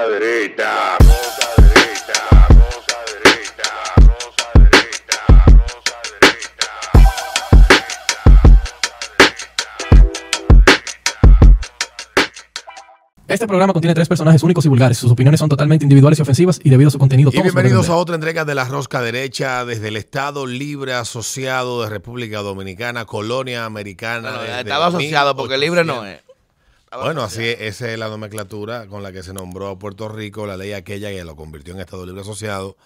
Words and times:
Gozadrita, 0.00 0.96
Este 13.28 13.46
programa 13.46 13.72
contiene 13.72 13.94
tres 13.94 14.08
personajes 14.08 14.42
únicos 14.42 14.64
y 14.64 14.68
vulgares. 14.68 14.96
Sus 14.96 15.12
opiniones 15.12 15.38
son 15.38 15.48
totalmente 15.48 15.84
individuales 15.84 16.18
y 16.18 16.22
ofensivas 16.22 16.60
y 16.64 16.70
debido 16.70 16.88
a 16.88 16.90
su 16.90 16.98
contenido 16.98 17.30
Y 17.30 17.32
todos 17.32 17.44
bienvenidos 17.44 17.90
a 17.90 17.96
otra 17.96 18.14
entrega 18.14 18.44
de 18.44 18.54
La 18.54 18.64
Rosca 18.64 19.02
Derecha 19.02 19.64
desde 19.66 19.88
el 19.88 19.96
Estado 19.96 20.46
Libre 20.46 20.94
Asociado 20.94 21.82
de 21.82 21.90
República 21.90 22.38
Dominicana, 22.38 23.04
colonia 23.04 23.66
americana. 23.66 24.30
Bueno, 24.30 24.42
desde 24.44 24.60
estaba 24.60 24.86
asociado 24.86 25.36
porque 25.36 25.58
libre 25.58 25.84
no 25.84 26.02
1800. 26.02 26.24
es. 26.24 26.29
Bueno, 26.92 27.22
así 27.22 27.44
es, 27.44 27.60
esa 27.60 27.92
es 27.92 27.98
la 27.98 28.08
nomenclatura 28.08 28.88
con 28.88 29.04
la 29.04 29.12
que 29.12 29.22
se 29.22 29.32
nombró 29.32 29.68
a 29.68 29.78
Puerto 29.78 30.08
Rico, 30.08 30.46
la 30.46 30.56
ley 30.56 30.72
aquella 30.72 31.10
que 31.10 31.22
lo 31.24 31.36
convirtió 31.36 31.72
en 31.72 31.80
Estado 31.80 32.04
Libre 32.04 32.22
Asociado 32.22 32.76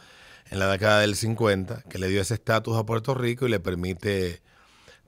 en 0.51 0.59
la 0.59 0.71
década 0.71 1.01
del 1.01 1.17
50, 1.17 1.85
que 1.89 1.99
le 1.99 2.09
dio 2.09 2.21
ese 2.21 2.35
estatus 2.35 2.77
a 2.77 2.85
Puerto 2.85 3.15
Rico 3.15 3.47
y 3.47 3.51
le 3.51 3.61
permite 3.61 4.43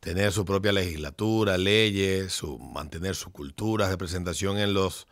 tener 0.00 0.32
su 0.32 0.46
propia 0.46 0.72
legislatura, 0.72 1.58
leyes, 1.58 2.32
su, 2.32 2.58
mantener 2.58 3.16
su 3.16 3.30
cultura, 3.32 3.90
representación 3.90 4.58
en 4.58 4.72
los 4.72 5.06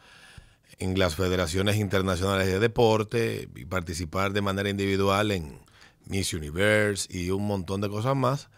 en 0.79 0.99
las 0.99 1.15
federaciones 1.15 1.77
internacionales 1.77 2.47
de 2.47 2.59
deporte 2.59 3.49
y 3.55 3.65
participar 3.67 4.33
de 4.33 4.41
manera 4.41 4.71
individual 4.71 5.31
en 5.31 5.61
Miss 6.07 6.33
Universe 6.33 7.07
y 7.11 7.31
un 7.31 7.47
montón 7.47 7.81
de 7.83 7.91
cosas 7.91 8.17
más. 8.17 8.49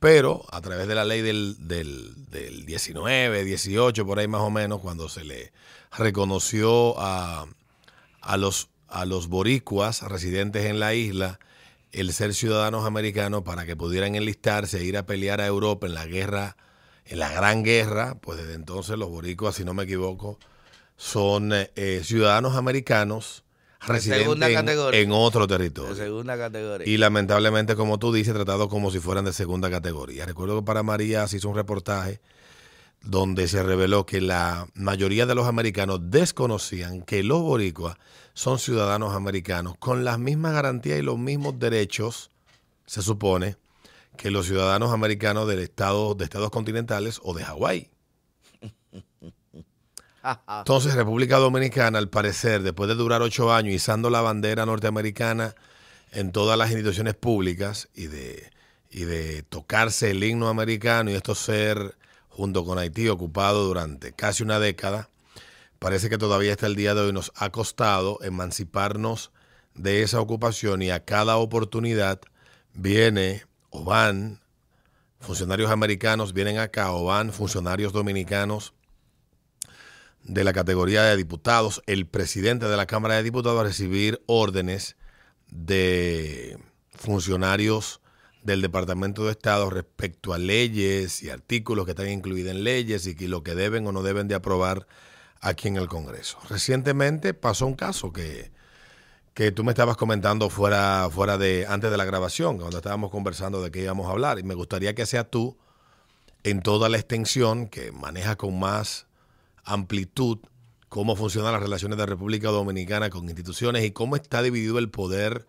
Pero 0.00 0.44
a 0.50 0.60
través 0.60 0.88
de 0.88 0.94
la 0.94 1.04
ley 1.04 1.22
del, 1.22 1.56
del, 1.66 2.12
del 2.30 2.66
19, 2.66 3.44
18, 3.44 4.06
por 4.06 4.18
ahí 4.18 4.28
más 4.28 4.42
o 4.42 4.50
menos, 4.50 4.80
cuando 4.80 5.08
se 5.08 5.24
le 5.24 5.52
reconoció 5.96 6.98
a, 7.00 7.46
a, 8.20 8.36
los, 8.36 8.68
a 8.88 9.06
los 9.06 9.28
boricuas 9.28 10.02
residentes 10.02 10.66
en 10.66 10.80
la 10.80 10.94
isla 10.94 11.38
el 11.92 12.12
ser 12.12 12.34
ciudadanos 12.34 12.84
americanos 12.84 13.42
para 13.42 13.64
que 13.64 13.74
pudieran 13.74 14.16
enlistarse 14.16 14.80
e 14.80 14.84
ir 14.84 14.98
a 14.98 15.06
pelear 15.06 15.40
a 15.40 15.46
Europa 15.46 15.86
en 15.86 15.94
la 15.94 16.04
guerra, 16.04 16.56
en 17.06 17.18
la 17.18 17.30
gran 17.30 17.62
guerra, 17.62 18.16
pues 18.20 18.38
desde 18.38 18.52
entonces 18.52 18.98
los 18.98 19.08
boricuas, 19.08 19.54
si 19.54 19.64
no 19.64 19.72
me 19.72 19.84
equivoco, 19.84 20.38
son 20.98 21.52
eh, 21.54 22.02
ciudadanos 22.04 22.54
americanos 22.54 23.44
residentes 23.86 24.24
segunda 24.24 24.50
en, 24.50 24.94
en 24.94 25.12
otro 25.12 25.46
De 25.46 25.56
territorio. 25.56 25.94
segunda 25.94 26.36
categoría. 26.36 26.86
Y 26.86 26.96
lamentablemente, 26.96 27.76
como 27.76 27.98
tú 27.98 28.12
dices, 28.12 28.34
tratados 28.34 28.68
como 28.68 28.90
si 28.90 28.98
fueran 28.98 29.24
de 29.24 29.32
segunda 29.32 29.70
categoría. 29.70 30.26
Recuerdo 30.26 30.56
que 30.56 30.64
para 30.64 30.82
María 30.82 31.26
se 31.28 31.36
hizo 31.38 31.48
un 31.48 31.56
reportaje 31.56 32.20
donde 33.02 33.46
se 33.46 33.62
reveló 33.62 34.04
que 34.04 34.20
la 34.20 34.66
mayoría 34.74 35.26
de 35.26 35.34
los 35.34 35.46
americanos 35.46 36.00
desconocían 36.02 37.02
que 37.02 37.22
los 37.22 37.40
boricuas 37.40 37.96
son 38.34 38.58
ciudadanos 38.58 39.14
americanos 39.14 39.76
con 39.78 40.04
las 40.04 40.18
mismas 40.18 40.52
garantías 40.52 40.98
y 40.98 41.02
los 41.02 41.18
mismos 41.18 41.58
derechos, 41.58 42.30
se 42.86 43.02
supone, 43.02 43.56
que 44.16 44.30
los 44.30 44.46
ciudadanos 44.46 44.92
americanos 44.92 45.46
del 45.46 45.60
estado, 45.60 46.14
de 46.14 46.24
estados 46.24 46.50
continentales 46.50 47.20
o 47.22 47.34
de 47.34 47.44
Hawái. 47.44 47.90
Entonces, 50.48 50.94
República 50.94 51.36
Dominicana, 51.36 51.98
al 51.98 52.08
parecer, 52.08 52.62
después 52.62 52.88
de 52.88 52.94
durar 52.94 53.22
ocho 53.22 53.52
años 53.52 53.74
izando 53.74 54.10
la 54.10 54.20
bandera 54.20 54.66
norteamericana 54.66 55.54
en 56.12 56.32
todas 56.32 56.58
las 56.58 56.70
instituciones 56.70 57.14
públicas 57.14 57.88
y 57.94 58.06
de, 58.06 58.50
y 58.90 59.04
de 59.04 59.42
tocarse 59.42 60.10
el 60.10 60.24
himno 60.24 60.48
americano 60.48 61.10
y 61.10 61.14
esto 61.14 61.34
ser, 61.34 61.96
junto 62.28 62.64
con 62.64 62.78
Haití, 62.78 63.08
ocupado 63.08 63.64
durante 63.66 64.12
casi 64.12 64.42
una 64.42 64.58
década, 64.58 65.10
parece 65.78 66.08
que 66.08 66.18
todavía 66.18 66.52
hasta 66.52 66.66
el 66.66 66.74
día 66.74 66.94
de 66.94 67.02
hoy 67.02 67.12
nos 67.12 67.32
ha 67.36 67.50
costado 67.50 68.18
emanciparnos 68.22 69.30
de 69.74 70.02
esa 70.02 70.20
ocupación 70.20 70.82
y 70.82 70.90
a 70.90 71.04
cada 71.04 71.36
oportunidad 71.36 72.20
viene 72.72 73.44
o 73.70 73.84
van 73.84 74.40
funcionarios 75.20 75.70
americanos, 75.70 76.32
vienen 76.32 76.58
acá 76.58 76.92
o 76.92 77.04
van 77.04 77.32
funcionarios 77.32 77.92
dominicanos 77.92 78.74
de 80.26 80.44
la 80.44 80.52
categoría 80.52 81.02
de 81.04 81.16
diputados, 81.16 81.82
el 81.86 82.06
presidente 82.06 82.66
de 82.66 82.76
la 82.76 82.86
Cámara 82.86 83.14
de 83.14 83.22
Diputados 83.22 83.60
a 83.60 83.64
recibir 83.64 84.22
órdenes 84.26 84.96
de 85.50 86.58
funcionarios 86.90 88.00
del 88.42 88.60
Departamento 88.60 89.24
de 89.24 89.32
Estado 89.32 89.70
respecto 89.70 90.32
a 90.32 90.38
leyes 90.38 91.22
y 91.22 91.30
artículos 91.30 91.84
que 91.84 91.92
están 91.92 92.08
incluidos 92.08 92.52
en 92.52 92.64
leyes 92.64 93.06
y 93.06 93.14
lo 93.26 93.42
que 93.42 93.54
deben 93.54 93.86
o 93.86 93.92
no 93.92 94.02
deben 94.02 94.28
de 94.28 94.34
aprobar 94.34 94.86
aquí 95.40 95.68
en 95.68 95.76
el 95.76 95.88
Congreso. 95.88 96.38
Recientemente 96.48 97.32
pasó 97.34 97.66
un 97.66 97.74
caso 97.74 98.12
que, 98.12 98.50
que 99.34 99.52
tú 99.52 99.62
me 99.62 99.72
estabas 99.72 99.96
comentando 99.96 100.50
fuera, 100.50 101.08
fuera 101.10 101.38
de, 101.38 101.66
antes 101.68 101.90
de 101.90 101.96
la 101.96 102.04
grabación, 102.04 102.58
cuando 102.58 102.78
estábamos 102.78 103.10
conversando 103.10 103.62
de 103.62 103.70
qué 103.70 103.82
íbamos 103.82 104.08
a 104.08 104.10
hablar, 104.10 104.38
y 104.38 104.42
me 104.42 104.54
gustaría 104.54 104.94
que 104.94 105.06
sea 105.06 105.24
tú 105.24 105.56
en 106.42 106.62
toda 106.62 106.88
la 106.88 106.96
extensión, 106.96 107.68
que 107.68 107.92
maneja 107.92 108.36
con 108.36 108.58
más 108.58 109.06
amplitud 109.66 110.38
cómo 110.88 111.16
funcionan 111.16 111.52
las 111.52 111.62
relaciones 111.62 111.98
de 111.98 112.06
República 112.06 112.48
Dominicana 112.48 113.10
con 113.10 113.24
instituciones 113.24 113.84
y 113.84 113.90
cómo 113.90 114.16
está 114.16 114.40
dividido 114.40 114.78
el 114.78 114.88
poder 114.88 115.46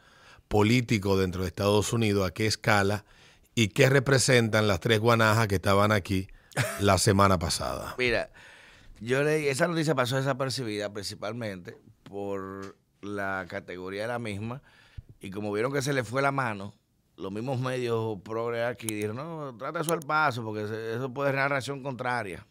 político 0.48 1.18
dentro 1.18 1.42
de 1.44 1.48
Estados 1.48 1.94
Unidos, 1.94 2.28
a 2.28 2.34
qué 2.34 2.48
escala 2.48 3.06
y 3.56 3.70
qué 3.70 3.90
representan 3.90 4.68
las 4.68 4.80
tres 4.80 5.00
guanajas 5.00 5.48
que 5.48 5.56
estaban 5.56 5.92
aquí 5.92 6.28
la 6.82 6.98
semana 6.98 7.40
pasada. 7.40 7.96
Mira, 7.98 8.30
yo 9.00 9.24
leí, 9.24 9.48
esa 9.48 9.68
noticia 9.68 9.96
pasó 9.96 10.18
desapercibida 10.18 10.92
principalmente 10.92 11.78
por 12.04 12.76
la 13.02 13.46
categoría 13.48 14.04
de 14.04 14.08
la 14.08 14.20
misma 14.20 14.62
y 15.20 15.30
como 15.30 15.52
vieron 15.52 15.72
que 15.72 15.82
se 15.82 15.94
le 15.94 16.04
fue 16.04 16.22
la 16.22 16.32
mano, 16.32 16.74
los 17.16 17.32
mismos 17.32 17.60
medios 17.60 18.20
progres 18.24 18.66
aquí 18.66 18.88
dijeron, 18.88 19.18
no, 19.18 19.56
trata 19.58 19.82
eso 19.82 19.94
al 19.94 20.02
paso 20.02 20.44
porque 20.44 20.64
eso 20.64 21.14
puede 21.14 21.32
generar 21.32 21.52
reacción 21.52 21.82
contraria. 21.82 22.46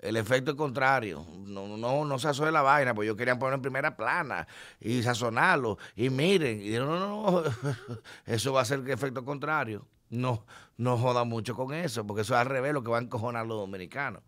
El 0.00 0.16
efecto 0.16 0.56
contrario. 0.56 1.26
No, 1.38 1.76
no, 1.76 2.04
no 2.04 2.18
sazone 2.18 2.50
la 2.50 2.62
vaina, 2.62 2.94
porque 2.94 3.06
ellos 3.08 3.16
querían 3.16 3.38
poner 3.38 3.54
en 3.54 3.62
primera 3.62 3.96
plana 3.96 4.48
y 4.80 5.02
sazonarlo. 5.02 5.78
Y 5.94 6.08
miren, 6.10 6.60
y 6.60 6.64
dijeron, 6.64 6.88
no, 6.88 7.42
no, 7.42 7.42
eso 8.26 8.52
va 8.52 8.62
a 8.62 8.64
ser 8.64 8.82
que 8.82 8.92
efecto 8.92 9.24
contrario. 9.24 9.86
No, 10.08 10.44
no 10.76 10.96
joda 10.98 11.24
mucho 11.24 11.54
con 11.54 11.72
eso, 11.74 12.06
porque 12.06 12.22
eso 12.22 12.34
es 12.34 12.40
al 12.40 12.46
revés 12.46 12.72
lo 12.72 12.82
que 12.82 12.90
va 12.90 12.98
a 12.98 13.02
encojonar 13.02 13.46
los 13.46 13.58
dominicanos. 13.58 14.22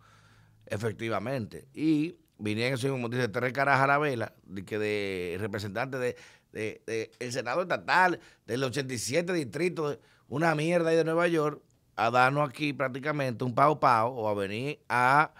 Efectivamente. 0.66 1.66
Y 1.74 2.16
vinieron, 2.38 2.74
eso 2.74 2.88
como 2.90 3.08
dice, 3.08 3.28
tres 3.28 3.52
caras 3.52 3.80
a 3.80 3.86
la 3.86 3.98
vela, 3.98 4.34
de, 4.44 4.64
que 4.64 4.78
de 4.78 5.36
representantes 5.40 6.00
de, 6.00 6.16
de- 6.52 7.10
el 7.18 7.32
Senado 7.32 7.62
Estatal, 7.62 8.20
del 8.46 8.62
87 8.64 9.32
distrito, 9.32 9.98
una 10.28 10.54
mierda 10.54 10.90
ahí 10.90 10.96
de 10.96 11.04
Nueva 11.04 11.28
York, 11.28 11.62
a 11.96 12.10
darnos 12.10 12.48
aquí 12.48 12.72
prácticamente 12.72 13.44
un 13.44 13.54
pao 13.54 13.78
pao 13.80 14.12
o 14.14 14.28
a 14.28 14.34
venir 14.34 14.80
a, 14.88 15.32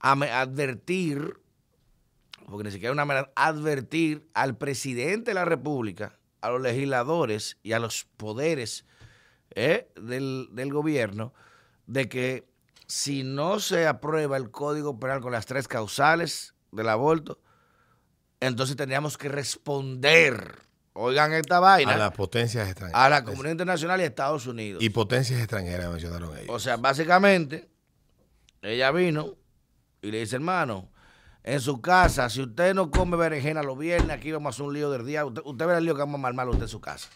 advertir, 0.00 1.38
porque 2.46 2.64
ni 2.64 2.70
siquiera 2.72 2.92
una 2.92 3.02
amenaza, 3.02 3.30
advertir 3.34 4.28
al 4.34 4.56
presidente 4.56 5.30
de 5.30 5.34
la 5.34 5.44
República, 5.44 6.18
a 6.40 6.50
los 6.50 6.60
legisladores 6.60 7.58
y 7.62 7.72
a 7.72 7.78
los 7.78 8.04
poderes 8.16 8.84
eh, 9.54 9.88
del, 10.00 10.48
del 10.52 10.72
gobierno 10.72 11.32
de 11.86 12.08
que 12.08 12.48
si 12.86 13.24
no 13.24 13.58
se 13.58 13.86
aprueba 13.86 14.36
el 14.36 14.50
Código 14.50 14.98
Penal 15.00 15.20
con 15.20 15.32
las 15.32 15.46
tres 15.46 15.66
causales 15.66 16.54
del 16.70 16.88
aborto, 16.88 17.40
entonces 18.38 18.76
tendríamos 18.76 19.16
que 19.18 19.28
responder, 19.28 20.56
oigan 20.92 21.32
esta 21.32 21.58
vaina, 21.58 21.94
A 21.94 21.96
las 21.96 22.12
potencias 22.12 22.68
extranjeras. 22.68 23.02
a 23.02 23.08
la 23.08 23.24
comunidad 23.24 23.52
internacional 23.52 23.98
y 24.00 24.04
a 24.04 24.06
Estados 24.06 24.46
Unidos. 24.46 24.82
Y 24.82 24.90
potencias 24.90 25.40
extranjeras 25.40 25.90
mencionaron 25.90 26.36
ellos. 26.36 26.50
O 26.50 26.58
sea, 26.60 26.76
básicamente, 26.76 27.68
ella 28.62 28.92
vino 28.92 29.34
y 30.06 30.10
le 30.12 30.20
dice, 30.20 30.36
hermano, 30.36 30.88
en 31.42 31.60
su 31.60 31.80
casa, 31.80 32.28
si 32.28 32.42
usted 32.42 32.74
no 32.74 32.90
come 32.90 33.16
berenjena 33.16 33.62
los 33.62 33.78
viernes, 33.78 34.10
aquí 34.16 34.32
vamos 34.32 34.46
a 34.46 34.50
hacer 34.54 34.66
un 34.66 34.74
lío 34.74 34.90
del 34.90 35.06
día. 35.06 35.24
Usted, 35.24 35.42
usted 35.44 35.66
ve 35.66 35.76
el 35.78 35.84
lío 35.84 35.94
que 35.94 36.00
vamos 36.00 36.22
a 36.22 36.26
armar 36.28 36.48
usted 36.48 36.62
en 36.62 36.68
su 36.68 36.80
casa. 36.80 37.08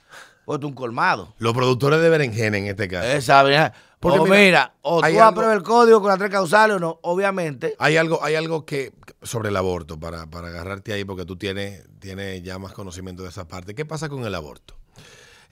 Porque 0.45 0.65
es 0.67 0.69
un 0.69 0.75
colmado. 0.75 1.35
Los 1.39 1.53
productores 1.53 2.01
de 2.01 2.09
berenjena 2.09 2.57
en 2.59 2.67
este 2.67 2.89
caso. 2.89 3.07
Esa, 3.09 3.43
mira, 3.45 3.73
Porque 3.99 4.19
o 4.21 4.25
mira, 4.25 4.37
mira, 4.37 4.75
o 4.83 5.01
tú 5.01 5.07
algo- 5.07 5.23
apruebas 5.23 5.57
el 5.57 5.63
código 5.63 6.01
con 6.01 6.09
las 6.11 6.19
tres 6.19 6.31
causales 6.31 6.77
o 6.77 6.81
no. 6.81 6.99
Obviamente, 7.03 7.75
Hay 7.79 7.97
algo, 7.97 8.23
hay 8.23 8.35
algo 8.37 8.65
que 8.65 8.93
sobre 9.23 9.49
el 9.51 9.57
aborto, 9.57 9.99
para, 10.01 10.27
para 10.29 10.49
agarrarte 10.49 10.93
ahí, 10.93 11.05
porque 11.05 11.25
tú 11.25 11.37
tienes, 11.37 11.85
tienes 11.99 12.43
ya 12.43 12.59
más 12.59 12.73
conocimiento 12.73 13.23
de 13.23 13.29
esa 13.29 13.47
parte. 13.49 13.75
¿Qué 13.75 13.85
pasa 13.85 14.09
con 14.09 14.25
el 14.25 14.35
aborto? 14.35 14.75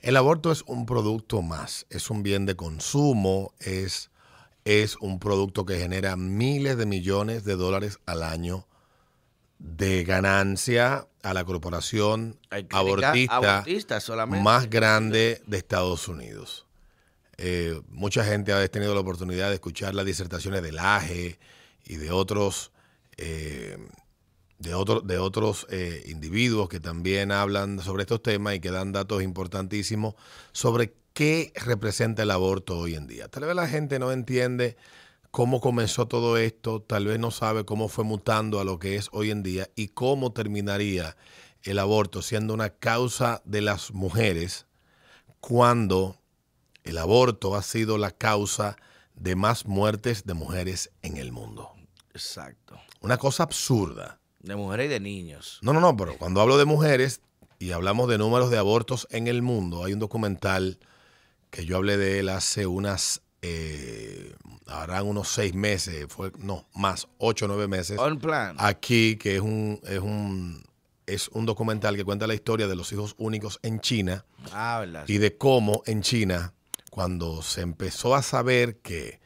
El 0.01 0.15
aborto 0.17 0.51
es 0.51 0.63
un 0.65 0.85
producto 0.85 1.41
más, 1.41 1.85
es 1.89 2.09
un 2.09 2.23
bien 2.23 2.45
de 2.45 2.55
consumo, 2.55 3.53
es, 3.59 4.09
es 4.65 4.95
un 4.97 5.19
producto 5.19 5.65
que 5.65 5.77
genera 5.79 6.15
miles 6.15 6.77
de 6.77 6.85
millones 6.85 7.43
de 7.45 7.55
dólares 7.55 7.99
al 8.05 8.23
año 8.23 8.67
de 9.57 10.03
ganancia 10.03 11.07
a 11.21 11.33
la 11.33 11.43
corporación 11.43 12.39
abortista 13.35 13.99
solamente. 13.99 14.43
más 14.43 14.69
grande 14.69 15.41
de 15.47 15.57
Estados 15.57 16.07
Unidos. 16.07 16.65
Eh, 17.37 17.81
mucha 17.89 18.23
gente 18.23 18.53
ha 18.53 18.67
tenido 18.69 18.93
la 18.93 19.01
oportunidad 19.01 19.49
de 19.49 19.55
escuchar 19.55 19.95
las 19.95 20.05
disertaciones 20.05 20.61
del 20.61 20.77
AGE 20.79 21.39
y 21.85 21.95
de 21.95 22.11
otros 22.11 22.71
eh, 23.17 23.77
de, 24.59 24.73
otro- 24.73 25.01
de 25.01 25.17
otros 25.17 25.65
eh, 25.69 26.03
individuos 26.07 26.67
que 26.69 26.79
también 26.81 27.31
hablan 27.31 27.79
sobre 27.81 28.03
estos 28.03 28.21
temas 28.21 28.55
y 28.55 28.59
que 28.59 28.71
dan 28.71 28.91
datos 28.91 29.23
importantísimos 29.23 30.15
sobre 30.51 30.93
qué 31.13 31.51
representa 31.55 32.23
el 32.23 32.31
aborto 32.31 32.77
hoy 32.77 32.95
en 32.95 33.07
día. 33.07 33.27
Tal 33.27 33.45
vez 33.45 33.55
la 33.55 33.67
gente 33.67 33.99
no 33.99 34.11
entiende 34.11 34.77
cómo 35.31 35.61
comenzó 35.61 36.07
todo 36.07 36.37
esto, 36.37 36.81
tal 36.81 37.05
vez 37.05 37.19
no 37.19 37.31
sabe 37.31 37.65
cómo 37.65 37.87
fue 37.87 38.03
mutando 38.03 38.59
a 38.59 38.63
lo 38.63 38.79
que 38.79 38.95
es 38.95 39.09
hoy 39.11 39.31
en 39.31 39.43
día 39.43 39.69
y 39.75 39.89
cómo 39.89 40.31
terminaría 40.31 41.15
el 41.63 41.79
aborto 41.79 42.21
siendo 42.21 42.53
una 42.53 42.69
causa 42.69 43.41
de 43.45 43.61
las 43.61 43.91
mujeres 43.91 44.65
cuando 45.39 46.19
el 46.83 46.97
aborto 46.97 47.55
ha 47.55 47.61
sido 47.61 47.97
la 47.97 48.11
causa 48.11 48.77
de 49.15 49.35
más 49.35 49.65
muertes 49.65 50.25
de 50.25 50.33
mujeres 50.33 50.91
en 51.01 51.17
el 51.17 51.31
mundo. 51.31 51.71
Exacto. 52.13 52.79
Una 53.01 53.17
cosa 53.17 53.43
absurda. 53.43 54.19
De 54.39 54.55
mujeres 54.55 54.85
y 54.85 54.89
de 54.89 54.99
niños. 54.99 55.59
No, 55.61 55.73
no, 55.73 55.79
no, 55.79 55.95
pero 55.95 56.17
cuando 56.17 56.41
hablo 56.41 56.57
de 56.57 56.65
mujeres 56.65 57.21
y 57.59 57.71
hablamos 57.71 58.07
de 58.07 58.17
números 58.17 58.49
de 58.49 58.57
abortos 58.57 59.07
en 59.11 59.27
el 59.27 59.41
mundo, 59.41 59.83
hay 59.83 59.93
un 59.93 59.99
documental 59.99 60.79
que 61.49 61.65
yo 61.65 61.77
hablé 61.77 61.97
de 61.97 62.19
él 62.19 62.29
hace 62.29 62.65
unas, 62.67 63.21
eh, 63.41 64.35
harán 64.67 65.07
unos 65.07 65.27
seis 65.29 65.53
meses, 65.53 66.05
fue, 66.09 66.31
no, 66.39 66.67
más, 66.75 67.07
ocho 67.17 67.45
o 67.45 67.47
nueve 67.47 67.67
meses, 67.67 67.97
On 67.99 68.19
plan. 68.19 68.55
aquí, 68.59 69.15
que 69.17 69.35
es 69.37 69.41
un, 69.41 69.79
es 69.83 69.99
un, 69.99 70.63
es 71.07 71.27
un 71.29 71.45
documental 71.45 71.95
que 71.95 72.05
cuenta 72.05 72.27
la 72.27 72.35
historia 72.35 72.67
de 72.67 72.75
los 72.75 72.91
hijos 72.91 73.15
únicos 73.17 73.59
en 73.63 73.79
China 73.79 74.25
Ah, 74.51 74.85
y 75.07 75.17
de 75.17 75.37
cómo 75.37 75.81
en 75.85 76.01
China, 76.01 76.53
cuando 76.91 77.41
se 77.41 77.61
empezó 77.61 78.13
a 78.15 78.21
saber 78.21 78.77
que 78.77 79.19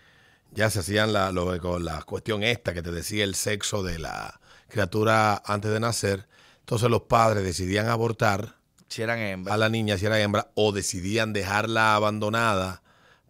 ya 0.52 0.70
se 0.70 0.80
hacían 0.80 1.12
la, 1.14 1.32
lo- 1.32 1.80
la 1.80 2.02
cuestión 2.04 2.44
esta 2.44 2.74
que 2.74 2.82
te 2.82 2.92
decía 2.92 3.24
el 3.24 3.36
sexo 3.36 3.84
de 3.84 4.00
la 4.00 4.40
criatura 4.70 5.42
antes 5.46 5.72
de 5.72 5.80
nacer, 5.80 6.28
entonces 6.60 6.90
los 6.90 7.02
padres 7.04 7.44
decidían 7.44 7.88
abortar 7.90 8.56
Si 8.94 9.02
eran 9.02 9.18
hembras. 9.18 9.56
a 9.56 9.58
la 9.58 9.70
niña 9.70 9.98
si 9.98 10.06
era 10.06 10.22
hembra 10.22 10.52
o 10.54 10.72
decidían 10.72 11.34
dejarla 11.34 11.96
abandonada 11.96 12.84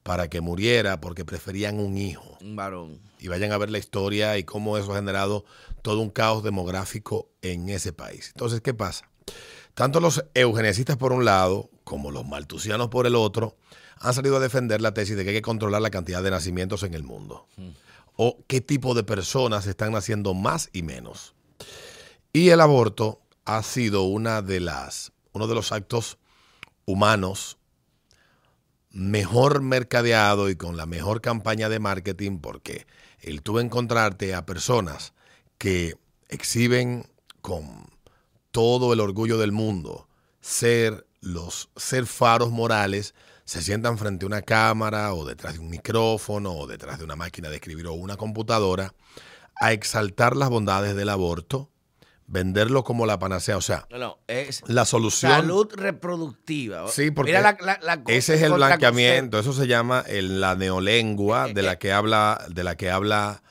para 0.03 0.27
que 0.27 0.41
muriera 0.41 0.99
porque 0.99 1.23
preferían 1.23 1.79
un 1.79 1.97
hijo. 1.97 2.37
Un 2.41 2.57
varón. 2.57 2.99
Y 3.17 3.29
vayan 3.29 3.53
a 3.53 3.57
ver 3.57 3.69
la 3.69 3.77
historia 3.77 4.37
y 4.37 4.43
cómo 4.43 4.77
eso 4.77 4.91
ha 4.91 4.97
generado 4.97 5.45
todo 5.81 6.01
un 6.01 6.09
caos 6.09 6.43
demográfico 6.43 7.29
en 7.41 7.69
ese 7.69 7.93
país. 7.93 8.31
Entonces, 8.33 8.59
¿qué 8.59 8.73
pasa? 8.73 9.09
Tanto 9.73 10.01
los 10.01 10.25
eugenesistas 10.33 10.97
por 10.97 11.13
un 11.13 11.23
lado 11.23 11.69
como 11.85 12.11
los 12.11 12.27
maltusianos 12.27 12.89
por 12.89 13.07
el 13.07 13.15
otro 13.15 13.55
han 13.99 14.13
salido 14.13 14.35
a 14.35 14.41
defender 14.41 14.81
la 14.81 14.93
tesis 14.93 15.15
de 15.15 15.23
que 15.23 15.29
hay 15.29 15.35
que 15.37 15.41
controlar 15.41 15.81
la 15.81 15.91
cantidad 15.91 16.21
de 16.21 16.31
nacimientos 16.31 16.83
en 16.83 16.93
el 16.93 17.03
mundo. 17.03 17.47
O 18.17 18.43
qué 18.47 18.59
tipo 18.59 18.95
de 18.95 19.05
personas 19.05 19.65
están 19.65 19.93
naciendo 19.93 20.33
más 20.33 20.69
y 20.73 20.83
menos. 20.83 21.35
Y 22.33 22.49
el 22.49 22.59
aborto 22.59 23.21
ha 23.45 23.63
sido 23.63 24.03
una 24.03 24.41
de 24.41 24.59
las, 24.59 25.12
uno 25.33 25.47
de 25.47 25.55
los 25.55 25.71
actos 25.71 26.17
humanos 26.85 27.57
mejor 28.89 29.61
mercadeado 29.61 30.49
y 30.49 30.55
con 30.55 30.77
la 30.77 30.85
mejor 30.85 31.21
campaña 31.21 31.67
de 31.67 31.79
marketing 31.79 32.39
porque 32.39 32.85
el 33.19 33.41
tú 33.41 33.59
encontrarte 33.59 34.35
a 34.35 34.45
personas 34.45 35.13
que 35.57 35.95
exhiben 36.29 37.07
con 37.41 37.87
todo 38.51 38.93
el 38.93 38.99
orgullo 38.99 39.37
del 39.37 39.51
mundo 39.51 40.07
ser 40.41 41.07
los 41.21 41.69
ser 41.75 42.05
faros 42.05 42.51
morales 42.51 43.15
se 43.45 43.61
sientan 43.61 43.97
frente 43.97 44.25
a 44.25 44.27
una 44.27 44.41
cámara 44.41 45.13
o 45.13 45.25
detrás 45.25 45.53
de 45.53 45.59
un 45.59 45.69
micrófono 45.69 46.53
o 46.53 46.67
detrás 46.67 46.99
de 46.99 47.05
una 47.05 47.15
máquina 47.15 47.49
de 47.49 47.55
escribir 47.55 47.87
o 47.87 47.93
una 47.93 48.15
computadora 48.15 48.93
a 49.55 49.73
exaltar 49.73 50.35
las 50.35 50.49
bondades 50.49 50.95
del 50.95 51.09
aborto, 51.09 51.69
venderlo 52.27 52.83
como 52.83 53.05
la 53.05 53.19
panacea, 53.19 53.57
o 53.57 53.61
sea, 53.61 53.85
No, 53.91 53.97
no. 53.97 54.17
Es 54.27 54.63
la 54.67 54.85
solución 54.85 55.31
salud 55.31 55.67
reproductiva. 55.75 56.87
Sí, 56.87 57.11
porque 57.11 57.31
Mira 57.31 57.41
la, 57.41 57.57
la- 57.61 57.79
la- 57.81 58.03
Ese 58.07 58.35
es 58.35 58.41
el 58.41 58.53
blanqueamiento, 58.53 59.39
eso 59.39 59.53
se 59.53 59.67
llama 59.67 60.03
el- 60.07 60.39
la 60.41 60.55
neolengua 60.55 61.47
de 61.47 61.61
la 61.61 61.77
que 61.77 61.91
habla, 61.91 62.45
de 62.49 62.63
la 62.63 62.75
que 62.77 62.89
habla, 62.89 63.43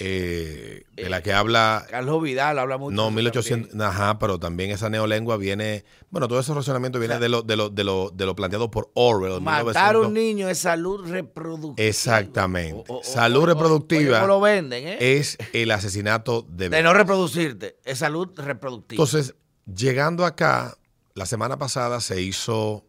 eh, 0.00 0.84
de 0.96 1.08
la 1.10 1.22
que 1.22 1.32
habla, 1.32 1.86
Carlos 1.90 2.22
Vidal 2.22 2.58
habla 2.58 2.78
mucho. 2.78 2.94
no, 2.94 3.04
de 3.04 3.08
eso 3.08 3.14
1800, 3.16 3.68
también. 3.70 3.88
ajá, 3.88 4.18
pero 4.18 4.38
también 4.38 4.70
esa 4.70 4.88
neolengua 4.90 5.36
viene, 5.36 5.84
bueno, 6.10 6.26
todo 6.28 6.40
ese 6.40 6.52
razonamiento 6.54 6.98
viene 6.98 7.18
de, 7.18 7.28
lo, 7.28 7.42
de, 7.42 7.56
lo, 7.56 7.68
de, 7.70 7.84
lo, 7.84 8.10
de 8.10 8.26
lo 8.26 8.34
planteado 8.36 8.70
por 8.70 8.90
Orwell. 8.94 9.40
Matar 9.40 9.96
a 9.96 9.98
1900. 9.98 10.06
un 10.06 10.14
niño 10.14 10.48
es 10.48 10.58
salud 10.58 11.08
reproductiva. 11.08 11.86
Exactamente. 11.88 12.84
O- 12.88 12.98
o- 12.98 13.02
Salud 13.04 13.44
reproductiva 13.44 14.26
lo 14.26 14.40
venden, 14.40 14.86
¿eh? 14.88 14.96
es 15.00 15.38
el 15.52 15.70
asesinato 15.70 16.46
de 16.48 16.68
De 16.68 16.82
no 16.82 16.92
reproducirte. 16.94 17.76
Es 17.84 17.98
salud 17.98 18.28
reproductiva. 18.36 19.02
Entonces, 19.02 19.34
llegando 19.66 20.24
acá, 20.24 20.76
la 21.14 21.26
semana 21.26 21.58
pasada 21.58 22.00
se 22.00 22.20
hizo 22.22 22.84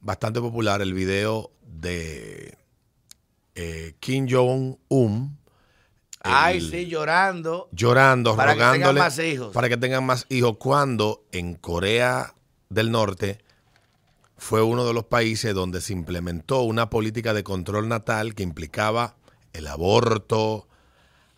bastante 0.00 0.40
popular 0.40 0.82
el 0.82 0.92
video 0.94 1.50
de 1.62 2.56
eh, 3.54 3.94
Kim 4.00 4.26
Jong-un 4.28 5.38
Ay, 6.24 6.60
sí, 6.60 6.86
llorando. 6.86 7.68
llorando, 7.72 8.34
Para 8.34 8.54
que 8.54 8.64
tengan 8.64 8.94
más 8.96 9.18
hijos. 9.18 9.52
para 9.52 9.68
que 9.68 9.76
tengan 9.76 10.04
más 10.04 10.26
hijos, 10.30 10.56
cuando 10.58 11.24
en 11.32 11.54
Corea 11.54 12.34
del 12.70 12.90
Norte 12.90 13.38
fue 14.36 14.62
uno 14.62 14.84
de 14.86 14.94
los 14.94 15.04
países 15.04 15.54
donde 15.54 15.80
se 15.80 15.92
implementó 15.92 16.62
una 16.62 16.90
política 16.90 17.34
de 17.34 17.44
control 17.44 17.88
natal 17.88 18.34
que 18.34 18.42
implicaba 18.42 19.16
el 19.52 19.66
aborto 19.66 20.66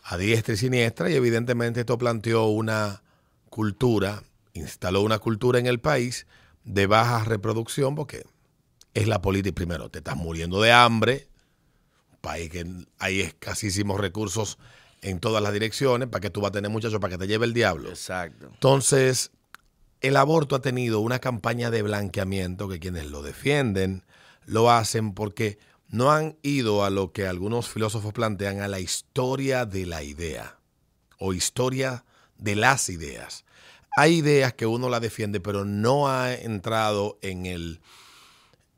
a 0.02 0.16
diestra 0.16 0.54
y 0.54 0.56
siniestra 0.56 1.10
y 1.10 1.14
evidentemente 1.14 1.80
esto 1.80 1.98
planteó 1.98 2.46
una 2.46 3.02
cultura, 3.50 4.22
instaló 4.54 5.02
una 5.02 5.18
cultura 5.18 5.58
en 5.58 5.66
el 5.66 5.80
país 5.80 6.26
de 6.64 6.86
baja 6.86 7.24
reproducción 7.24 7.94
porque 7.94 8.24
es 8.94 9.08
la 9.08 9.20
política 9.20 9.54
primero, 9.54 9.90
te 9.90 9.98
estás 9.98 10.16
muriendo 10.16 10.60
de 10.60 10.72
hambre, 10.72 11.28
país 12.26 12.50
que 12.50 12.66
hay 12.98 13.20
escasísimos 13.20 14.00
recursos 14.00 14.58
en 15.00 15.20
todas 15.20 15.40
las 15.40 15.52
direcciones, 15.52 16.08
para 16.08 16.20
que 16.20 16.30
tú 16.30 16.40
vas 16.40 16.48
a 16.48 16.52
tener 16.52 16.70
muchachos 16.70 16.98
para 17.00 17.12
que 17.12 17.18
te 17.18 17.28
lleve 17.28 17.46
el 17.46 17.54
diablo. 17.54 17.88
Exacto. 17.88 18.48
Entonces, 18.52 19.30
el 20.00 20.16
aborto 20.16 20.56
ha 20.56 20.60
tenido 20.60 20.98
una 20.98 21.20
campaña 21.20 21.70
de 21.70 21.82
blanqueamiento 21.82 22.68
que 22.68 22.80
quienes 22.80 23.06
lo 23.06 23.22
defienden 23.22 24.04
lo 24.44 24.70
hacen 24.70 25.12
porque 25.12 25.58
no 25.88 26.10
han 26.10 26.36
ido 26.42 26.84
a 26.84 26.90
lo 26.90 27.12
que 27.12 27.28
algunos 27.28 27.68
filósofos 27.68 28.12
plantean 28.12 28.60
a 28.60 28.68
la 28.68 28.80
historia 28.80 29.64
de 29.64 29.86
la 29.86 30.02
idea 30.02 30.58
o 31.18 31.32
historia 31.32 32.04
de 32.38 32.56
las 32.56 32.88
ideas. 32.88 33.44
Hay 33.96 34.16
ideas 34.16 34.52
que 34.54 34.66
uno 34.66 34.88
la 34.88 34.98
defiende, 34.98 35.40
pero 35.40 35.64
no 35.64 36.08
ha 36.08 36.34
entrado 36.34 37.18
en 37.22 37.46
el, 37.46 37.80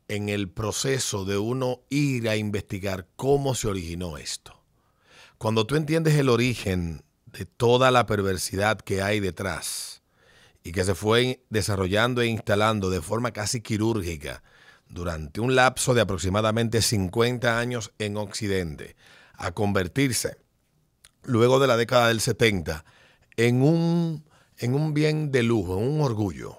en 0.09 0.27
el 0.27 0.49
proceso 0.49 1.23
de 1.23 1.37
uno 1.37 1.81
ir 1.89 2.27
a 2.27 2.35
investigar 2.35 3.07
cómo 3.15 3.55
se 3.55 3.67
originó 3.67 4.17
esto. 4.17 4.61
Cuando 5.37 5.65
tú 5.65 5.77
entiendes 5.77 6.15
el 6.15 6.27
origen 6.27 7.03
de 7.27 7.45
toda 7.45 7.91
la 7.91 8.05
perversidad 8.05 8.81
que 8.81 9.01
hay 9.01 9.21
detrás 9.21 10.01
y 10.63 10.73
que 10.73 10.83
se 10.83 10.95
fue 10.95 11.45
desarrollando 11.49 12.21
e 12.21 12.27
instalando 12.27 12.89
de 12.89 13.01
forma 13.01 13.31
casi 13.31 13.61
quirúrgica 13.61 14.43
durante 14.89 15.39
un 15.39 15.55
lapso 15.55 15.93
de 15.93 16.01
aproximadamente 16.01 16.81
50 16.81 17.59
años 17.59 17.93
en 17.99 18.17
Occidente, 18.17 18.95
a 19.33 19.51
convertirse 19.51 20.37
luego 21.23 21.59
de 21.59 21.67
la 21.67 21.77
década 21.77 22.07
del 22.07 22.19
70 22.19 22.83
en 23.37 23.61
un, 23.61 24.25
en 24.57 24.73
un 24.73 24.93
bien 24.93 25.31
de 25.31 25.43
lujo, 25.43 25.77
en 25.77 25.87
un 25.87 26.01
orgullo. 26.01 26.57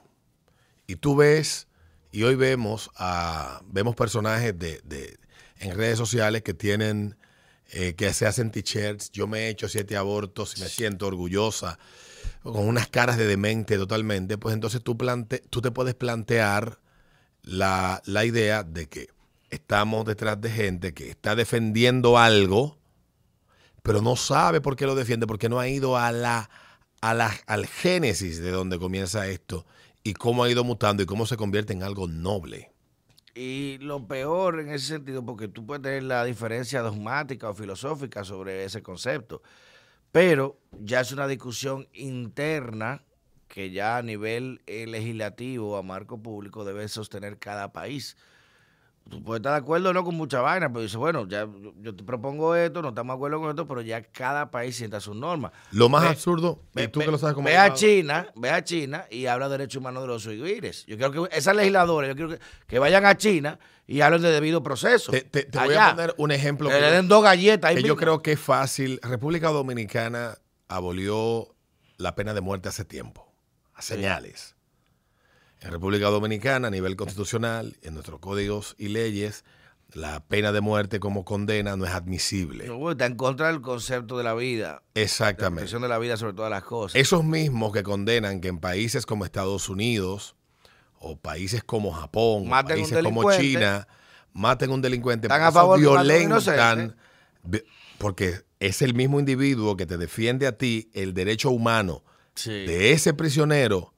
Y 0.86 0.96
tú 0.96 1.16
ves, 1.16 1.66
y 2.12 2.22
hoy 2.24 2.34
vemos 2.34 2.90
a, 2.96 3.62
vemos 3.66 3.94
personajes 3.94 4.58
de, 4.58 4.80
de- 4.84 5.18
en 5.60 5.76
redes 5.76 5.98
sociales 5.98 6.42
que 6.42 6.54
tienen, 6.54 7.16
eh, 7.72 7.94
que 7.94 8.12
se 8.14 8.26
hacen 8.26 8.50
t-shirts, 8.50 9.10
yo 9.12 9.26
me 9.26 9.40
he 9.40 9.48
hecho 9.50 9.68
siete 9.68 9.96
abortos 9.96 10.56
y 10.56 10.62
me 10.62 10.68
siento 10.68 11.06
orgullosa, 11.06 11.78
con 12.42 12.66
unas 12.68 12.88
caras 12.88 13.18
de 13.18 13.26
demente 13.26 13.76
totalmente, 13.78 14.38
pues 14.38 14.54
entonces 14.54 14.82
tú, 14.82 14.96
plante, 14.96 15.42
tú 15.50 15.60
te 15.62 15.70
puedes 15.70 15.94
plantear 15.94 16.80
la, 17.42 18.02
la 18.06 18.24
idea 18.24 18.62
de 18.64 18.88
que 18.88 19.08
estamos 19.50 20.04
detrás 20.06 20.40
de 20.40 20.50
gente 20.50 20.94
que 20.94 21.10
está 21.10 21.36
defendiendo 21.36 22.18
algo, 22.18 22.78
pero 23.82 24.02
no 24.02 24.16
sabe 24.16 24.60
por 24.60 24.76
qué 24.76 24.86
lo 24.86 24.94
defiende, 24.94 25.26
porque 25.26 25.48
no 25.48 25.58
ha 25.58 25.68
ido 25.68 25.96
a 25.96 26.12
la, 26.12 26.50
a 27.00 27.14
la, 27.14 27.34
al 27.46 27.66
génesis 27.66 28.40
de 28.40 28.50
donde 28.50 28.78
comienza 28.78 29.26
esto 29.28 29.66
y 30.02 30.14
cómo 30.14 30.44
ha 30.44 30.50
ido 30.50 30.64
mutando 30.64 31.02
y 31.02 31.06
cómo 31.06 31.26
se 31.26 31.36
convierte 31.36 31.72
en 31.72 31.82
algo 31.82 32.06
noble. 32.06 32.72
Y 33.34 33.78
lo 33.78 34.06
peor 34.06 34.60
en 34.60 34.70
ese 34.70 34.86
sentido, 34.86 35.24
porque 35.24 35.48
tú 35.48 35.64
puedes 35.64 35.82
tener 35.82 36.02
la 36.02 36.24
diferencia 36.24 36.82
dogmática 36.82 37.48
o 37.48 37.54
filosófica 37.54 38.24
sobre 38.24 38.64
ese 38.64 38.82
concepto, 38.82 39.42
pero 40.12 40.58
ya 40.72 41.00
es 41.00 41.12
una 41.12 41.28
discusión 41.28 41.88
interna 41.92 43.04
que 43.46 43.70
ya 43.70 43.98
a 43.98 44.02
nivel 44.02 44.62
eh, 44.66 44.86
legislativo, 44.86 45.76
a 45.76 45.82
marco 45.82 46.22
público, 46.22 46.64
debe 46.64 46.88
sostener 46.88 47.38
cada 47.38 47.72
país. 47.72 48.16
Tú 49.08 49.20
puedes 49.24 49.40
estar 49.40 49.52
de 49.54 49.58
acuerdo 49.58 49.90
o 49.90 49.92
no 49.92 50.04
con 50.04 50.14
mucha 50.14 50.40
vaina, 50.40 50.68
pero 50.68 50.82
dice, 50.82 50.96
bueno, 50.96 51.26
ya 51.26 51.48
yo- 51.80 51.96
te 51.96 52.04
propongo 52.04 52.54
esto, 52.54 52.80
no 52.80 52.90
estamos 52.90 53.14
de 53.14 53.16
acuerdo 53.16 53.40
con 53.40 53.50
esto, 53.50 53.66
pero 53.66 53.80
ya 53.80 54.02
cada 54.02 54.52
país 54.52 54.76
sienta 54.76 55.00
sus 55.00 55.16
normas. 55.16 55.50
Lo 55.72 55.88
más 55.88 56.02
Ve- 56.02 56.08
absurdo, 56.10 56.62
y 56.74 56.82
Ve, 56.82 56.88
tú 56.88 57.00
ve- 57.00 57.06
que 57.06 57.10
lo 57.10 57.18
sabes 57.18 57.34
como 57.34 57.46
ve 57.46 57.56
a 57.56 57.74
China, 57.74 58.28
ve 58.36 58.50
a 58.50 58.62
China 58.62 59.06
y 59.10 59.26
habla 59.26 59.48
de 59.48 59.58
derechos 59.58 59.80
humanos 59.80 60.02
de 60.02 60.06
los 60.08 60.26
uigures. 60.26 60.86
Yo 60.86 60.96
quiero 60.96 61.10
que 61.28 61.36
esas 61.36 61.56
legisladoras, 61.56 62.08
yo 62.10 62.14
quiero 62.14 62.30
que, 62.30 62.38
que 62.68 62.78
vayan 62.78 63.04
a 63.04 63.16
China 63.16 63.58
y 63.88 64.00
hablen 64.00 64.22
de 64.22 64.30
debido 64.30 64.62
proceso. 64.62 65.10
Te, 65.10 65.22
te- 65.22 65.42
te 65.42 65.58
voy 65.58 65.74
a 65.74 65.90
poner 65.90 66.14
un 66.16 66.30
ejemplo 66.30 66.68
Que 66.68 66.80
le 66.80 66.90
den 66.92 67.08
dos 67.08 67.24
galletas 67.24 67.70
ahí 67.70 67.76
que 67.78 67.82
yo 67.82 67.96
creo 67.96 68.22
que 68.22 68.32
es 68.32 68.40
fácil. 68.40 69.00
República 69.02 69.48
Dominicana 69.48 70.38
abolió 70.68 71.48
la 71.96 72.14
pena 72.14 72.32
de 72.32 72.40
muerte 72.40 72.68
hace 72.68 72.84
tiempo, 72.84 73.28
a 73.74 73.82
señales. 73.82 74.54
En 75.60 75.70
República 75.70 76.06
Dominicana, 76.08 76.68
a 76.68 76.70
nivel 76.70 76.96
constitucional, 76.96 77.76
en 77.82 77.94
nuestros 77.94 78.18
códigos 78.20 78.74
y 78.78 78.88
leyes, 78.88 79.44
la 79.92 80.20
pena 80.20 80.52
de 80.52 80.60
muerte 80.60 81.00
como 81.00 81.24
condena 81.24 81.76
no 81.76 81.84
es 81.84 81.90
admisible. 81.90 82.70
Bueno, 82.70 82.92
está 82.92 83.06
en 83.06 83.16
contra 83.16 83.48
del 83.48 83.60
concepto 83.60 84.16
de 84.16 84.24
la 84.24 84.34
vida, 84.34 84.82
la 84.94 85.02
Exactamente. 85.02 85.56
protección 85.62 85.82
de 85.82 85.88
la 85.88 85.98
vida 85.98 86.16
sobre 86.16 86.32
todas 86.32 86.50
las 86.50 86.62
cosas. 86.62 86.98
Esos 86.98 87.24
mismos 87.24 87.72
que 87.72 87.82
condenan 87.82 88.40
que 88.40 88.48
en 88.48 88.58
países 88.58 89.04
como 89.04 89.24
Estados 89.24 89.68
Unidos 89.68 90.34
o 90.98 91.16
países 91.18 91.62
como 91.64 91.92
Japón, 91.92 92.42
o 92.42 92.44
Maten 92.46 92.76
países 92.76 93.02
como. 93.02 93.30
China, 93.32 93.88
maten 94.32 94.70
un 94.70 94.80
delincuente, 94.80 95.26
Están 95.26 95.42
a 95.42 95.50
favor 95.52 95.76
a 95.76 95.80
violentan, 95.80 96.96
vi- 97.42 97.62
porque 97.98 98.42
es 98.60 98.80
el 98.82 98.94
mismo 98.94 99.18
individuo 99.18 99.76
que 99.76 99.86
te 99.86 99.98
defiende 99.98 100.46
a 100.46 100.56
ti 100.56 100.88
el 100.94 101.12
derecho 101.14 101.50
humano 101.50 102.04
Sí. 102.34 102.50
de 102.50 102.92
ese 102.92 103.12
prisionero 103.12 103.92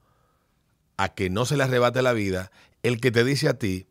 a 0.97 1.13
que 1.13 1.29
no 1.29 1.45
se 1.45 1.57
le 1.57 1.63
arrebate 1.63 2.01
la 2.01 2.13
vida, 2.13 2.51
el 2.83 2.99
que 2.99 3.11
te 3.11 3.23
dice 3.23 3.47
a 3.49 3.57
ti 3.57 3.87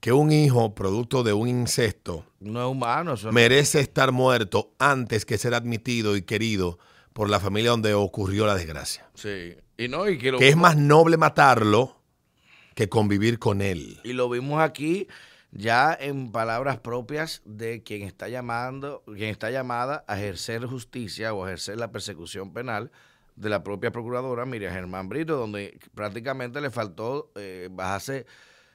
que 0.00 0.12
un 0.12 0.30
hijo 0.30 0.74
producto 0.74 1.22
de 1.22 1.32
un 1.32 1.48
incesto 1.48 2.24
No 2.40 2.60
es 2.60 2.70
humano, 2.70 3.14
eso 3.14 3.28
no- 3.28 3.32
merece 3.32 3.80
estar 3.80 4.12
muerto 4.12 4.72
antes 4.78 5.24
que 5.24 5.38
ser 5.38 5.54
admitido 5.54 6.16
y 6.16 6.22
querido 6.22 6.78
por 7.12 7.30
la 7.30 7.40
familia 7.40 7.70
donde 7.70 7.94
ocurrió 7.94 8.46
la 8.46 8.54
desgracia. 8.54 9.08
Sí. 9.14 9.56
Y 9.78 9.88
no, 9.88 10.08
y 10.08 10.18
que 10.18 10.30
lo 10.32 10.38
Que 10.38 10.48
es 10.48 10.56
más 10.56 10.76
noble 10.76 11.16
matarlo 11.16 12.00
que 12.74 12.88
convivir 12.90 13.38
con 13.38 13.62
él. 13.62 13.98
Y 14.04 14.12
lo 14.12 14.28
vimos 14.28 14.60
aquí 14.62 15.08
ya 15.50 15.96
en 15.98 16.30
palabras 16.30 16.78
propias 16.78 17.40
de 17.46 17.82
quien 17.82 18.02
está 18.02 18.28
llamando, 18.28 19.02
quien 19.06 19.30
está 19.30 19.50
llamada 19.50 20.04
a 20.06 20.18
ejercer 20.18 20.66
justicia 20.66 21.32
o 21.32 21.44
a 21.44 21.48
ejercer 21.48 21.78
la 21.78 21.90
persecución 21.90 22.52
penal 22.52 22.90
de 23.36 23.50
la 23.50 23.62
propia 23.62 23.92
procuradora 23.92 24.46
Miriam 24.46 24.72
Germán 24.72 25.08
Brito, 25.08 25.36
donde 25.36 25.78
prácticamente 25.94 26.60
le 26.60 26.70
faltó 26.70 27.30
eh, 27.36 27.68
bajarse 27.70 28.26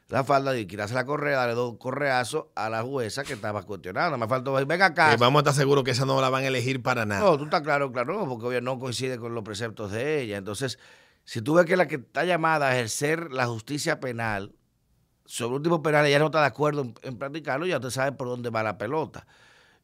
la 0.08 0.24
falda 0.24 0.58
y 0.58 0.66
quitarse 0.68 0.94
la 0.94 1.06
correa, 1.06 1.38
darle 1.38 1.56
dos 1.56 1.78
correazos 1.78 2.48
a 2.56 2.70
la 2.70 2.84
jueza 2.84 3.24
que 3.24 3.34
estaba 3.34 3.64
cuestionando. 3.64 4.18
Me 4.18 4.28
faltó, 4.28 4.54
venga 4.66 4.88
acá. 4.88 5.14
Eh, 5.14 5.18
vamos 5.18 5.40
a 5.40 5.42
estar 5.42 5.54
seguros 5.54 5.84
que 5.84 5.92
esa 5.92 6.06
no 6.06 6.20
la 6.22 6.30
van 6.30 6.44
a 6.44 6.48
elegir 6.48 6.82
para 6.84 7.06
nada. 7.06 7.22
No, 7.22 7.38
tú 7.38 7.46
estás 7.46 7.62
claro, 7.62 7.92
claro, 7.92 8.20
no, 8.20 8.28
porque 8.28 8.46
obvio 8.46 8.62
no 8.62 8.78
coincide 8.78 9.18
con 9.18 9.34
los 9.34 9.44
preceptos 9.44 9.92
de 9.92 10.22
ella. 10.22 10.38
Entonces, 10.38 10.80
si 11.24 11.42
tú 11.42 11.56
ves 11.56 11.66
que 11.66 11.78
la 11.78 11.88
que 11.88 11.96
está 11.96 12.26
llamada 12.26 12.68
a 12.68 12.76
ejercer 12.76 13.32
la 13.32 13.48
justicia 13.48 14.00
penal 14.00 14.54
sobre 15.26 15.56
un 15.56 15.64
tipo 15.64 15.82
penal, 15.82 16.06
ella 16.06 16.20
no 16.20 16.26
está 16.26 16.42
de 16.42 16.48
acuerdo 16.48 16.82
en, 16.82 16.94
en 17.04 17.18
practicarlo, 17.18 17.66
ya 17.66 17.78
usted 17.78 17.90
sabe 17.90 18.12
por 18.12 18.28
dónde 18.28 18.50
va 18.50 18.64
la 18.64 18.78
pelota. 18.78 19.26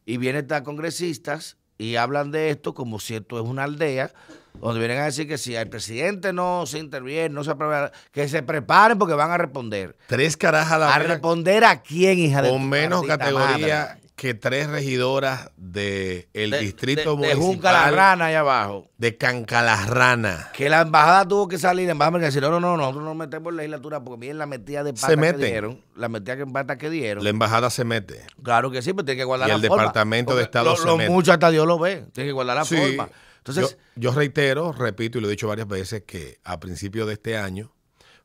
Y 0.05 0.17
vienen 0.17 0.43
estas 0.43 0.61
congresistas 0.63 1.57
y 1.77 1.95
hablan 1.95 2.31
de 2.31 2.49
esto 2.49 2.73
como 2.73 2.99
si 2.99 3.15
esto 3.15 3.39
es 3.39 3.45
una 3.45 3.63
aldea, 3.63 4.11
donde 4.59 4.79
vienen 4.79 4.99
a 4.99 5.05
decir 5.05 5.27
que 5.27 5.37
si 5.37 5.55
el 5.55 5.69
presidente 5.69 6.33
no 6.33 6.65
se 6.65 6.79
interviene, 6.79 7.29
no 7.29 7.43
se 7.43 7.51
aprueba, 7.51 7.91
que 8.11 8.27
se 8.27 8.41
preparen 8.41 8.97
porque 8.97 9.13
van 9.13 9.31
a 9.31 9.37
responder. 9.37 9.95
Tres 10.07 10.35
carajas 10.35 10.73
a 10.73 10.77
la 10.79 10.95
¿A 10.95 10.99
responder 10.99 11.63
a 11.63 11.81
quién, 11.81 12.17
hija 12.17 12.41
de 12.41 12.49
con 12.49 12.67
menos 12.67 13.05
categoría 13.05 13.89
madre? 13.89 14.06
Que 14.17 14.33
tres 14.33 14.67
regidoras 14.67 15.51
del 15.57 16.27
el 16.33 16.49
De- 16.49 16.59
distrito 16.59 17.15
de, 17.15 17.27
de 17.27 17.35
Junca 17.35 17.71
la 17.71 17.77
municipal 17.81 17.93
Rana 17.95 18.25
allá 18.25 18.39
abajo. 18.39 18.89
de 18.97 19.15
Cancalarrana. 19.15 20.49
Que 20.53 20.69
la 20.69 20.81
embajada 20.81 21.27
tuvo 21.27 21.47
que 21.47 21.59
salir, 21.59 21.85
la 21.85 21.91
embajada 21.91 22.17
me 22.17 22.25
decir, 22.25 22.41
no, 22.41 22.49
no, 22.49 22.59
no, 22.59 22.77
nosotros 22.77 23.03
no 23.03 23.13
metemos 23.13 23.53
legislatura 23.53 24.03
porque 24.03 24.19
miren 24.21 24.39
la 24.39 24.47
metida 24.47 24.83
de 24.83 24.93
pata 24.93 25.07
que 25.09 25.17
meten. 25.17 25.39
dieron, 25.41 25.81
la 25.95 26.09
metida 26.09 26.35
que 26.35 26.47
pata 26.47 26.77
que 26.79 26.89
dieron. 26.89 27.23
La 27.23 27.29
embajada 27.29 27.69
se 27.69 27.83
mete. 27.83 28.25
claro 28.41 28.71
que 28.71 28.81
sí, 28.81 28.91
pero 28.93 29.05
tiene 29.05 29.19
que 29.19 29.23
guardar 29.23 29.49
Y 29.49 29.51
la 29.51 29.55
el 29.57 29.67
forma. 29.67 29.83
Departamento 29.83 30.35
de 30.35 30.43
Estado 30.43 30.71
Lo, 30.71 30.77
se 30.77 30.85
lo 30.85 30.97
mete. 30.97 31.09
mucho 31.11 31.31
hasta 31.31 31.51
Dios 31.51 31.67
lo 31.67 31.77
ve, 31.77 32.07
tiene 32.11 32.29
que 32.29 32.33
guardar 32.33 32.55
la 32.57 32.65
Sí. 32.65 32.75
forma. 32.75 33.09
Entonces, 33.37 33.77
yo, 33.95 34.09
yo 34.09 34.11
reitero, 34.17 34.71
repito 34.73 35.19
y 35.19 35.21
lo 35.21 35.27
he 35.27 35.31
dicho 35.31 35.47
varias 35.47 35.67
veces 35.67 36.01
que 36.07 36.39
a 36.43 36.59
principios 36.59 37.05
de 37.07 37.13
este 37.13 37.37
año 37.37 37.71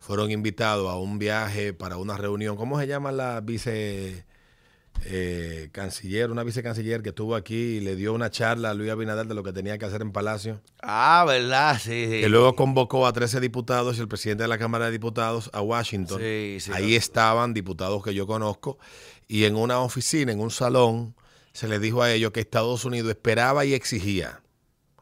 fueron 0.01 0.31
invitados 0.31 0.91
a 0.91 0.97
un 0.97 1.19
viaje 1.19 1.75
para 1.75 1.99
una 1.99 2.17
reunión. 2.17 2.57
¿Cómo 2.57 2.81
se 2.81 2.87
llama 2.89 3.13
la 3.13 3.41
vice 3.43 4.25
eh, 5.05 5.69
canciller? 5.73 6.31
Una 6.31 6.43
vicecanciller 6.45 7.03
que 7.03 7.11
estuvo 7.11 7.35
aquí 7.35 7.55
y 7.55 7.81
le 7.81 7.97
dio 7.97 8.13
una 8.13 8.31
charla 8.31 8.71
a 8.71 8.75
Luis 8.75 8.91
Abinader 8.91 9.27
de 9.27 9.35
lo 9.35 9.43
que 9.43 9.53
tenía 9.53 9.79
que 9.79 9.85
hacer 9.85 10.03
en 10.03 10.13
Palacio. 10.13 10.61
ah, 10.83 11.25
¿verdad? 11.27 11.79
Sí, 11.79 12.07
sí. 12.11 12.21
Que 12.21 12.29
luego 12.29 12.55
convocó 12.57 13.07
a 13.07 13.13
13 13.13 13.41
diputados 13.41 13.99
y 13.99 14.01
el 14.01 14.09
presidente 14.09 14.45
de 14.45 14.49
la 14.49 14.59
Cámara 14.59 14.87
de 14.87 14.93
Diputados 14.93 15.51
a 15.53 15.61
Washington. 15.61 16.21
Sí, 16.21 16.59
sí, 16.61 16.71
Ahí 16.75 16.95
estaban 16.95 17.55
diputados 17.55 18.03
que 18.03 18.15
yo 18.15 18.27
conozco 18.27 18.79
y 19.29 19.45
en 19.45 19.57
una 19.57 19.81
oficina, 19.81 20.33
en 20.33 20.41
un 20.41 20.51
salón, 20.51 21.15
se 21.53 21.69
les 21.69 21.81
dijo 21.81 22.03
a 22.03 22.13
ellos 22.13 22.33
que 22.33 22.41
Estados 22.41 22.85
Unidos 22.85 23.11
esperaba 23.11 23.65
y 23.65 23.75
exigía, 23.75 24.41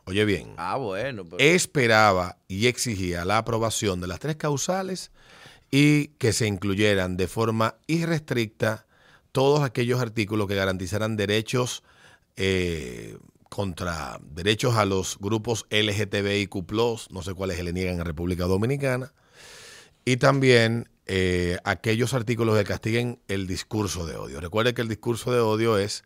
oye 0.05 0.25
bien, 0.25 0.55
Ah, 0.57 0.77
bueno. 0.77 1.25
pero- 1.25 1.39
esperaba 1.39 2.39
y 2.49 2.67
exigía 2.67 3.25
la 3.25 3.39
aprobación 3.39 4.01
de 4.01 4.07
las 4.09 4.19
tres 4.21 4.37
causales 4.37 5.11
y 5.71 6.09
que 6.19 6.33
se 6.33 6.47
incluyeran 6.49 7.17
de 7.17 7.29
forma 7.29 7.77
irrestricta 7.87 8.87
todos 9.33 9.63
aquellos 9.63 10.01
artículos 10.01 10.49
que 10.49 10.55
garantizaran 10.55 11.17
derechos 11.17 11.83
eh, 12.37 13.19
contra 13.49 14.21
derechos 14.23 14.77
a 14.77 14.85
los 14.85 15.19
grupos 15.19 15.67
LGTBIQ, 15.71 16.55
no 17.11 17.23
sé 17.23 17.35
cuáles 17.35 17.57
se 17.57 17.65
le 17.65 17.73
niegan 17.73 17.99
en 17.99 18.05
República 18.05 18.45
Dominicana, 18.45 19.13
y 20.05 20.17
también 20.17 20.89
eh, 21.07 21.59
aquellos 21.65 22.15
artículos 22.15 22.57
que 22.57 22.65
castiguen 22.65 23.21
el 23.29 23.47
discurso 23.47 24.07
de 24.07 24.17
odio. 24.17 24.41
Recuerde 24.41 24.75
que 24.75 24.83
el 24.83 24.89
discurso 24.89 25.33
de 25.33 25.41
odio 25.41 25.77
es 25.77 26.05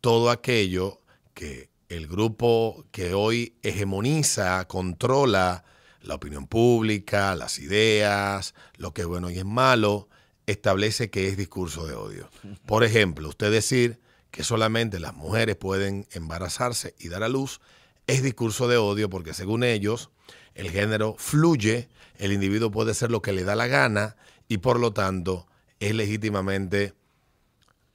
todo 0.00 0.30
aquello 0.30 1.00
que 1.34 1.68
el 1.88 2.06
grupo 2.08 2.86
que 2.90 3.14
hoy 3.14 3.54
hegemoniza, 3.62 4.66
controla 4.66 5.64
la 6.00 6.14
opinión 6.14 6.46
pública, 6.46 7.36
las 7.36 7.58
ideas, 7.58 8.54
lo 8.76 8.92
que 8.92 9.02
es 9.02 9.06
bueno 9.06 9.30
y 9.30 9.38
es 9.38 9.44
malo, 9.44 10.08
establece 10.46 11.10
que 11.10 11.28
es 11.28 11.36
discurso 11.36 11.86
de 11.86 11.94
odio. 11.94 12.30
Por 12.66 12.84
ejemplo, 12.84 13.28
usted 13.28 13.50
decir 13.50 14.00
que 14.30 14.44
solamente 14.44 15.00
las 15.00 15.14
mujeres 15.14 15.56
pueden 15.56 16.06
embarazarse 16.12 16.94
y 16.98 17.08
dar 17.08 17.22
a 17.22 17.28
luz 17.28 17.60
es 18.06 18.22
discurso 18.22 18.68
de 18.68 18.76
odio 18.76 19.10
porque 19.10 19.34
según 19.34 19.64
ellos 19.64 20.10
el 20.54 20.70
género 20.70 21.16
fluye, 21.18 21.88
el 22.18 22.32
individuo 22.32 22.70
puede 22.70 22.94
ser 22.94 23.10
lo 23.10 23.22
que 23.22 23.32
le 23.32 23.44
da 23.44 23.56
la 23.56 23.66
gana 23.66 24.16
y 24.48 24.58
por 24.58 24.78
lo 24.78 24.92
tanto 24.92 25.46
es 25.80 25.94
legítimamente 25.94 26.94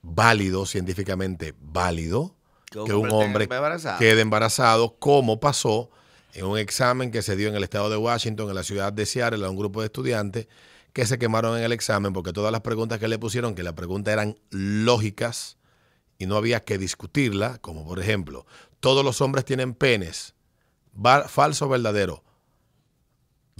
válido, 0.02 0.66
científicamente 0.66 1.54
válido, 1.60 2.34
Que 2.70 2.80
un 2.80 2.86
que 2.86 2.94
un 2.94 3.10
hombre 3.10 3.44
embarazado. 3.44 3.98
quede 3.98 4.20
embarazado, 4.20 4.96
como 4.98 5.40
pasó 5.40 5.90
en 6.34 6.44
un 6.46 6.58
examen 6.58 7.10
que 7.10 7.22
se 7.22 7.36
dio 7.36 7.48
en 7.48 7.54
el 7.54 7.64
estado 7.64 7.90
de 7.90 7.96
Washington, 7.96 8.48
en 8.48 8.54
la 8.54 8.62
ciudad 8.62 8.92
de 8.92 9.06
Seattle, 9.06 9.44
a 9.44 9.50
un 9.50 9.56
grupo 9.56 9.80
de 9.80 9.86
estudiantes 9.86 10.46
que 10.92 11.06
se 11.06 11.18
quemaron 11.18 11.56
en 11.58 11.64
el 11.64 11.72
examen 11.72 12.12
porque 12.12 12.32
todas 12.32 12.52
las 12.52 12.60
preguntas 12.60 12.98
que 12.98 13.08
le 13.08 13.18
pusieron, 13.18 13.54
que 13.54 13.62
las 13.62 13.72
preguntas 13.74 14.12
eran 14.12 14.38
lógicas 14.50 15.58
y 16.18 16.26
no 16.26 16.36
había 16.36 16.60
que 16.60 16.78
discutirla, 16.78 17.58
como 17.58 17.84
por 17.86 17.98
ejemplo, 17.98 18.46
todos 18.80 19.04
los 19.04 19.20
hombres 19.20 19.44
tienen 19.44 19.74
penes, 19.74 20.34
falso 21.28 21.66
o 21.66 21.68
verdadero, 21.68 22.22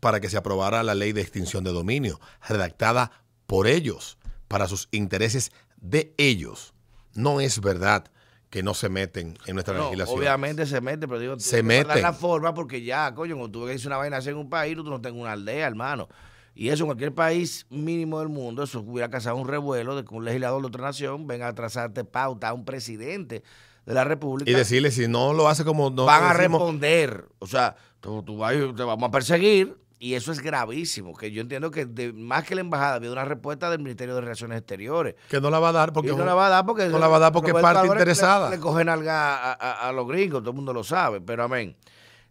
para 0.00 0.20
que 0.20 0.30
se 0.30 0.38
aprobara 0.38 0.82
la 0.82 0.94
ley 0.94 1.12
de 1.12 1.20
extinción 1.20 1.64
de 1.64 1.72
dominio, 1.72 2.18
redactada 2.48 3.10
por 3.46 3.66
ellos, 3.66 4.16
para 4.48 4.68
sus 4.68 4.88
intereses 4.90 5.52
de 5.76 6.14
ellos. 6.16 6.72
No 7.12 7.42
es 7.42 7.60
verdad 7.60 8.10
que 8.48 8.62
no 8.62 8.72
se 8.72 8.88
meten 8.88 9.36
en 9.44 9.54
nuestra 9.54 9.74
no, 9.74 9.84
legislación. 9.84 10.18
obviamente 10.18 10.64
se 10.64 10.80
mete, 10.80 11.06
pero 11.06 11.20
digo, 11.20 11.38
Se 11.38 11.62
meten. 11.62 12.00
la 12.00 12.14
forma 12.14 12.54
porque 12.54 12.82
ya, 12.82 13.14
coño, 13.14 13.36
cuando 13.36 13.58
tú 13.58 13.66
ves 13.66 13.82
que 13.82 13.86
una 13.86 13.98
vaina 13.98 14.16
así 14.16 14.30
en 14.30 14.38
un 14.38 14.48
país, 14.48 14.76
tú 14.76 14.84
no 14.84 14.98
tengas 15.02 15.20
una 15.20 15.32
aldea, 15.32 15.66
hermano. 15.66 16.08
Y 16.54 16.68
eso 16.68 16.84
en 16.84 16.86
cualquier 16.88 17.12
país 17.14 17.66
mínimo 17.70 18.20
del 18.20 18.28
mundo, 18.28 18.62
eso 18.62 18.80
hubiera 18.80 19.10
causado 19.10 19.36
un 19.36 19.48
revuelo 19.48 19.96
de 19.96 20.04
que 20.04 20.14
un 20.14 20.24
legislador 20.24 20.60
de 20.62 20.68
otra 20.68 20.82
nación 20.82 21.26
venga 21.26 21.48
a 21.48 21.54
trazarte 21.54 22.04
pauta 22.04 22.50
a 22.50 22.52
un 22.54 22.64
presidente 22.64 23.42
de 23.86 23.94
la 23.94 24.04
República. 24.04 24.50
Y 24.50 24.54
decirle, 24.54 24.90
si 24.92 25.08
no 25.08 25.32
lo 25.32 25.48
hace 25.48 25.64
como 25.64 25.90
no 25.90 26.04
van 26.04 26.22
a 26.22 26.34
decimos- 26.34 26.60
responder. 26.60 27.26
O 27.40 27.46
sea, 27.46 27.74
tú, 28.00 28.22
tú 28.22 28.36
vas 28.38 28.54
te 28.54 28.82
vamos 28.84 29.08
a 29.08 29.10
perseguir. 29.10 29.76
Y 29.98 30.14
eso 30.14 30.32
es 30.32 30.40
gravísimo. 30.40 31.14
Que 31.16 31.30
yo 31.32 31.40
entiendo 31.40 31.70
que 31.70 31.86
de- 31.86 32.12
más 32.12 32.44
que 32.44 32.54
la 32.54 32.60
embajada, 32.60 32.94
había 32.96 33.10
una 33.10 33.24
respuesta 33.24 33.70
del 33.70 33.78
Ministerio 33.80 34.14
de 34.14 34.20
Relaciones 34.20 34.58
Exteriores. 34.58 35.14
que 35.30 35.40
no 35.40 35.50
la 35.50 35.58
va 35.58 35.70
a 35.70 35.72
dar 35.72 35.92
porque 35.92 36.10
Y 36.10 36.16
no 36.16 36.24
la 36.26 36.34
va 36.34 36.46
a 36.46 36.50
dar 36.50 36.66
porque 36.66 36.86
no 36.88 36.98
la 36.98 37.08
va 37.08 37.16
a 37.16 37.20
dar 37.20 37.32
porque 37.32 37.50
es 37.52 37.54
parte 37.54 37.78
Álvarez 37.80 38.00
interesada. 38.02 38.50
Le, 38.50 38.56
le 38.56 38.62
cogen 38.62 38.88
alga 38.90 39.34
a, 39.36 39.52
a- 39.54 39.88
a 39.88 39.92
los 39.92 40.06
gringos, 40.06 40.40
todo 40.42 40.50
el 40.50 40.56
mundo 40.56 40.72
lo 40.74 40.84
sabe, 40.84 41.20
pero 41.20 41.44
amén. 41.44 41.76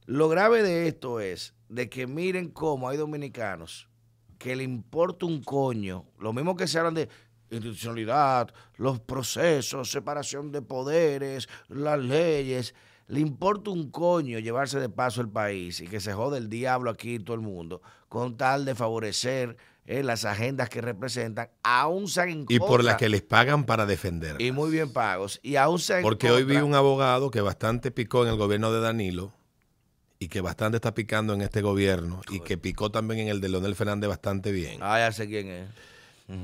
Lo 0.05 0.29
grave 0.29 0.61
de 0.61 0.87
esto 0.87 1.19
es 1.19 1.55
de 1.69 1.89
que 1.89 2.05
miren 2.05 2.49
cómo 2.49 2.89
hay 2.89 2.97
dominicanos 2.97 3.87
que 4.43 4.57
le 4.57 4.63
importa 4.65 5.25
un 5.25 5.41
coño, 5.41 6.03
lo 6.19 6.33
mismo 6.33 6.57
que 6.57 6.67
se 6.67 6.77
hablan 6.77 6.95
de 6.95 7.07
institucionalidad, 7.49 8.53
los 8.75 8.99
procesos, 8.99 9.89
separación 9.89 10.51
de 10.51 10.61
poderes, 10.61 11.47
las 11.69 11.97
leyes, 11.97 12.75
le 13.07 13.21
importa 13.21 13.71
un 13.71 13.89
coño 13.89 14.39
llevarse 14.39 14.81
de 14.81 14.89
paso 14.89 15.21
el 15.21 15.29
país 15.29 15.79
y 15.79 15.87
que 15.87 16.01
se 16.01 16.11
jode 16.11 16.39
el 16.39 16.49
diablo 16.49 16.91
aquí 16.91 17.19
todo 17.19 17.35
el 17.35 17.41
mundo 17.41 17.81
con 18.09 18.35
tal 18.35 18.65
de 18.65 18.75
favorecer 18.75 19.55
eh, 19.85 20.03
las 20.03 20.25
agendas 20.25 20.67
que 20.67 20.81
representan, 20.81 21.47
aún 21.63 22.09
sean 22.09 22.27
en 22.27 22.45
y 22.49 22.59
por 22.59 22.83
las 22.83 22.97
que 22.97 23.07
les 23.07 23.21
pagan 23.21 23.63
para 23.63 23.85
defender. 23.85 24.41
y 24.41 24.51
muy 24.51 24.71
bien 24.71 24.91
pagos. 24.91 25.39
Y 25.41 25.55
aún 25.55 25.79
se 25.79 26.01
Porque 26.01 26.31
hoy 26.31 26.43
vi 26.43 26.57
un 26.57 26.75
abogado 26.75 27.31
que 27.31 27.39
bastante 27.39 27.91
picó 27.91 28.23
en 28.23 28.31
el 28.31 28.37
gobierno 28.37 28.73
de 28.73 28.81
Danilo 28.81 29.31
y 30.23 30.27
que 30.29 30.41
bastante 30.41 30.77
está 30.77 30.93
picando 30.93 31.33
en 31.33 31.41
este 31.41 31.61
gobierno 31.61 32.21
y 32.31 32.39
que 32.39 32.57
picó 32.57 32.89
también 32.91 33.19
en 33.21 33.27
el 33.27 33.41
de 33.41 33.49
Leonel 33.49 33.75
Fernández 33.75 34.07
bastante 34.09 34.51
bien. 34.51 34.79
Ah, 34.81 34.99
ya 34.99 35.11
sé 35.11 35.27
quién 35.27 35.47
es. 35.49 35.67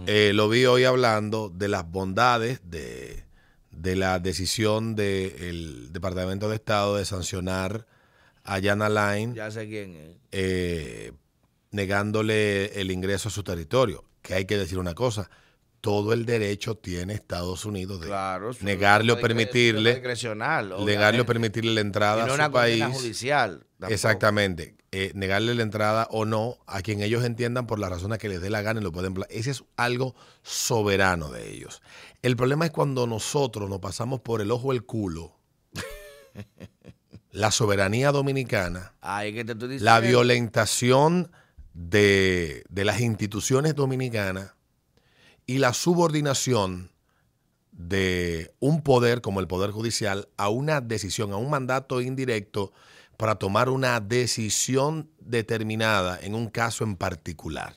Eh, 0.07 0.31
lo 0.33 0.49
vi 0.49 0.65
hoy 0.65 0.83
hablando 0.83 1.49
de 1.49 1.67
las 1.69 1.89
bondades 1.89 2.59
de, 2.63 3.23
de 3.71 3.95
la 3.95 4.19
decisión 4.19 4.95
del 4.95 5.91
Departamento 5.93 6.49
de 6.49 6.55
Estado 6.55 6.97
de 6.97 7.05
sancionar 7.05 7.87
a 8.43 8.59
Yana 8.59 8.89
Line 8.89 9.33
Ya 9.35 9.49
sé 9.51 9.67
quién 9.67 9.95
es. 9.95 10.15
eh, 10.31 11.11
negándole 11.71 12.79
el 12.81 12.91
ingreso 12.91 13.29
a 13.29 13.31
su 13.31 13.43
territorio. 13.43 14.03
Que 14.21 14.33
hay 14.33 14.45
que 14.45 14.57
decir 14.57 14.77
una 14.77 14.93
cosa, 14.93 15.29
todo 15.81 16.13
el 16.13 16.25
derecho 16.25 16.75
tiene 16.75 17.13
Estados 17.13 17.65
Unidos 17.65 18.01
de 18.01 18.07
Claro. 18.07 18.51
negarle 18.61 19.13
o 19.13 19.19
permitirle, 19.19 20.01
negarle 20.85 21.21
o 21.21 21.25
permitirle 21.25 21.73
la 21.73 21.81
entrada 21.81 22.25
no 22.25 22.33
a 22.33 22.45
su 22.45 22.51
país. 22.51 22.83
judicial. 22.85 23.65
tampoco. 23.77 23.93
Exactamente. 23.93 24.75
Eh, 24.91 25.11
negarle 25.13 25.53
la 25.53 25.61
entrada 25.61 26.07
o 26.09 26.25
no 26.25 26.57
a 26.65 26.81
quien 26.81 27.01
ellos 27.01 27.23
entiendan 27.23 27.67
por 27.67 27.77
las 27.77 27.91
razones 27.91 28.17
que 28.17 28.27
les 28.27 28.41
dé 28.41 28.49
la 28.49 28.63
gana 28.63 28.79
y 28.79 28.83
lo 28.83 28.91
pueden. 28.91 29.15
Ese 29.29 29.51
es 29.51 29.63
algo 29.77 30.15
soberano 30.41 31.29
de 31.29 31.51
ellos. 31.51 31.81
El 32.23 32.35
problema 32.35 32.65
es 32.65 32.71
cuando 32.71 33.05
nosotros 33.05 33.69
nos 33.69 33.79
pasamos 33.79 34.19
por 34.21 34.41
el 34.41 34.49
ojo 34.49 34.71
el 34.71 34.83
culo 34.83 35.35
la 37.31 37.51
soberanía 37.51 38.11
dominicana, 38.11 38.93
Ay, 39.01 39.33
que 39.33 39.45
te 39.45 39.51
estoy 39.53 39.79
la 39.79 39.99
violentación 39.99 41.31
de, 41.73 42.63
de 42.69 42.85
las 42.85 42.99
instituciones 43.01 43.75
dominicanas 43.75 44.55
y 45.49 45.57
la 45.57 45.73
subordinación 45.73 46.91
de 47.71 48.53
un 48.59 48.83
poder 48.83 49.21
como 49.21 49.39
el 49.39 49.47
Poder 49.47 49.71
Judicial 49.71 50.29
a 50.37 50.49
una 50.49 50.79
decisión, 50.79 51.31
a 51.31 51.37
un 51.37 51.49
mandato 51.49 52.01
indirecto 52.01 52.71
para 53.17 53.33
tomar 53.33 53.69
una 53.69 53.99
decisión 53.99 55.09
determinada 55.19 56.19
en 56.21 56.35
un 56.35 56.49
caso 56.49 56.83
en 56.83 56.95
particular. 56.95 57.73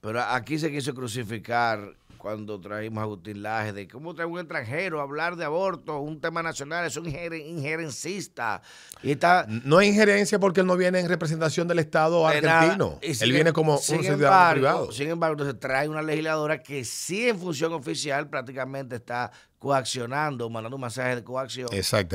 Pero 0.00 0.20
aquí 0.20 0.58
se 0.58 0.72
quiso 0.72 0.96
crucificar 0.96 1.96
cuando 2.26 2.60
trajimos 2.60 2.98
a 2.98 3.02
Agustín 3.04 3.40
Laje 3.40 3.72
de 3.72 3.86
cómo 3.86 4.12
trae 4.12 4.26
un 4.26 4.40
extranjero 4.40 4.98
a 4.98 5.04
hablar 5.04 5.36
de 5.36 5.44
aborto, 5.44 6.00
un 6.00 6.20
tema 6.20 6.42
nacional, 6.42 6.84
es 6.84 6.96
un 6.96 7.06
injerencista. 7.06 8.62
Y 9.00 9.12
está. 9.12 9.46
No 9.48 9.78
hay 9.78 9.90
injerencia 9.90 10.40
porque 10.40 10.62
él 10.62 10.66
no 10.66 10.76
viene 10.76 10.98
en 10.98 11.08
representación 11.08 11.68
del 11.68 11.78
Estado 11.78 12.28
de 12.28 12.38
argentino. 12.38 12.98
Y 13.00 13.14
sin 13.14 13.28
Él 13.28 13.32
viene 13.32 13.52
como 13.52 13.74
un 13.74 13.78
ciudadano 13.78 14.14
embargo, 14.14 14.54
privado. 14.54 14.92
Sin 14.92 15.08
embargo, 15.08 15.34
entonces 15.34 15.60
trae 15.60 15.88
una 15.88 16.02
legisladora 16.02 16.60
que 16.60 16.84
sí 16.84 17.28
en 17.28 17.38
función 17.38 17.72
oficial 17.74 18.28
prácticamente 18.28 18.96
está 18.96 19.30
coaccionando, 19.60 20.50
mandando 20.50 20.74
un 20.74 20.82
mensaje 20.82 21.14
de 21.14 21.22
coacción 21.22 21.68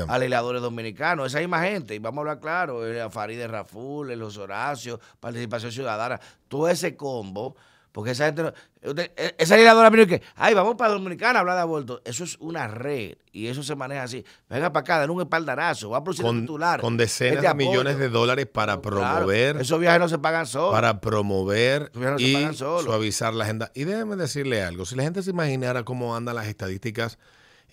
a 0.08 0.18
legisladores 0.18 0.60
dominicanos, 0.60 1.28
esa 1.28 1.38
misma 1.38 1.62
gente, 1.62 1.94
y 1.94 1.98
vamos 2.00 2.18
a 2.18 2.20
hablar 2.20 2.40
claro, 2.40 2.86
el 2.86 3.10
Farideh 3.10 3.48
Raful, 3.48 4.10
el 4.10 4.18
Los 4.18 4.36
Horacios, 4.36 5.00
Participación 5.18 5.72
Ciudadana, 5.72 6.20
todo 6.48 6.68
ese 6.68 6.96
combo, 6.96 7.56
porque 7.92 8.12
esa 8.12 8.24
gente, 8.26 8.42
no- 8.42 8.52
usted- 8.90 9.12
e- 9.16 9.34
esa 9.38 9.54
legisladora 9.54 9.90
vino 9.90 10.02
y 10.04 10.06
que, 10.06 10.22
ay, 10.34 10.54
vamos 10.54 10.76
para 10.76 10.92
Dominicana 10.94 11.38
a 11.38 11.40
hablar 11.40 11.56
de 11.56 11.62
aborto, 11.62 12.00
eso 12.04 12.24
es 12.24 12.36
una 12.40 12.66
red, 12.66 13.16
y 13.32 13.46
eso 13.48 13.62
se 13.62 13.74
maneja 13.76 14.02
así, 14.04 14.24
venga 14.48 14.72
para 14.72 14.80
acá, 14.82 15.00
den 15.00 15.10
un 15.10 15.20
espaldarazo, 15.20 15.90
va 15.90 15.98
a 15.98 16.04
producir 16.04 16.24
Con, 16.24 16.40
titular. 16.40 16.80
con 16.80 16.96
decenas 16.96 17.34
Este 17.34 17.42
de 17.42 17.48
apoyo. 17.48 17.68
millones 17.70 17.98
de 17.98 18.08
dólares 18.08 18.46
para 18.50 18.80
promover 18.80 19.58
esos 19.58 19.78
viajes 19.78 20.00
no 20.00 20.08
se 20.08 20.18
pagan 20.18 20.46
solos. 20.46 20.72
para 20.72 21.00
promover 21.00 21.90
no 21.94 22.18
y 22.18 22.48
suavizar 22.54 23.34
la 23.34 23.44
agenda. 23.44 23.70
Y 23.74 23.84
déjeme 23.84 24.16
decirle 24.16 24.62
algo, 24.62 24.84
si 24.86 24.96
la 24.96 25.02
gente 25.02 25.22
se 25.22 25.30
imaginara 25.30 25.82
cómo 25.84 26.16
andan 26.16 26.34
las 26.34 26.46
estadísticas 26.46 27.18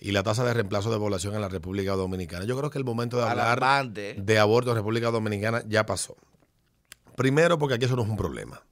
y 0.02 0.12
la 0.12 0.22
tasa 0.22 0.44
de 0.44 0.54
reemplazo 0.54 0.90
de 0.90 0.98
población 0.98 1.34
en 1.34 1.40
la 1.40 1.48
República 1.48 1.92
Dominicana, 1.92 2.44
yo 2.44 2.56
creo 2.58 2.70
que 2.70 2.78
el 2.78 2.84
momento 2.84 3.16
de 3.18 3.24
hablar 3.24 3.88
de 3.90 4.38
aborto 4.38 4.70
en 4.70 4.76
República 4.76 5.10
Dominicana 5.10 5.62
ya 5.66 5.84
pasó. 5.86 6.16
Primero 7.16 7.58
porque 7.58 7.74
aquí 7.74 7.84
eso 7.84 7.96
no 7.96 8.02
es 8.02 8.08
un 8.08 8.16
problema. 8.16 8.62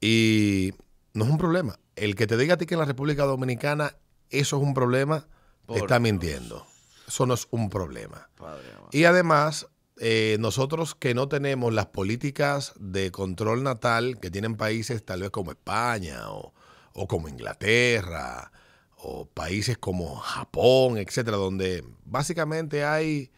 Y 0.00 0.74
no 1.14 1.24
es 1.24 1.30
un 1.30 1.38
problema. 1.38 1.78
El 1.96 2.14
que 2.14 2.26
te 2.26 2.36
diga 2.36 2.54
a 2.54 2.56
ti 2.56 2.66
que 2.66 2.74
en 2.74 2.80
la 2.80 2.86
República 2.86 3.24
Dominicana 3.24 3.96
eso 4.30 4.56
es 4.56 4.62
un 4.62 4.74
problema, 4.74 5.26
te 5.66 5.78
está 5.78 5.98
mintiendo. 5.98 6.66
Eso 7.06 7.26
no 7.26 7.34
es 7.34 7.48
un 7.50 7.70
problema. 7.70 8.28
Padre. 8.36 8.64
Y 8.92 9.04
además, 9.04 9.66
eh, 9.98 10.36
nosotros 10.38 10.94
que 10.94 11.14
no 11.14 11.28
tenemos 11.28 11.72
las 11.72 11.86
políticas 11.86 12.74
de 12.78 13.10
control 13.10 13.62
natal 13.62 14.18
que 14.20 14.30
tienen 14.30 14.56
países 14.56 15.04
tal 15.04 15.20
vez 15.22 15.30
como 15.30 15.50
España 15.50 16.30
o, 16.30 16.52
o 16.92 17.08
como 17.08 17.28
Inglaterra 17.28 18.52
o 18.98 19.26
países 19.26 19.78
como 19.78 20.16
Japón, 20.16 20.98
etcétera, 20.98 21.36
donde 21.36 21.84
básicamente 22.04 22.84
hay 22.84 23.30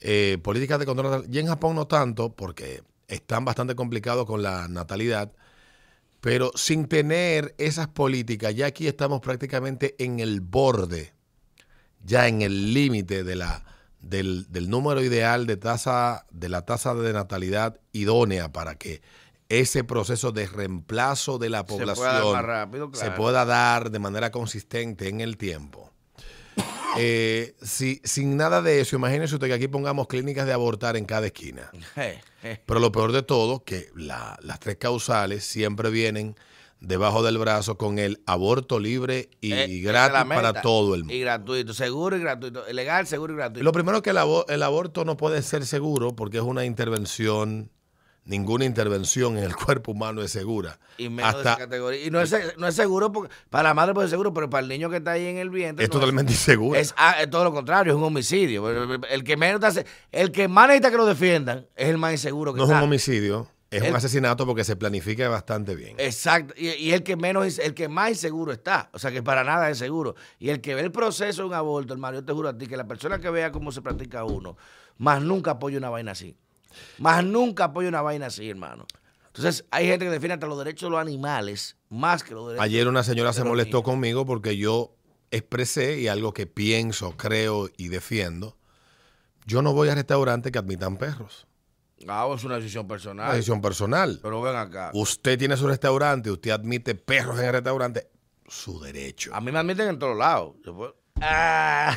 eh, 0.00 0.38
políticas 0.42 0.78
de 0.78 0.86
control 0.86 1.10
natal. 1.10 1.26
Y 1.30 1.38
en 1.38 1.48
Japón 1.48 1.76
no 1.76 1.86
tanto, 1.86 2.34
porque 2.34 2.82
están 3.08 3.44
bastante 3.44 3.74
complicados 3.74 4.26
con 4.26 4.42
la 4.42 4.68
natalidad. 4.68 5.32
Pero 6.20 6.50
sin 6.54 6.86
tener 6.86 7.54
esas 7.58 7.88
políticas, 7.88 8.54
ya 8.54 8.66
aquí 8.66 8.86
estamos 8.86 9.20
prácticamente 9.20 9.94
en 9.98 10.20
el 10.20 10.40
borde 10.40 11.12
ya 12.04 12.28
en 12.28 12.42
el 12.42 12.74
límite 12.74 13.24
de 13.24 13.36
la 13.36 13.64
del, 14.00 14.46
del 14.50 14.70
número 14.70 15.02
ideal 15.02 15.46
de 15.46 15.56
tasa 15.56 16.26
de 16.30 16.48
la 16.48 16.62
tasa 16.64 16.94
de 16.94 17.12
natalidad 17.12 17.80
idónea 17.92 18.52
para 18.52 18.76
que 18.76 19.02
ese 19.48 19.82
proceso 19.82 20.30
de 20.30 20.46
reemplazo 20.46 21.38
de 21.38 21.50
la 21.50 21.60
Se 21.60 21.64
población 21.64 22.32
dar 22.32 22.68
se 22.92 23.10
pueda 23.12 23.44
dar 23.44 23.90
de 23.90 23.98
manera 23.98 24.30
consistente 24.30 25.08
en 25.08 25.20
el 25.20 25.36
tiempo. 25.36 25.87
Eh, 26.98 27.54
si, 27.62 28.00
sin 28.04 28.36
nada 28.36 28.60
de 28.62 28.80
eso, 28.80 28.96
imagínese 28.96 29.34
usted 29.34 29.46
que 29.48 29.54
aquí 29.54 29.68
pongamos 29.68 30.06
clínicas 30.08 30.46
de 30.46 30.52
abortar 30.52 30.96
en 30.96 31.04
cada 31.04 31.26
esquina. 31.26 31.70
Pero 32.66 32.80
lo 32.80 32.92
peor 32.92 33.12
de 33.12 33.22
todo, 33.22 33.64
que 33.64 33.88
la- 33.96 34.38
las 34.42 34.60
tres 34.60 34.76
causales 34.76 35.44
siempre 35.44 35.90
vienen 35.90 36.36
debajo 36.80 37.24
del 37.24 37.38
brazo 37.38 37.76
con 37.76 37.98
el 37.98 38.22
aborto 38.26 38.78
libre 38.78 39.30
y 39.40 39.52
Eh, 39.52 39.64
es 39.64 39.82
gratis 39.82 40.12
para 40.36 40.62
todo 40.62 40.94
el 40.94 41.00
mundo. 41.00 41.14
Y 41.14 41.20
gratuito, 41.20 41.74
seguro 41.74 42.16
y 42.16 42.20
gratuito. 42.20 42.64
Legal, 42.72 43.06
seguro 43.06 43.32
y 43.32 43.36
gratuito. 43.36 43.64
Lo 43.64 43.72
primero 43.72 43.96
es 43.96 44.02
que 44.04 44.10
el, 44.10 44.18
el 44.48 44.62
aborto 44.62 45.04
no 45.04 45.16
puede 45.16 45.42
ser 45.42 45.66
seguro 45.66 46.14
porque 46.14 46.36
es 46.38 46.44
una 46.44 46.64
intervención 46.64 47.70
ninguna 48.28 48.64
intervención 48.64 49.36
en 49.36 49.42
el 49.44 49.56
cuerpo 49.56 49.90
humano 49.92 50.22
es 50.22 50.30
segura. 50.30 50.78
Y 50.98 51.08
menos 51.08 51.32
de 51.34 51.38
Hasta 51.38 51.50
esa 51.52 51.58
categoría. 51.58 52.06
Y 52.06 52.10
no 52.10 52.20
es, 52.20 52.32
no 52.56 52.68
es 52.68 52.74
seguro 52.76 53.10
porque, 53.10 53.34
para 53.50 53.70
la 53.70 53.74
madre 53.74 53.94
puede 53.94 54.06
ser 54.06 54.12
seguro, 54.12 54.32
pero 54.32 54.48
para 54.48 54.62
el 54.62 54.68
niño 54.68 54.88
que 54.90 54.98
está 54.98 55.12
ahí 55.12 55.26
en 55.26 55.38
el 55.38 55.50
vientre. 55.50 55.84
es 55.84 55.90
no 55.90 55.94
totalmente. 55.98 56.32
Es, 56.32 56.94
ah, 56.96 57.16
es 57.20 57.28
todo 57.30 57.42
lo 57.44 57.52
contrario, 57.52 57.92
es 57.92 57.96
un 57.98 58.04
homicidio. 58.04 58.68
El 59.08 59.24
que 59.24 59.36
menos 59.36 59.64
hace- 59.64 59.84
el 60.12 60.30
que 60.30 60.46
más 60.46 60.68
necesita 60.68 60.90
que 60.92 60.96
lo 60.96 61.06
defiendan 61.06 61.66
es 61.74 61.88
el 61.88 61.98
más 61.98 62.12
inseguro 62.12 62.52
que 62.54 62.58
no 62.58 62.64
es 62.64 62.70
un 62.70 62.76
homicidio, 62.76 63.48
es 63.70 63.82
El- 63.82 63.90
un 63.90 63.96
asesinato 63.96 64.46
porque 64.46 64.64
se 64.64 64.76
planifica 64.76 65.28
bastante 65.28 65.74
bien. 65.74 65.94
Exacto, 65.98 66.54
y, 66.56 66.68
y 66.68 66.92
el 66.92 67.02
que 67.02 67.16
menos, 67.16 67.58
el 67.58 67.74
que 67.74 67.88
más 67.88 68.10
inseguro 68.10 68.52
está, 68.52 68.90
o 68.92 68.98
sea 68.98 69.10
que 69.10 69.22
para 69.22 69.42
nada 69.44 69.68
es 69.70 69.78
seguro. 69.78 70.14
Y 70.38 70.50
el 70.50 70.60
que 70.60 70.74
ve 70.74 70.82
el 70.82 70.92
proceso 70.92 71.42
de 71.42 71.48
un 71.48 71.54
aborto, 71.54 71.92
hermano, 71.94 72.18
yo 72.18 72.24
te 72.24 72.32
juro 72.32 72.48
a 72.50 72.56
ti 72.58 72.66
que 72.66 72.76
la 72.76 72.86
persona 72.86 73.18
que 73.20 73.30
vea 73.30 73.50
cómo 73.52 73.72
se 73.72 73.80
practica 73.82 74.24
uno, 74.24 74.56
más 74.98 75.22
nunca 75.22 75.52
apoya 75.52 75.78
una 75.78 75.88
vaina 75.90 76.12
así. 76.12 76.36
Más 76.98 77.24
nunca 77.24 77.64
apoya 77.64 77.88
una 77.88 78.02
vaina 78.02 78.26
así, 78.26 78.48
hermano. 78.48 78.86
Entonces, 79.28 79.64
hay 79.70 79.86
gente 79.86 80.04
que 80.04 80.10
defiende 80.10 80.34
hasta 80.34 80.46
los 80.46 80.58
derechos 80.58 80.88
de 80.88 80.90
los 80.90 81.00
animales 81.00 81.76
más 81.90 82.24
que 82.24 82.34
los 82.34 82.48
derechos. 82.48 82.64
Ayer 82.64 82.88
una 82.88 83.04
señora 83.04 83.32
se 83.32 83.44
molestó 83.44 83.82
conmigo 83.82 84.26
porque 84.26 84.56
yo 84.56 84.96
expresé 85.30 86.00
y 86.00 86.08
algo 86.08 86.32
que 86.32 86.46
pienso, 86.46 87.16
creo 87.16 87.70
y 87.76 87.88
defiendo. 87.88 88.56
Yo 89.46 89.62
no 89.62 89.72
voy 89.72 89.88
a 89.88 89.94
restaurantes 89.94 90.52
que 90.52 90.58
admitan 90.58 90.96
perros. 90.96 91.46
Ah, 92.06 92.28
es 92.34 92.44
una 92.44 92.56
decisión 92.56 92.86
personal. 92.86 93.26
Una 93.26 93.34
decisión 93.34 93.60
personal. 93.60 94.18
Pero 94.22 94.42
ven 94.42 94.56
acá. 94.56 94.90
Usted 94.94 95.38
tiene 95.38 95.56
su 95.56 95.66
restaurante, 95.66 96.30
usted 96.30 96.50
admite 96.50 96.94
perros 96.94 97.38
en 97.38 97.46
el 97.46 97.52
restaurante, 97.52 98.10
su 98.46 98.80
derecho. 98.80 99.34
A 99.34 99.40
mí 99.40 99.50
me 99.50 99.58
admiten 99.58 99.88
en 99.88 99.98
todos 99.98 100.16
lados. 100.16 100.56
Ah. 101.20 101.96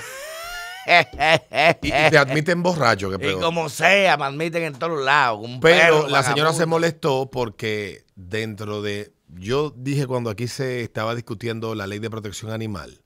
Y, 1.82 1.88
y 1.88 1.92
te 1.92 2.18
admiten 2.18 2.64
borracho, 2.64 3.10
que 3.10 3.32
Y 3.32 3.36
como 3.36 3.70
sea, 3.70 4.18
me 4.18 4.26
admiten 4.26 4.64
en 4.64 4.74
todos 4.74 5.04
lados. 5.04 5.40
un 5.44 5.60
Pero 5.60 6.02
perro, 6.02 6.10
la 6.10 6.24
señora 6.24 6.54
se 6.54 6.66
molestó 6.66 7.30
porque 7.32 8.06
dentro 8.16 8.82
de, 8.82 9.14
yo 9.28 9.74
dije 9.76 10.08
cuando 10.08 10.30
aquí 10.30 10.48
se 10.48 10.82
estaba 10.82 11.16
discutiendo 11.16 11.76
la 11.76 11.88
ley 11.88 12.00
de 12.00 12.10
protección 12.10 12.52
animal, 12.52 13.02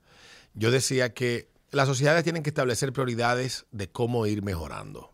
yo 0.53 0.71
decía 0.71 1.13
que 1.13 1.49
las 1.71 1.88
sociedades 1.88 2.23
tienen 2.23 2.43
que 2.43 2.49
establecer 2.49 2.93
prioridades 2.93 3.65
de 3.71 3.89
cómo 3.89 4.25
ir 4.25 4.41
mejorando. 4.41 5.11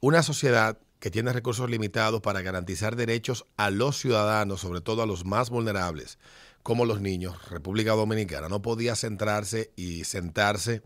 Una 0.00 0.22
sociedad 0.22 0.78
que 1.00 1.10
tiene 1.10 1.32
recursos 1.32 1.68
limitados 1.68 2.20
para 2.20 2.42
garantizar 2.42 2.94
derechos 2.94 3.46
a 3.56 3.70
los 3.70 3.98
ciudadanos, 3.98 4.60
sobre 4.60 4.82
todo 4.82 5.02
a 5.02 5.06
los 5.06 5.24
más 5.24 5.50
vulnerables, 5.50 6.18
como 6.62 6.84
los 6.84 7.00
niños, 7.00 7.48
República 7.48 7.92
Dominicana, 7.92 8.48
no 8.48 8.60
podía 8.60 8.94
centrarse 8.94 9.72
y 9.76 10.04
sentarse 10.04 10.82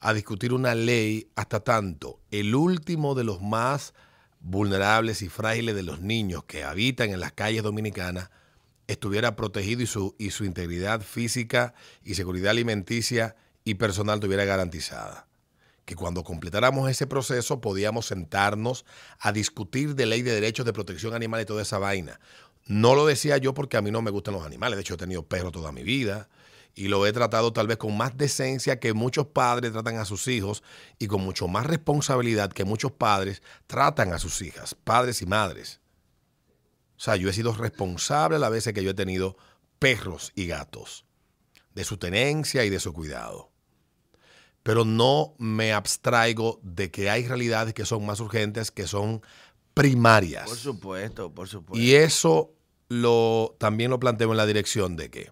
a 0.00 0.12
discutir 0.12 0.52
una 0.52 0.74
ley 0.74 1.28
hasta 1.34 1.60
tanto 1.60 2.20
el 2.30 2.54
último 2.54 3.14
de 3.14 3.24
los 3.24 3.40
más 3.40 3.94
vulnerables 4.40 5.22
y 5.22 5.30
frágiles 5.30 5.74
de 5.74 5.82
los 5.82 6.00
niños 6.00 6.44
que 6.44 6.62
habitan 6.62 7.10
en 7.10 7.20
las 7.20 7.32
calles 7.32 7.62
dominicanas 7.62 8.30
estuviera 8.86 9.34
protegido 9.34 9.80
y 9.82 9.86
su, 9.86 10.14
y 10.18 10.30
su 10.30 10.44
integridad 10.44 11.00
física 11.00 11.72
y 12.04 12.14
seguridad 12.14 12.50
alimenticia 12.50 13.34
y 13.64 13.74
personal 13.76 14.16
estuviera 14.16 14.44
garantizada. 14.44 15.26
Que 15.84 15.96
cuando 15.96 16.24
completáramos 16.24 16.90
ese 16.90 17.06
proceso 17.06 17.60
podíamos 17.60 18.06
sentarnos 18.06 18.84
a 19.18 19.32
discutir 19.32 19.94
de 19.94 20.06
ley 20.06 20.22
de 20.22 20.32
derechos 20.32 20.64
de 20.64 20.72
protección 20.72 21.14
animal 21.14 21.42
y 21.42 21.44
toda 21.44 21.62
esa 21.62 21.78
vaina. 21.78 22.20
No 22.66 22.94
lo 22.94 23.06
decía 23.06 23.36
yo 23.36 23.52
porque 23.52 23.76
a 23.76 23.82
mí 23.82 23.90
no 23.90 24.00
me 24.00 24.10
gustan 24.10 24.34
los 24.34 24.46
animales. 24.46 24.76
De 24.76 24.80
hecho, 24.80 24.94
he 24.94 24.98
tenido 24.98 25.26
perros 25.26 25.52
toda 25.52 25.72
mi 25.72 25.82
vida 25.82 26.28
y 26.74 26.88
lo 26.88 27.06
he 27.06 27.12
tratado 27.12 27.52
tal 27.52 27.66
vez 27.66 27.76
con 27.76 27.96
más 27.96 28.16
decencia 28.16 28.80
que 28.80 28.92
muchos 28.94 29.26
padres 29.26 29.72
tratan 29.72 29.98
a 29.98 30.04
sus 30.04 30.26
hijos 30.28 30.62
y 30.98 31.06
con 31.06 31.22
mucho 31.22 31.46
más 31.46 31.66
responsabilidad 31.66 32.52
que 32.52 32.64
muchos 32.64 32.92
padres 32.92 33.42
tratan 33.66 34.12
a 34.12 34.18
sus 34.18 34.42
hijas, 34.42 34.74
padres 34.74 35.22
y 35.22 35.26
madres. 35.26 35.80
O 36.96 37.00
sea, 37.00 37.16
yo 37.16 37.28
he 37.28 37.32
sido 37.32 37.52
responsable 37.52 38.36
a 38.36 38.40
las 38.40 38.50
veces 38.50 38.72
que 38.72 38.82
yo 38.82 38.90
he 38.90 38.94
tenido 38.94 39.36
perros 39.78 40.32
y 40.34 40.46
gatos, 40.46 41.04
de 41.74 41.84
su 41.84 41.96
tenencia 41.98 42.64
y 42.64 42.70
de 42.70 42.80
su 42.80 42.92
cuidado. 42.92 43.50
Pero 44.64 44.84
no 44.84 45.34
me 45.38 45.72
abstraigo 45.72 46.58
de 46.62 46.90
que 46.90 47.10
hay 47.10 47.28
realidades 47.28 47.74
que 47.74 47.84
son 47.84 48.04
más 48.04 48.18
urgentes, 48.18 48.72
que 48.72 48.88
son 48.88 49.22
primarias. 49.74 50.48
Por 50.48 50.56
supuesto, 50.56 51.30
por 51.32 51.48
supuesto. 51.48 51.80
Y 51.80 51.94
eso 51.94 52.50
lo, 52.88 53.54
también 53.58 53.90
lo 53.90 54.00
planteo 54.00 54.30
en 54.32 54.36
la 54.36 54.46
dirección 54.46 54.96
de 54.96 55.10
que 55.10 55.30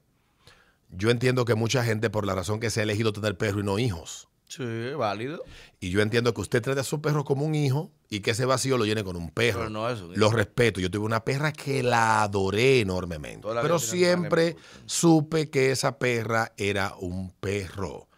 yo 0.91 1.11
entiendo 1.11 1.45
que 1.45 1.55
mucha 1.55 1.83
gente, 1.83 2.11
por 2.11 2.27
la 2.27 2.35
razón 2.35 2.61
que 2.61 2.71
se 2.71 2.81
ha 2.81 2.83
elegido 2.83 3.13
tener 3.13 3.37
perro 3.37 3.61
y 3.61 3.65
no 3.65 3.79
hijos, 3.79 4.29
Sí, 4.47 4.93
válido. 4.99 5.43
y 5.81 5.89
yo 5.89 6.03
entiendo 6.03 6.35
que 6.35 6.43
usted 6.43 6.61
trate 6.61 6.81
a 6.81 6.85
su 6.85 7.01
perro 7.01 7.25
como 7.25 7.47
un 7.47 7.55
hijo 7.55 7.91
y 8.11 8.21
que 8.21 8.33
ese 8.33 8.45
vacío 8.45 8.77
lo 8.77 8.85
llene 8.85 9.03
con 9.03 9.17
un 9.17 9.31
perro. 9.31 9.61
Pero 9.61 9.71
no 9.71 9.89
es 9.89 9.99
un 10.03 10.11
hijo. 10.11 10.21
Lo 10.21 10.31
respeto. 10.31 10.79
Yo 10.79 10.91
tuve 10.91 11.07
una 11.07 11.25
perra 11.25 11.53
que 11.55 11.83
la 11.83 12.23
adoré 12.23 12.81
enormemente. 12.81 13.41
Toda 13.41 13.63
Pero 13.63 13.79
siempre 13.79 14.57
supe 14.85 15.49
que 15.49 15.71
esa 15.71 15.99
perra 15.99 16.53
era 16.59 16.95
un 17.01 17.31
perro. 17.41 18.09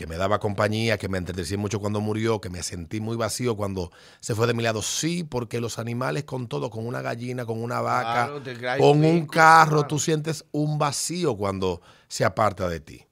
Que 0.00 0.06
me 0.06 0.16
daba 0.16 0.38
compañía, 0.40 0.96
que 0.96 1.10
me 1.10 1.18
entretecí 1.18 1.58
mucho 1.58 1.78
cuando 1.78 2.00
murió, 2.00 2.40
que 2.40 2.48
me 2.48 2.62
sentí 2.62 3.02
muy 3.02 3.18
vacío 3.18 3.54
cuando 3.54 3.92
se 4.20 4.34
fue 4.34 4.46
de 4.46 4.54
mi 4.54 4.62
lado. 4.62 4.80
Sí, 4.80 5.24
porque 5.24 5.60
los 5.60 5.78
animales 5.78 6.24
con 6.24 6.48
todo, 6.48 6.70
con 6.70 6.86
una 6.86 7.02
gallina, 7.02 7.44
con 7.44 7.62
una 7.62 7.82
vaca, 7.82 8.32
Claro, 8.58 8.80
con 8.80 9.04
un 9.04 9.26
carro, 9.26 9.72
claro. 9.72 9.86
tú 9.86 9.98
sientes 9.98 10.46
un 10.52 10.78
vacío 10.78 11.36
cuando 11.36 11.82
se 12.08 12.24
aparta 12.24 12.66
de 12.66 12.80
ti. 12.80 13.06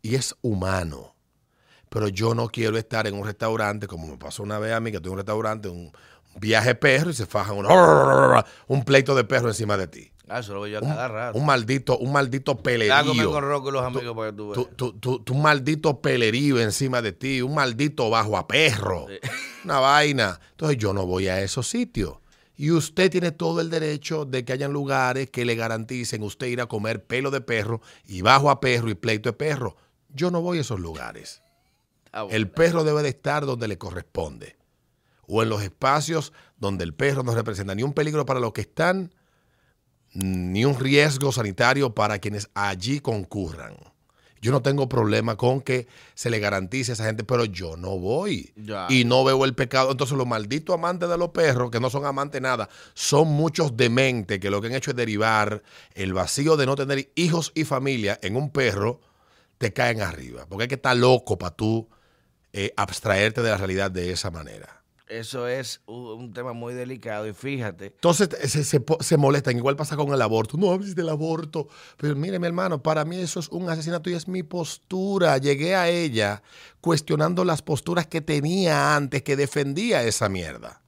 Y 0.00 0.14
es 0.14 0.34
humano 0.40 1.14
pero 1.90 2.08
yo 2.08 2.34
no 2.34 2.48
quiero 2.48 2.78
estar 2.78 3.06
en 3.06 3.14
un 3.14 3.24
restaurante, 3.24 3.86
como 3.86 4.06
me 4.06 4.16
pasó 4.16 4.42
una 4.42 4.58
vez 4.58 4.72
a 4.72 4.80
mí, 4.80 4.90
que 4.92 5.00
tuve 5.00 5.12
un 5.12 5.18
restaurante, 5.18 5.68
un 5.68 5.92
viaje 6.40 6.74
perro 6.74 7.10
y 7.10 7.14
se 7.14 7.26
fajan 7.26 7.58
un, 7.58 7.66
un 8.68 8.84
pleito 8.84 9.14
de 9.14 9.24
perro 9.24 9.48
encima 9.48 9.76
de 9.76 9.86
ti. 9.86 10.12
Ah, 10.28 10.40
eso 10.40 10.54
lo 10.54 10.62
veo 10.62 10.72
yo 10.72 10.78
a 10.78 10.80
cada 10.88 11.08
rato. 11.08 11.38
Un 11.38 11.46
maldito, 11.46 11.98
un 11.98 12.12
maldito 12.12 12.56
comer 12.56 12.56
con 12.56 12.62
pelerío. 12.64 13.40
Rocco 13.40 13.68
y 13.68 13.72
los 13.72 13.82
amigos 13.84 14.16
para 14.16 14.30
que 14.32 14.36
tú 14.36 14.48
veas. 14.50 14.76
tu- 14.76 14.92
tu- 14.98 15.18
tu 15.20 15.34
maldito 15.34 16.00
pelerío 16.00 16.60
encima 16.60 17.00
de 17.00 17.12
ti, 17.12 17.42
un 17.42 17.54
maldito 17.54 18.10
bajo 18.10 18.36
a 18.36 18.46
perro. 18.48 19.06
Una 19.64 19.78
vaina. 19.78 20.40
Entonces 20.50 20.78
yo 20.78 20.92
no 20.92 21.06
voy 21.06 21.28
a 21.28 21.40
esos 21.42 21.68
sitios. 21.68 22.16
Y 22.56 22.70
usted 22.70 23.10
tiene 23.10 23.32
todo 23.32 23.60
el 23.60 23.68
derecho 23.70 24.24
de 24.24 24.44
que 24.44 24.52
hayan 24.52 24.72
lugares 24.72 25.30
que 25.30 25.44
le 25.44 25.54
garanticen 25.54 26.22
usted 26.22 26.46
ir 26.48 26.60
a 26.60 26.66
comer 26.66 27.04
pelo 27.04 27.30
de 27.30 27.40
perro 27.42 27.80
y 28.06 28.22
bajo 28.22 28.50
a 28.50 28.60
perro 28.60 28.88
y 28.90 28.94
pleito 28.94 29.28
de 29.28 29.34
perro. 29.34 29.76
Yo 30.08 30.30
no 30.30 30.40
voy 30.40 30.58
a 30.58 30.60
esos 30.62 30.80
lugares. 30.80 31.42
Ah. 32.12 32.26
El 32.30 32.48
perro 32.50 32.82
debe 32.82 33.02
de 33.02 33.10
estar 33.10 33.44
donde 33.44 33.68
le 33.68 33.76
corresponde. 33.78 34.56
O 35.28 35.42
en 35.42 35.50
los 35.50 35.62
espacios 35.62 36.32
donde 36.56 36.82
el 36.84 36.94
perro 36.94 37.22
no 37.22 37.34
representa 37.34 37.74
ni 37.74 37.82
un 37.82 37.92
peligro 37.92 38.24
para 38.24 38.40
los 38.40 38.52
que 38.54 38.62
están, 38.62 39.12
ni 40.16 40.64
un 40.64 40.78
riesgo 40.78 41.30
sanitario 41.30 41.94
para 41.94 42.18
quienes 42.18 42.48
allí 42.54 43.00
concurran. 43.00 43.76
Yo 44.40 44.52
no 44.52 44.62
tengo 44.62 44.88
problema 44.88 45.36
con 45.36 45.60
que 45.60 45.88
se 46.14 46.30
le 46.30 46.38
garantice 46.38 46.92
a 46.92 46.94
esa 46.94 47.04
gente, 47.04 47.24
pero 47.24 47.44
yo 47.44 47.76
no 47.76 47.98
voy. 47.98 48.52
Ya. 48.56 48.86
Y 48.88 49.04
no 49.04 49.24
veo 49.24 49.44
el 49.44 49.54
pecado. 49.54 49.90
Entonces 49.90 50.16
los 50.16 50.26
malditos 50.26 50.74
amantes 50.74 51.08
de 51.08 51.18
los 51.18 51.30
perros, 51.30 51.70
que 51.70 51.80
no 51.80 51.90
son 51.90 52.04
amantes 52.06 52.40
nada, 52.40 52.68
son 52.94 53.28
muchos 53.28 53.76
dementes 53.76 54.38
que 54.38 54.50
lo 54.50 54.60
que 54.60 54.68
han 54.68 54.74
hecho 54.74 54.90
es 54.90 54.96
derivar 54.96 55.62
el 55.94 56.12
vacío 56.12 56.56
de 56.56 56.66
no 56.66 56.76
tener 56.76 57.10
hijos 57.14 57.52
y 57.54 57.64
familia 57.64 58.18
en 58.22 58.36
un 58.36 58.50
perro, 58.50 59.00
te 59.58 59.72
caen 59.72 60.00
arriba. 60.00 60.46
Porque 60.48 60.64
hay 60.64 60.68
que 60.68 60.76
estar 60.76 60.96
loco 60.96 61.38
para 61.38 61.54
tú 61.54 61.88
eh, 62.52 62.72
abstraerte 62.76 63.42
de 63.42 63.50
la 63.50 63.56
realidad 63.56 63.90
de 63.90 64.12
esa 64.12 64.30
manera. 64.30 64.75
Eso 65.08 65.46
es 65.46 65.80
un, 65.86 66.32
tema 66.32 66.52
muy 66.52 66.74
delicado 66.74 67.28
y 67.28 67.32
fíjate. 67.32 67.86
Entonces 67.86 68.28
se, 68.50 68.64
se 68.64 68.80
se 69.00 69.16
molestan. 69.16 69.56
Igual 69.56 69.76
pasa 69.76 69.96
con 69.96 70.12
el 70.12 70.20
aborto. 70.20 70.56
No 70.56 70.72
hables 70.72 70.96
del 70.96 71.08
aborto. 71.08 71.68
Pero 71.96 72.16
mire, 72.16 72.40
mi 72.40 72.46
hermano, 72.46 72.82
para 72.82 73.04
mí 73.04 73.16
eso 73.16 73.38
es 73.38 73.48
un 73.48 73.70
asesinato 73.70 74.10
y 74.10 74.14
es 74.14 74.26
mi 74.26 74.42
postura. 74.42 75.38
Llegué 75.38 75.76
a 75.76 75.88
ella 75.88 76.42
cuestionando 76.80 77.44
las 77.44 77.62
posturas 77.62 78.08
que 78.08 78.20
tenía 78.20 78.96
antes, 78.96 79.22
que 79.22 79.36
defendía 79.36 80.02
esa 80.02 80.28
mierda. 80.28 80.82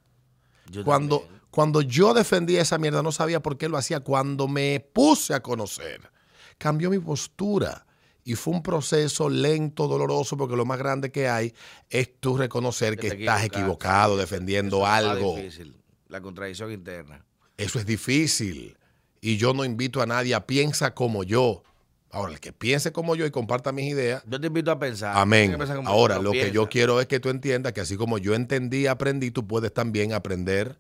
Yo 0.69 0.85
Cuando, 0.85 1.21
también. 1.21 1.41
cuando 1.51 1.81
yo 1.81 2.13
defendía 2.13 2.63
esa 2.63 2.79
mierda, 2.79 3.05
no 3.05 3.13
sabía 3.13 3.41
por 3.41 3.57
qué 3.57 3.69
lo 3.69 3.77
hacía. 3.77 4.01
Cuando 4.01 4.49
me 4.49 4.81
puse 4.93 5.33
a 5.33 5.41
conocer, 5.41 6.11
cambió 6.59 6.91
mi 6.91 6.99
postura. 6.99 7.87
Y 8.29 8.35
fue 8.35 8.53
un 8.53 8.63
proceso 8.63 9.31
lento, 9.31 9.89
doloroso, 9.89 10.37
porque 10.37 10.55
lo 10.55 10.67
más 10.67 10.79
grande 10.79 11.11
que 11.11 11.31
hay 11.31 11.55
es 11.89 12.21
tú 12.21 12.37
reconocer 12.37 12.99
que, 12.99 13.07
estás 13.07 13.43
equivocado 13.43 14.19
defendiendo 14.19 14.77
Eso 14.77 14.85
es 14.85 14.93
más 14.93 14.99
algo. 14.99 15.37
difícil, 15.37 15.75
la 16.09 16.21
contradicción 16.21 16.71
interna. 16.71 17.25
Eso 17.57 17.79
es 17.79 17.87
difícil. 17.87 18.77
Y 19.23 19.39
yo 19.39 19.55
no 19.55 19.65
invito 19.65 20.03
a 20.03 20.07
nadie 20.07 20.35
a 20.35 20.47
piensa 20.47 20.95
como 20.95 21.25
yo. 21.25 21.63
Ahora, 22.11 22.33
el 22.35 22.39
que 22.39 22.53
piense 22.53 22.93
como 22.93 23.17
yo 23.17 23.25
y 23.25 23.31
comparta 23.31 23.73
mis 23.73 23.91
ideas, 23.91 24.23
Yo 24.27 24.39
te 24.39 24.49
invito 24.49 24.71
a 24.73 24.79
pensar. 24.79 25.17
amén. 25.17 25.57
Pensar 25.57 25.77
como 25.77 25.89
Ahora, 25.89 26.17
tú, 26.17 26.25
lo 26.25 26.33
que 26.33 26.53
yo 26.53 26.69
quiero 26.69 27.01
es 27.01 27.07
que 27.07 27.21
tú 27.21 27.31
entiendas 27.31 27.73
que 27.73 27.81
así 27.81 27.97
como 27.97 28.19
yo 28.19 28.35
entendí 28.35 28.81
y 28.81 28.87
aprendí, 28.89 29.31
tú 29.31 29.47
puedes 29.47 29.73
también 29.73 30.13
aprender 30.13 30.77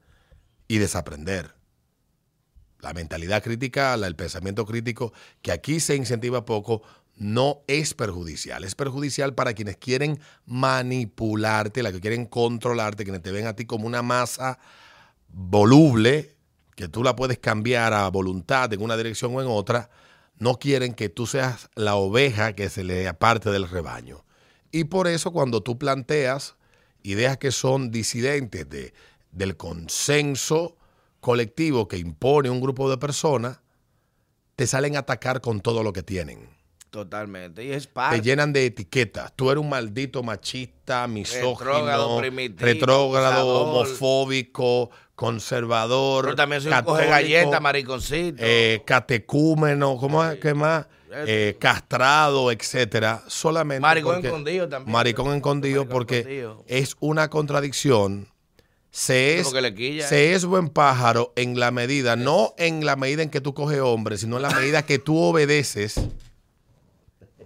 y 0.68 0.76
desaprender. 0.76 1.54
La 2.80 2.92
mentalidad 2.92 3.42
crítica, 3.42 3.94
el 3.94 4.16
pensamiento 4.16 4.66
crítico, 4.66 5.14
que 5.40 5.50
aquí 5.50 5.80
se 5.80 5.96
incentiva 5.96 6.44
poco, 6.44 6.82
no 7.18 7.62
es 7.66 7.94
perjudicial. 7.94 8.64
Es 8.64 8.74
perjudicial 8.74 9.34
para 9.34 9.52
quienes 9.52 9.76
quieren 9.76 10.20
manipularte, 10.46 11.82
la 11.82 11.92
que 11.92 12.00
quieren 12.00 12.26
controlarte, 12.26 13.04
quienes 13.04 13.22
te 13.22 13.32
ven 13.32 13.46
a 13.46 13.54
ti 13.54 13.66
como 13.66 13.86
una 13.86 14.02
masa 14.02 14.58
voluble, 15.28 16.36
que 16.76 16.88
tú 16.88 17.02
la 17.02 17.16
puedes 17.16 17.38
cambiar 17.38 17.92
a 17.92 18.08
voluntad 18.08 18.72
en 18.72 18.80
una 18.82 18.96
dirección 18.96 19.34
o 19.34 19.42
en 19.42 19.48
otra, 19.48 19.90
no 20.38 20.54
quieren 20.54 20.94
que 20.94 21.08
tú 21.08 21.26
seas 21.26 21.68
la 21.74 21.96
oveja 21.96 22.52
que 22.54 22.70
se 22.70 22.84
le 22.84 23.08
aparte 23.08 23.50
del 23.50 23.68
rebaño. 23.68 24.24
Y 24.70 24.84
por 24.84 25.08
eso 25.08 25.32
cuando 25.32 25.62
tú 25.62 25.76
planteas 25.76 26.56
ideas 27.02 27.36
que 27.38 27.50
son 27.50 27.90
disidentes 27.90 28.68
de, 28.68 28.94
del 29.32 29.56
consenso 29.56 30.76
colectivo 31.20 31.88
que 31.88 31.98
impone 31.98 32.50
un 32.50 32.60
grupo 32.60 32.88
de 32.88 32.98
personas, 32.98 33.60
te 34.54 34.66
salen 34.66 34.94
a 34.94 35.00
atacar 35.00 35.40
con 35.40 35.60
todo 35.60 35.82
lo 35.82 35.92
que 35.92 36.02
tienen. 36.04 36.57
Totalmente. 36.90 37.64
Y 37.64 37.72
es 37.72 37.86
Te 37.86 37.92
parte. 37.92 38.20
llenan 38.22 38.52
de 38.52 38.66
etiquetas. 38.66 39.32
Tú 39.36 39.50
eres 39.50 39.60
un 39.62 39.68
maldito 39.68 40.22
machista, 40.22 41.06
Retrógrado, 41.06 41.08
misógino, 41.08 42.18
primitivo, 42.18 42.64
retrógrado, 42.66 43.46
homofóbico, 43.62 44.90
conservador, 45.14 46.24
Pero 46.24 46.36
también 46.36 46.62
soy 46.62 46.72
un 46.72 46.82
coge 46.82 47.06
galleta, 47.06 47.60
mariconcito. 47.60 48.36
eh, 48.38 48.82
catecúmeno, 48.86 49.96
¿cómo 49.98 50.24
es? 50.24 50.38
¿Qué 50.38 50.54
más? 50.54 50.86
Eh, 51.10 51.56
castrado, 51.58 52.50
etcétera. 52.52 53.22
Solamente 53.28 53.80
Maricón 53.80 54.14
porque- 54.16 54.28
escondido 54.28 54.68
también. 54.68 54.92
Maricón 54.92 55.34
escondido 55.34 55.82
Maricón 55.82 55.92
porque 55.92 56.18
escondido. 56.18 56.64
es 56.66 56.96
una 57.00 57.28
contradicción. 57.30 58.28
Se 58.90 59.38
es, 59.38 59.48
se 60.08 60.32
es 60.32 60.44
buen 60.44 60.68
pájaro 60.70 61.32
en 61.36 61.58
la 61.60 61.70
medida, 61.70 62.16
no 62.16 62.54
en 62.58 62.84
la 62.86 62.96
medida 62.96 63.22
en 63.22 63.30
que 63.30 63.40
tú 63.40 63.54
coges 63.54 63.80
hombre, 63.80 64.16
sino 64.16 64.36
en 64.36 64.42
la 64.42 64.50
medida 64.50 64.82
que 64.84 64.98
tú 64.98 65.18
obedeces, 65.18 66.00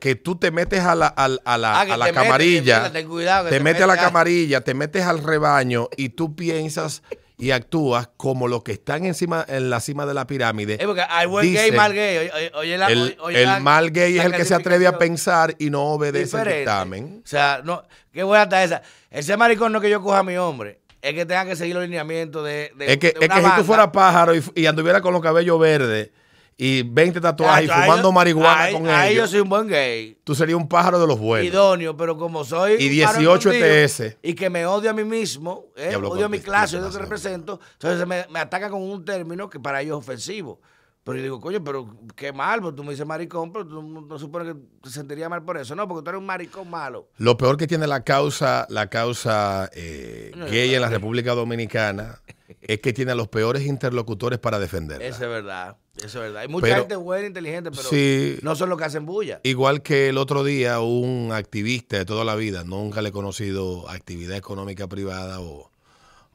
que 0.02 0.16
tú 0.16 0.34
te 0.34 0.50
metes 0.50 0.80
a 0.80 0.96
la, 0.96 1.06
al- 1.06 1.40
a 1.44 1.56
la, 1.56 1.76
Ah, 1.78 1.80
a 1.82 1.96
la 1.96 2.06
te 2.06 2.12
camarilla, 2.12 2.90
cuidado, 3.06 3.48
te 3.48 3.56
te 3.56 3.60
metes 3.62 3.82
a 3.82 3.86
la 3.86 3.92
a- 3.92 3.96
camarilla, 3.98 4.60
te 4.60 4.74
metes 4.74 5.04
al 5.04 5.22
rebaño 5.22 5.88
y 5.96 6.08
tú 6.08 6.34
piensas 6.34 7.04
y 7.38 7.52
actúas 7.52 8.08
como 8.16 8.48
los 8.48 8.64
que 8.64 8.72
están 8.72 9.04
encima, 9.04 9.44
en 9.48 9.70
la 9.70 9.78
cima 9.78 10.04
de 10.04 10.14
la 10.14 10.26
pirámide. 10.26 10.74
Es 10.80 10.86
porque 10.86 11.04
hay 11.08 11.28
buen 11.28 11.46
Dice, 11.46 11.68
gay, 11.68 11.70
mal 11.76 11.92
gay. 11.94 12.18
Oye, 12.18 12.32
oye, 12.34 12.50
oye 12.56 12.78
la- 12.78 12.88
el, 12.88 13.16
oye 13.20 13.42
el 13.42 13.48
la- 13.48 13.60
mal 13.60 13.92
gay 13.92 14.18
es 14.18 14.24
el 14.24 14.32
que 14.32 14.44
se 14.44 14.56
atreve 14.56 14.88
a 14.88 14.98
pensar 14.98 15.54
y 15.60 15.70
no 15.70 15.84
obedece 15.84 16.36
el 16.36 16.48
dictamen. 16.48 17.22
O 17.24 17.28
sea, 17.28 17.60
no, 17.64 17.84
qué 18.12 18.24
buena 18.24 18.42
está 18.42 18.64
esa. 18.64 18.82
Ese 19.08 19.36
maricón 19.36 19.70
no 19.70 19.80
que 19.80 19.88
yo 19.88 20.02
coja 20.02 20.18
a 20.18 20.22
mi 20.24 20.36
hombre. 20.36 20.80
Es 21.00 21.14
que 21.14 21.24
tenga 21.26 21.44
que 21.44 21.54
seguir 21.54 21.76
los 21.76 21.84
lineamientos 21.84 22.44
de, 22.44 22.72
de, 22.76 22.92
Es 22.92 22.98
que, 22.98 23.12
de 23.12 23.26
es 23.26 23.28
que 23.32 23.40
si 23.40 23.50
tú 23.56 23.62
fueras 23.62 23.90
pájaro 23.92 24.34
y, 24.34 24.42
y 24.56 24.66
anduviera 24.66 25.00
con 25.00 25.12
los 25.12 25.22
cabellos 25.22 25.60
verdes 25.60 26.10
y 26.56 26.82
20 26.82 27.20
tatuajes 27.20 27.64
y 27.66 27.68
fumando 27.72 28.08
yo- 28.08 28.12
marihuana 28.12 28.62
ahí- 28.64 28.72
con 28.74 28.88
ahí 28.88 29.12
ellos, 29.12 29.24
yo 29.24 29.30
soy 29.32 29.40
un 29.40 29.48
buen 29.48 29.66
gay. 29.68 30.18
tú 30.24 30.34
serías 30.34 30.56
un 30.56 30.68
pájaro 30.68 31.00
de 31.00 31.06
los 31.06 31.18
buenos. 31.18 31.46
idóneo, 31.46 31.96
pero 31.96 32.16
como 32.16 32.44
soy 32.44 32.72
Y 32.78 33.00
un 33.00 33.06
paro 33.06 33.18
18 33.18 33.50
escondido 33.50 33.66
ETS. 33.66 34.16
y 34.22 34.34
que 34.34 34.50
me 34.50 34.66
odio 34.66 34.90
a 34.90 34.92
mí 34.92 35.04
mismo, 35.04 35.66
¿eh? 35.76 35.96
Odio 35.96 36.26
a 36.26 36.28
mi 36.28 36.38
clase, 36.40 36.76
odio 36.76 36.86
lo 36.86 36.92
que 36.92 36.98
represento, 36.98 37.58
entonces 37.74 38.06
me, 38.06 38.26
me 38.30 38.38
atacan 38.40 38.70
con 38.70 38.82
un 38.82 39.04
término 39.04 39.48
que 39.50 39.58
para 39.58 39.80
ellos 39.80 39.98
es 39.98 40.04
ofensivo. 40.04 40.60
Pero 41.04 41.16
yo 41.16 41.22
digo, 41.24 41.40
coño, 41.40 41.64
pero 41.64 41.96
qué 42.14 42.32
mal, 42.32 42.60
pues 42.62 42.76
tú 42.76 42.84
me 42.84 42.90
dices 42.92 43.04
maricón, 43.04 43.52
pero 43.52 43.66
tú 43.66 43.82
no, 43.82 44.02
no 44.02 44.18
supone 44.20 44.44
que 44.52 44.60
te 44.84 44.88
sentiría 44.88 45.28
mal 45.28 45.42
por 45.42 45.56
eso. 45.58 45.74
No, 45.74 45.88
porque 45.88 46.04
tú 46.04 46.10
eres 46.10 46.20
un 46.20 46.26
maricón 46.26 46.70
malo. 46.70 47.08
Lo 47.16 47.36
peor 47.36 47.56
que 47.56 47.66
tiene 47.66 47.88
la 47.88 48.04
causa, 48.04 48.66
la 48.70 48.86
causa 48.88 49.68
eh, 49.74 50.30
No, 50.36 50.46
gay 50.46 50.72
en 50.72 50.80
la. 50.80 50.88
República 50.90 51.34
Dominicana 51.34 52.20
es 52.62 52.80
que 52.80 52.92
tiene 52.92 53.12
a 53.12 53.14
los 53.14 53.28
peores 53.28 53.64
interlocutores 53.66 54.38
para 54.38 54.58
defenderla. 54.58 55.04
Eso 55.04 55.24
es 55.24 55.28
verdad, 55.28 55.76
eso 55.96 56.06
es 56.06 56.14
verdad. 56.14 56.42
Hay 56.42 56.48
mucha 56.48 56.66
Pero- 56.66 56.76
gente 56.80 56.96
buena, 56.96 57.26
inteligente, 57.26 57.70
pero 57.70 57.82
Sí. 57.82 58.38
no 58.42 58.54
son 58.56 58.68
los 58.70 58.78
que 58.78 58.84
hacen 58.84 59.04
bulla. 59.04 59.40
Igual 59.42 59.82
que 59.82 60.08
el 60.08 60.18
otro 60.18 60.44
día 60.44 60.80
un 60.80 61.30
activista 61.32 61.98
de 61.98 62.04
toda 62.04 62.24
la 62.24 62.34
vida, 62.36 62.64
nunca 62.64 63.02
le 63.02 63.08
he 63.10 63.12
conocido 63.12 63.88
actividad 63.90 64.36
económica 64.36 64.86
privada 64.88 65.40
o, 65.40 65.70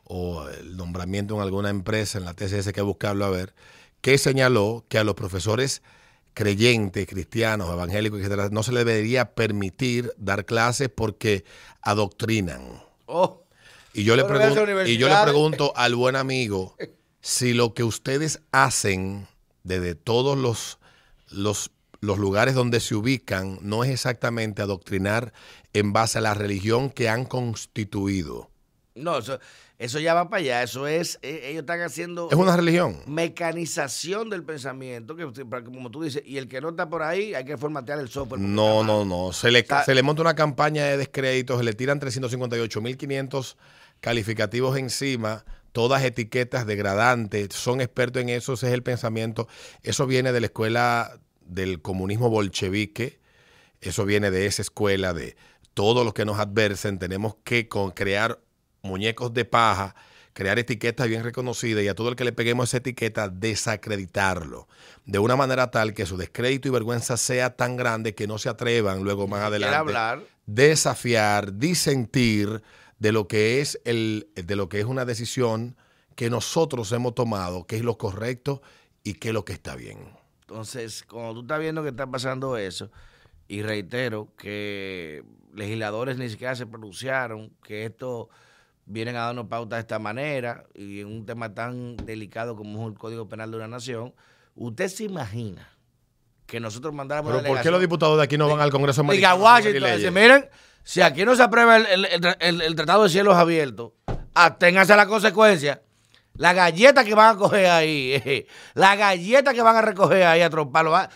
o 0.04 0.48
el 0.50 0.76
nombramiento 0.78 1.36
en 1.36 1.42
alguna 1.42 1.70
empresa 1.70 2.18
en 2.18 2.26
la 2.26 2.34
TCS 2.34 2.72
que 2.74 2.82
buscarlo 2.82 3.26
a 3.26 3.30
ver, 3.30 3.54
que 4.02 4.18
señaló 4.18 4.86
que 4.90 4.98
a 5.00 5.04
los 5.04 5.16
profesores 5.16 5.82
creyentes, 6.34 7.08
cristianos, 7.08 7.70
evangélicos, 7.74 8.20
etcétera, 8.20 8.50
no 8.52 8.62
se 8.62 8.72
les 8.72 8.86
debería 8.86 9.34
permitir 9.34 10.14
dar 10.18 10.46
clases 10.46 10.88
porque 10.90 11.44
adoctrinan. 11.82 12.84
Oh, 13.08 13.44
Y 13.98 14.04
yo, 14.04 14.16
le 14.16 14.26
pregunto, 14.26 14.86
y 14.86 14.98
yo 14.98 15.10
le 15.10 15.16
pregunto 15.24 15.74
al 15.76 15.96
buen 15.96 16.16
amigo 16.16 16.76
si 17.20 17.56
lo 17.56 17.74
que 17.74 17.84
ustedes 17.84 18.42
hacen 18.52 19.28
desde 19.64 19.96
todos 19.96 20.38
los, 20.38 20.78
los, 21.32 21.72
los 22.00 22.20
lugares 22.20 22.54
donde 22.54 22.80
se 22.80 22.94
ubican 22.94 23.58
no 23.64 23.84
es 23.84 23.90
exactamente 23.90 24.62
adoctrinar 24.62 25.34
en 25.74 25.94
base 25.94 26.20
a 26.20 26.22
la 26.22 26.36
religión 26.36 26.92
que 26.92 27.10
han 27.10 27.26
constituido. 27.26 28.52
no, 28.94 29.18
eso, 29.18 29.40
eso 29.80 30.00
ya 30.00 30.14
va 30.14 30.30
para 30.30 30.42
allá. 30.42 30.64
Eso 30.64 30.88
es, 30.88 31.20
eh, 31.22 31.42
ellos 31.46 31.62
están 31.62 31.82
haciendo 31.82 32.30
Es 32.32 32.38
una 32.38 32.56
religión. 32.56 33.00
mecanización 33.06 34.30
del 34.30 34.44
pensamiento, 34.44 35.16
que 35.16 35.26
como 35.66 35.92
tú 35.92 36.04
dices, 36.04 36.24
y 36.26 36.38
el 36.38 36.48
que 36.48 36.62
no 36.62 36.70
está 36.70 36.90
por 36.90 37.04
ahí, 37.04 37.34
hay 37.34 37.46
que 37.46 37.58
formatear 37.58 38.00
el 38.00 38.10
software. 38.10 38.42
No, 38.42 38.84
no, 38.84 39.06
no. 39.06 39.34
Se 39.34 39.52
le, 39.52 39.66
se 39.86 39.94
le 39.96 40.04
monta 40.04 40.22
una 40.22 40.36
campaña 40.36 40.86
de 40.86 40.98
descrédito, 40.98 41.58
se 41.58 41.64
le 41.64 41.74
tiran 41.74 42.00
358.500 42.00 43.56
calificativos 44.08 44.78
encima, 44.78 45.44
todas 45.74 46.04
etiquetas 46.04 46.66
degradantes, 46.66 47.50
son 47.54 47.82
expertos 47.82 48.22
en 48.22 48.30
eso, 48.30 48.54
ese 48.54 48.68
es 48.68 48.74
el 48.74 48.82
pensamiento. 48.84 49.48
Eso 49.84 50.08
viene 50.08 50.32
de 50.32 50.40
la 50.40 50.46
escuela 50.48 51.20
del 51.42 51.82
comunismo 51.82 52.30
bolchevique, 52.30 53.20
eso 53.82 54.06
viene 54.06 54.32
de 54.32 54.46
esa 54.46 54.62
escuela 54.62 55.14
de 55.14 55.36
todos 55.74 56.04
los 56.06 56.14
que 56.14 56.26
nos 56.26 56.40
adversen, 56.40 56.98
tenemos 57.00 57.36
que 57.44 57.68
con- 57.68 57.92
crear 57.92 58.40
muñecos 58.82 59.34
de 59.34 59.46
paja, 59.46 59.94
crear 60.34 60.58
etiquetas 60.58 61.08
bien 61.08 61.24
reconocidas 61.24 61.84
y 61.84 61.88
a 61.88 61.96
todo 61.96 62.10
el 62.10 62.16
que 62.16 62.24
le 62.24 62.32
peguemos 62.32 62.70
esa 62.70 62.78
etiqueta 62.78 63.28
desacreditarlo 63.28 64.68
de 65.06 65.20
una 65.20 65.36
manera 65.36 65.70
tal 65.72 65.94
que 65.94 66.06
su 66.06 66.16
descrédito 66.18 66.68
y 66.68 66.72
vergüenza 66.72 67.18
sea 67.18 67.56
tan 67.56 67.76
grande 67.76 68.14
que 68.16 68.28
no 68.28 68.38
se 68.38 68.50
atrevan 68.50 69.04
luego 69.04 69.28
más 69.28 69.42
adelante 69.42 69.76
hablar. 69.76 70.24
desafiar, 70.46 71.54
disentir 71.54 72.62
de 73.00 73.12
lo 73.12 73.28
que 73.28 73.62
es 73.62 73.80
el 73.86 74.30
de 74.36 74.56
lo 74.56 74.70
que 74.70 74.80
es 74.80 74.86
una 74.86 75.06
decisión 75.06 75.76
que 76.16 76.30
nosotros 76.30 76.92
hemos 76.92 77.14
tomado, 77.14 77.66
que 77.66 77.78
es 77.78 77.84
lo 77.84 77.98
correcto 77.98 78.62
y 79.04 79.14
que 79.16 79.30
es 79.30 79.34
lo 79.34 79.46
que 79.46 79.54
está 79.54 79.76
bien. 79.76 80.00
Entonces, 80.42 81.04
cuando 81.04 81.36
tú 81.36 81.42
estás 81.42 81.60
viendo 81.60 81.84
que 81.84 81.90
está 81.90 82.10
pasando 82.10 82.58
eso, 82.58 82.90
y 83.48 83.62
reitero 83.62 84.34
que 84.36 85.24
legisladores 85.54 86.18
ni 86.18 86.30
siquiera 86.30 86.56
se 86.56 86.66
pronunciaron, 86.66 87.52
que 87.64 87.86
esto 87.86 88.30
vienen 88.86 89.16
a 89.16 89.26
darnos 89.26 89.48
pauta 89.48 89.76
de 89.76 89.82
esta 89.82 90.00
manera, 90.00 90.66
y 90.74 91.02
en 91.02 91.08
un 91.08 91.26
tema 91.26 91.54
tan 91.54 91.98
delicado 91.98 92.56
como 92.56 92.82
es 92.82 92.94
el 92.94 92.98
Código 92.98 93.30
Penal 93.30 93.52
de 93.52 93.58
una 93.58 93.68
nación, 93.68 94.14
¿usted 94.56 94.88
se 94.88 95.04
imagina 95.04 95.77
que 96.48 96.60
nosotros 96.60 96.94
mandáramos 96.94 97.30
Pero 97.30 97.40
una 97.42 97.48
¿por 97.50 97.62
qué 97.62 97.70
los 97.70 97.80
diputados 97.82 98.18
de 98.18 98.24
aquí 98.24 98.38
no 98.38 98.48
van 98.50 98.62
al 98.62 98.72
Congreso 98.72 99.02
americano? 99.02 99.44
Washington, 99.44 100.14
miren, 100.14 100.50
si 100.84 101.02
aquí 101.02 101.26
no 101.26 101.36
se 101.36 101.44
aprueba 101.44 101.78
el, 101.78 102.06
el- 102.06 102.62
el- 102.62 102.76
Tratado 102.76 103.04
de 103.04 103.10
Cielos 103.10 103.36
Abiertos, 103.36 103.92
aténganse 104.34 104.94
a 104.94 104.96
la 104.98 105.06
consecuencia. 105.06 105.82
La 106.36 106.54
galleta 106.54 107.04
que 107.04 107.16
van 107.16 107.36
a 107.36 107.38
coger 107.38 107.66
ahí, 107.66 108.14
eh, 108.24 108.48
la 108.76 108.96
galleta 108.96 109.54
que 109.56 109.62
van 109.64 109.76
a 109.76 109.82
recoger 109.82 110.24
ahí 110.24 110.42
a 110.42 110.50
tromparlo, 110.52 110.92
va- 110.92 111.10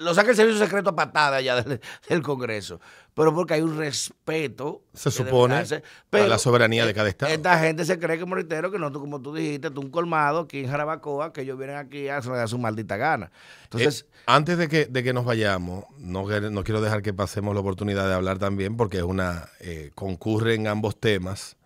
lo 0.00 0.12
saca 0.14 0.30
el 0.30 0.36
servicio 0.36 0.58
secreto 0.64 0.90
a 0.90 0.96
patada 0.96 1.40
ya 1.40 1.62
del, 1.62 1.80
del 2.08 2.22
Congreso. 2.22 2.80
Pero 3.14 3.32
porque 3.32 3.54
hay 3.54 3.62
un 3.62 3.76
respeto. 3.76 4.82
Se 4.92 5.04
que 5.08 5.10
supone 5.16 5.54
darse. 5.54 5.82
a 6.10 6.18
la 6.18 6.36
soberanía 6.38 6.84
de 6.84 6.92
cada 6.94 7.08
estado. 7.08 7.32
Esta 7.32 7.58
gente 7.60 7.84
se 7.84 7.98
cree, 8.00 8.18
como 8.18 8.34
reitero, 8.34 8.72
que 8.72 8.78
nosotros, 8.78 9.02
como 9.02 9.22
tú 9.22 9.32
dijiste, 9.34 9.70
tú 9.70 9.82
un 9.82 9.90
colmado 9.90 10.40
aquí 10.40 10.60
en 10.64 10.68
Jarabacoa, 10.70 11.32
que 11.32 11.42
ellos 11.42 11.56
vienen 11.56 11.76
aquí 11.76 12.08
a 12.08 12.16
hacer 12.18 12.48
su 12.48 12.58
maldita 12.58 12.96
gana. 12.96 13.30
Entonces, 13.64 14.06
Eh, 14.10 14.22
antes 14.26 14.58
de 14.58 14.68
que, 14.68 14.86
de 14.86 15.02
que 15.04 15.12
nos 15.12 15.24
vayamos, 15.24 15.84
no, 15.98 16.24
no 16.50 16.64
quiero 16.64 16.80
dejar 16.80 17.02
que 17.02 17.14
pasemos 17.14 17.54
la 17.54 17.60
oportunidad 17.60 18.08
de 18.08 18.14
hablar 18.14 18.38
también, 18.38 18.76
porque 18.76 18.96
es 18.98 19.04
una 19.04 19.48
eh, 19.60 19.90
concurre 19.94 20.54
en 20.54 20.66
ambos 20.66 20.98
temas. 20.98 21.56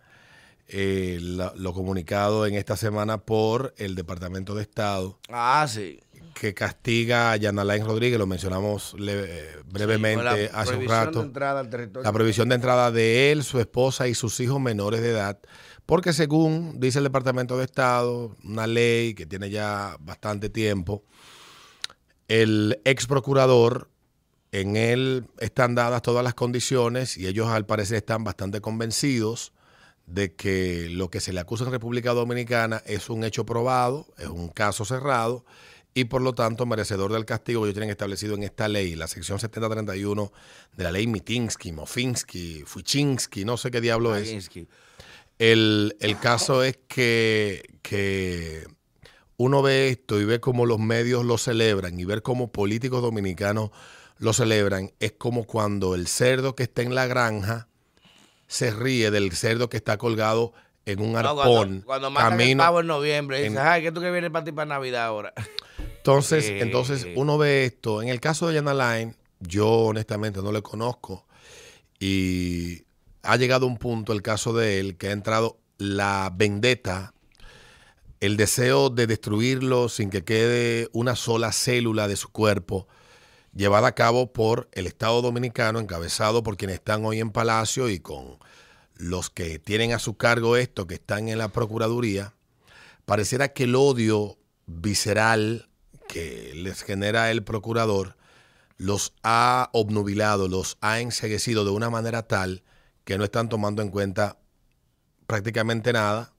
eh, 0.71 1.17
la- 1.23 1.55
lo 1.57 1.73
comunicado 1.73 2.45
en 2.45 2.55
esta 2.55 2.77
semana 2.77 3.17
por 3.17 3.73
el 3.79 3.95
Departamento 3.95 4.55
de 4.55 4.61
Estado 4.61 5.19
ah, 5.31 5.65
sí. 5.67 5.99
Que 6.38 6.55
castiga 6.55 7.33
a 7.33 7.37
Yanalain 7.37 7.85
Rodríguez, 7.85 8.18
lo 8.18 8.27
mencionamos 8.27 8.94
le- 8.98 9.12
eh, 9.24 9.51
brevemente 9.66 10.20
hace 10.55 10.74
un 10.77 10.87
rato. 10.88 11.20
al. 11.20 11.22
La 12.05 12.12
prohibición 12.12 12.48
de 12.48 12.55
entrada 12.55 12.90
de 12.92 13.33
él, 13.33 13.42
su 13.44 13.59
esposa 13.61 14.07
y 14.09 14.14
sus 14.14 14.38
hijos 14.40 14.61
menores 14.61 15.01
de 15.01 15.11
edad, 15.11 15.38
porque 15.87 16.12
según 16.12 16.79
dice 16.81 16.98
el 16.98 17.05
Departamento 17.05 17.57
de 17.59 17.64
Estado, 17.64 18.37
una 18.44 18.66
ley 18.66 19.14
que 19.14 19.27
tiene 19.27 19.51
ya 19.51 19.96
bastante 20.01 20.48
tiempo, 20.51 21.03
el 22.29 22.81
ex 22.85 23.07
procurador, 23.07 23.90
en 24.53 24.77
él 24.77 25.27
están 25.40 25.74
dadas 25.74 26.03
todas 26.03 26.24
las 26.24 26.35
condiciones 26.35 27.16
y 27.16 27.27
ellos 27.27 27.48
al 27.48 27.66
parecer 27.66 27.98
están 27.98 28.24
bastante 28.24 28.61
convencidos 28.61 29.53
de 30.07 30.35
que 30.35 30.88
lo 30.90 31.11
que 31.11 31.20
se 31.20 31.35
le 31.35 31.40
acusa 31.40 31.64
en 31.64 31.70
República 31.70 32.12
Dominicana 32.14 32.83
es 32.87 33.11
un 33.11 33.24
hecho 33.24 33.44
probado, 33.44 34.07
es 34.16 34.29
un 34.29 34.48
caso 34.48 34.87
cerrado 34.87 35.44
y 35.99 36.05
por 36.05 36.23
lo 36.23 36.33
tanto 36.33 36.65
merecedor 36.65 37.13
del 37.13 37.25
castigo 37.25 37.63
que 37.63 37.67
ellos 37.67 37.75
tienen 37.75 37.91
establecido 37.91 38.37
en 38.37 38.45
esta 38.45 38.69
ley, 38.69 38.95
la 38.95 39.09
sección 39.09 39.41
7031 39.41 40.33
de 40.77 40.85
la 40.85 40.93
ley 40.93 41.09
Mitinsky, 41.09 41.73
Mofinsky, 41.73 42.63
Fuchinsky, 42.65 43.45
no 43.45 43.57
sé 43.57 43.73
qué 43.73 43.81
diablo 43.81 44.15
es. 44.15 44.49
El, 45.41 45.97
el 45.99 46.19
caso 46.21 46.63
es 46.63 46.79
que, 46.87 47.81
que 47.83 48.65
uno 49.39 49.61
ve 49.61 49.89
esto 49.89 50.21
y 50.21 50.25
ve 50.25 50.39
cómo 50.39 50.67
los 50.67 50.79
medios 50.79 51.25
lo 51.25 51.37
celebran 51.37 51.99
y 51.99 52.05
ver 52.05 52.23
cómo 52.23 52.53
políticos 52.53 53.03
dominicanos 53.03 53.71
lo 54.19 54.33
celebran, 54.33 54.93
es 55.01 55.13
como 55.19 55.45
cuando 55.45 55.97
el 55.97 56.07
cerdo 56.07 56.55
que 56.55 56.63
está 56.63 56.83
en 56.83 56.95
la 56.95 57.09
granja 57.09 57.67
se 58.47 58.71
ríe 58.71 59.11
del 59.11 59.33
cerdo 59.33 59.69
que 59.69 59.79
está 59.79 59.99
colgado 59.99 60.53
en 60.90 61.01
un 61.01 61.12
No, 61.12 61.18
arpón. 61.18 61.35
cuando, 61.44 61.87
cuando 61.87 62.11
matan 62.11 62.33
el 62.33 62.38
camino 62.38 62.62
pavo 62.64 62.81
en 62.81 62.87
noviembre, 62.87 63.38
dices, 63.42 63.53
en- 63.53 63.59
ay, 63.59 63.83
que 63.83 63.92
tú 63.92 64.01
que 64.01 64.11
vienes 64.11 64.31
para 64.31 64.44
ti 64.44 64.53
para 64.53 64.66
Navidad 64.66 65.05
ahora. 65.07 65.33
Entonces, 65.96 66.44
Eh. 66.46 66.61
entonces 66.61 67.07
uno 67.16 67.37
ve 67.38 67.64
esto. 67.66 68.03
En 68.03 68.09
el 68.09 68.20
caso 68.20 68.48
de 68.48 68.55
Yana 68.55 68.74
Line, 68.74 69.14
yo 69.40 69.68
honestamente 69.68 70.40
no 70.42 70.53
le 70.53 70.62
conozco 70.62 71.27
y 72.01 72.85
ha 73.22 73.37
llegado 73.37 73.66
un 73.66 73.77
punto 73.79 74.12
el 74.12 74.22
caso 74.22 74.53
de 74.53 74.81
él 74.81 74.96
que 74.96 75.09
ha 75.09 75.12
entrado 75.12 75.59
la 75.79 76.33
vendetta, 76.35 77.12
el 78.20 78.37
deseo 78.37 78.90
de 78.90 79.07
destruirlo 79.07 79.88
sin 79.88 80.11
que 80.11 80.24
quede 80.24 80.88
una 80.92 81.14
sola 81.14 81.53
célula 81.53 82.09
de 82.09 82.16
su 82.16 82.31
cuerpo, 82.31 82.88
llevada 83.55 83.88
a 83.88 83.94
cabo 83.94 84.33
por 84.33 84.68
el 84.72 84.87
Estado 84.87 85.22
Dominicano, 85.22 85.79
encabezado 85.81 86.42
por 86.42 86.57
quienes 86.57 86.74
están 86.77 87.05
hoy 87.05 87.20
en 87.20 87.31
Palacio 87.31 87.88
y 87.88 87.98
con 88.01 88.38
los 88.99 89.31
que 89.31 89.59
tienen 89.59 89.93
a 89.93 89.99
su 89.99 90.17
cargo 90.17 90.57
esto, 90.57 90.87
que 90.87 90.95
están 90.95 91.29
en 91.29 91.39
la 91.39 91.49
Procuraduría. 91.49 92.35
Pareciera 93.07 93.49
que 93.49 93.65
el 93.65 93.75
odio 93.75 94.37
visceral 94.67 95.71
que 96.09 96.53
les 96.55 96.83
genera 96.83 97.31
el 97.31 97.43
procurador 97.43 98.17
los 98.77 99.15
ha 99.23 99.71
obnubilado, 99.73 100.49
los 100.49 100.79
ha 100.81 101.01
enseguecido 101.01 101.65
de 101.65 101.71
una 101.71 101.91
manera 101.91 102.23
tal 102.23 102.63
que 103.05 103.19
no 103.19 103.25
están 103.25 103.49
tomando 103.49 103.83
en 103.83 103.91
cuenta 103.91 104.39
prácticamente 105.27 105.93
nada. 105.93 106.33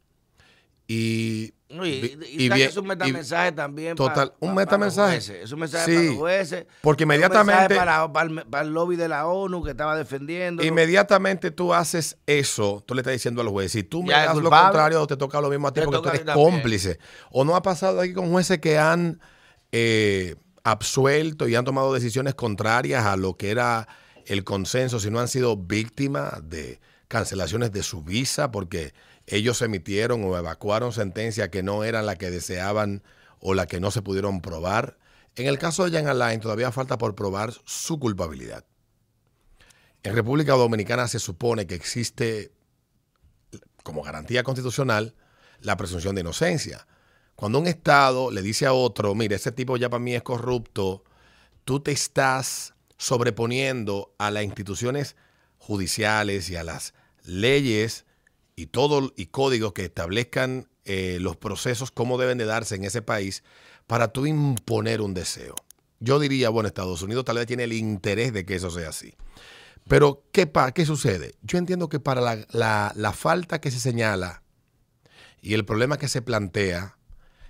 Y, 0.87 1.53
y, 1.69 1.77
y, 1.87 2.17
y 2.45 2.47
saca 2.47 2.55
bien- 2.55 2.71
su 2.71 2.79
y- 2.79 2.83
metamensaje 2.83 3.51
también. 3.51 3.95
Total, 3.95 4.29
pa- 4.31 4.35
un 4.39 4.49
pa- 4.49 4.55
metamensaje. 4.55 5.07
para 5.07 5.15
los 5.17 5.25
jueces. 5.27 5.43
Es 5.43 5.51
un 5.51 5.59
mensaje 5.59 5.85
Sí, 5.85 5.91
para 5.95 6.05
los 6.07 6.15
jueces. 6.17 6.65
porque 6.81 7.03
es 7.03 7.05
un 7.07 7.13
inmediatamente- 7.13 7.75
Para, 7.75 8.11
para 8.11 8.29
el, 8.29 8.45
para 8.47 8.63
el 8.63 8.73
lobby 8.73 8.95
de 8.95 9.07
la 9.07 9.27
ONU 9.27 9.63
que 9.63 9.71
estaba 9.71 9.95
defendiendo. 9.95 10.63
Inmediatamente 10.63 11.51
tú 11.51 11.73
haces 11.73 12.17
eso, 12.25 12.83
tú 12.87 12.95
le 12.95 13.01
estás 13.01 13.13
diciendo 13.13 13.41
al 13.41 13.49
juez, 13.49 13.71
si 13.71 13.83
tú 13.83 14.01
me 14.03 14.09
es 14.13 14.25
das 14.25 14.35
lo 14.37 14.49
contrario, 14.49 15.05
te 15.05 15.15
toca 15.17 15.39
lo 15.41 15.49
mismo 15.49 15.67
a 15.67 15.71
ti 15.73 15.81
Te 15.81 15.85
porque 15.85 16.01
tú 16.01 16.09
a 16.09 16.13
eres 16.15 16.33
cómplice. 16.33 16.99
O 17.31 17.45
no 17.45 17.55
ha 17.55 17.61
pasado 17.61 18.01
aquí 18.01 18.13
con 18.13 18.31
jueces 18.31 18.57
que 18.59 18.77
han 18.79 19.19
eh, 19.71 20.35
absuelto 20.63 21.47
y 21.47 21.55
han 21.55 21.65
tomado 21.65 21.93
decisiones 21.93 22.35
contrarias 22.35 23.05
a 23.05 23.15
lo 23.15 23.37
que 23.37 23.51
era 23.51 23.87
el 24.25 24.43
consenso, 24.43 24.99
si 24.99 25.09
no 25.09 25.19
han 25.19 25.27
sido 25.27 25.57
víctimas 25.57 26.47
de 26.49 26.79
cancelaciones 27.07 27.71
de 27.71 27.81
su 27.83 28.03
visa 28.03 28.51
porque 28.51 28.93
ellos 29.29 29.61
emitieron 29.61 30.23
o 30.23 30.37
evacuaron 30.37 30.91
sentencias 30.91 31.49
que 31.49 31.63
no 31.63 31.83
eran 31.83 32.05
la 32.05 32.15
que 32.15 32.31
deseaban 32.31 33.03
o 33.39 33.53
la 33.53 33.67
que 33.67 33.79
no 33.79 33.91
se 33.91 34.01
pudieron 34.01 34.41
probar. 34.41 34.97
En 35.35 35.47
el 35.47 35.59
caso 35.59 35.85
de 35.85 35.91
Jan 35.95 36.07
Alain 36.07 36.39
todavía 36.39 36.71
falta 36.71 36.97
por 36.97 37.15
probar 37.15 37.53
su 37.63 37.99
culpabilidad. 37.99 38.65
En 40.01 40.15
República 40.15 40.53
Dominicana 40.53 41.07
se 41.07 41.19
supone 41.19 41.67
que 41.67 41.75
existe 41.75 42.51
como 43.83 44.01
garantía 44.01 44.43
constitucional 44.43 45.15
la 45.61 45.77
presunción 45.77 46.15
de 46.15 46.21
inocencia. 46.21 46.87
Cuando 47.35 47.59
un 47.59 47.67
Estado 47.67 48.31
le 48.31 48.41
dice 48.41 48.65
a 48.65 48.73
otro, 48.73 49.13
mire, 49.15 49.35
ese 49.35 49.51
tipo 49.51 49.77
ya 49.77 49.89
para 49.89 50.03
mí 50.03 50.15
es 50.15 50.23
corrupto, 50.23 51.03
tú 51.65 51.79
te 51.79 51.91
estás 51.91 52.73
sobreponiendo 52.97 54.13
a 54.17 54.31
las 54.31 54.43
instituciones 54.43 55.15
judiciales 55.57 56.49
y 56.49 56.55
a 56.55 56.63
las 56.63 56.93
leyes 57.23 58.05
y 58.59 58.67
todo 58.67 59.13
y 59.15 59.27
códigos 59.27 59.71
que 59.71 59.85
establezcan 59.85 60.67
eh, 60.83 61.17
los 61.21 61.37
procesos 61.37 61.91
cómo 61.91 62.17
deben 62.17 62.37
de 62.37 62.45
darse 62.45 62.75
en 62.75 62.83
ese 62.83 63.01
país 63.01 63.43
para 63.87 64.09
tú 64.09 64.25
imponer 64.25 64.99
un 65.01 65.13
deseo. 65.13 65.55
Yo 66.01 66.19
diría, 66.19 66.49
bueno, 66.49 66.67
Estados 66.67 67.01
Unidos 67.01 67.23
tal 67.25 67.37
vez 67.37 67.47
tiene 67.47 67.63
el 67.63 67.73
interés 67.73 68.33
de 68.33 68.45
que 68.45 68.55
eso 68.55 68.69
sea 68.69 68.89
así. 68.89 69.13
Pero, 69.87 70.23
¿qué, 70.33 70.45
pa- 70.45 70.71
qué 70.73 70.85
sucede? 70.85 71.35
Yo 71.41 71.57
entiendo 71.57 71.87
que 71.89 71.99
para 71.99 72.19
la, 72.21 72.45
la- 72.51 72.91
la 72.95 73.13
falta 73.13 73.61
que 73.61 73.71
se 73.71 73.79
señala 73.79 74.43
y 75.41 75.53
el 75.53 75.63
problema 75.65 75.97
que 75.97 76.07
se 76.09 76.21
plantea, 76.21 76.97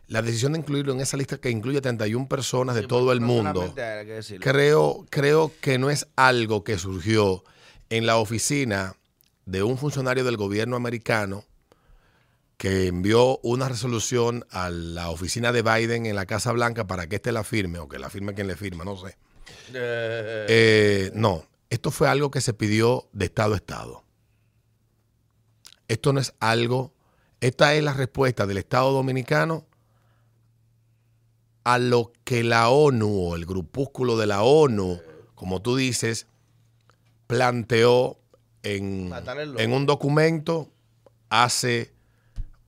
la 0.08 0.22
decisión 0.22 0.54
de 0.54 0.60
incluirlo 0.60 0.94
en 0.94 1.02
esa 1.02 1.18
lista 1.18 1.38
que 1.38 1.50
incluye 1.50 1.82
31 1.82 2.28
personas 2.28 2.76
de 2.76 2.82
Sí, 2.82 2.88
todo 2.88 3.12
el 3.12 3.20
no 3.22 3.28
mundo, 3.28 3.74
que 3.76 4.40
creo, 4.40 5.06
creo 5.10 5.52
que 5.60 5.78
no 5.80 5.90
es 5.90 6.08
algo 6.16 6.64
que 6.64 6.78
surgió 6.78 7.44
en 7.90 8.06
la 8.06 8.18
oficina 8.18 8.96
de 9.50 9.64
un 9.64 9.80
funcionario 9.80 10.24
del 10.24 10.38
gobierno 10.38 10.76
americano 10.76 11.44
que 12.58 12.88
envió 12.88 13.40
una 13.42 13.68
resolución 13.68 14.46
a 14.52 14.70
la 14.70 15.10
oficina 15.10 15.52
de 15.52 15.64
Biden 15.64 16.06
en 16.06 16.16
la 16.16 16.28
Casa 16.28 16.52
Blanca 16.52 16.86
para 16.86 17.08
que 17.08 17.16
éste 17.16 17.32
la 17.32 17.44
firme, 17.44 17.80
o 17.80 17.88
que 17.88 17.98
la 17.98 18.12
firme 18.12 18.36
quien 18.36 18.48
le 18.48 18.56
firma, 18.56 18.84
no 18.84 18.96
sé. 18.96 19.18
Eh, 19.74 20.46
Eh, 20.50 21.12
no, 21.16 21.46
esto 21.72 21.90
fue 21.90 22.08
algo 22.08 22.30
que 22.30 22.42
se 22.42 22.54
pidió 22.54 23.08
de 23.12 23.26
Estado 23.26 23.54
a 23.54 23.58
Estado. 23.58 24.04
Esto 25.88 26.14
no 26.14 26.20
es 26.20 26.36
algo, 26.40 26.94
esta 27.42 27.74
es 27.74 27.84
la 27.84 27.94
respuesta 27.94 28.46
del 28.46 28.58
Estado 28.58 28.92
Dominicano 28.92 29.66
a 31.64 31.80
lo 31.80 32.12
que 32.24 32.44
la 32.44 32.70
ONU 32.70 33.30
o 33.30 33.36
el 33.36 33.48
grupúsculo 33.48 34.16
de 34.16 34.28
la 34.28 34.44
ONU, 34.44 35.02
como 35.34 35.62
tú 35.62 35.76
dices, 35.76 36.28
planteó 37.26 38.19
en, 38.64 39.74
un 39.74 39.86
documento 39.86 40.72
hace 41.30 41.94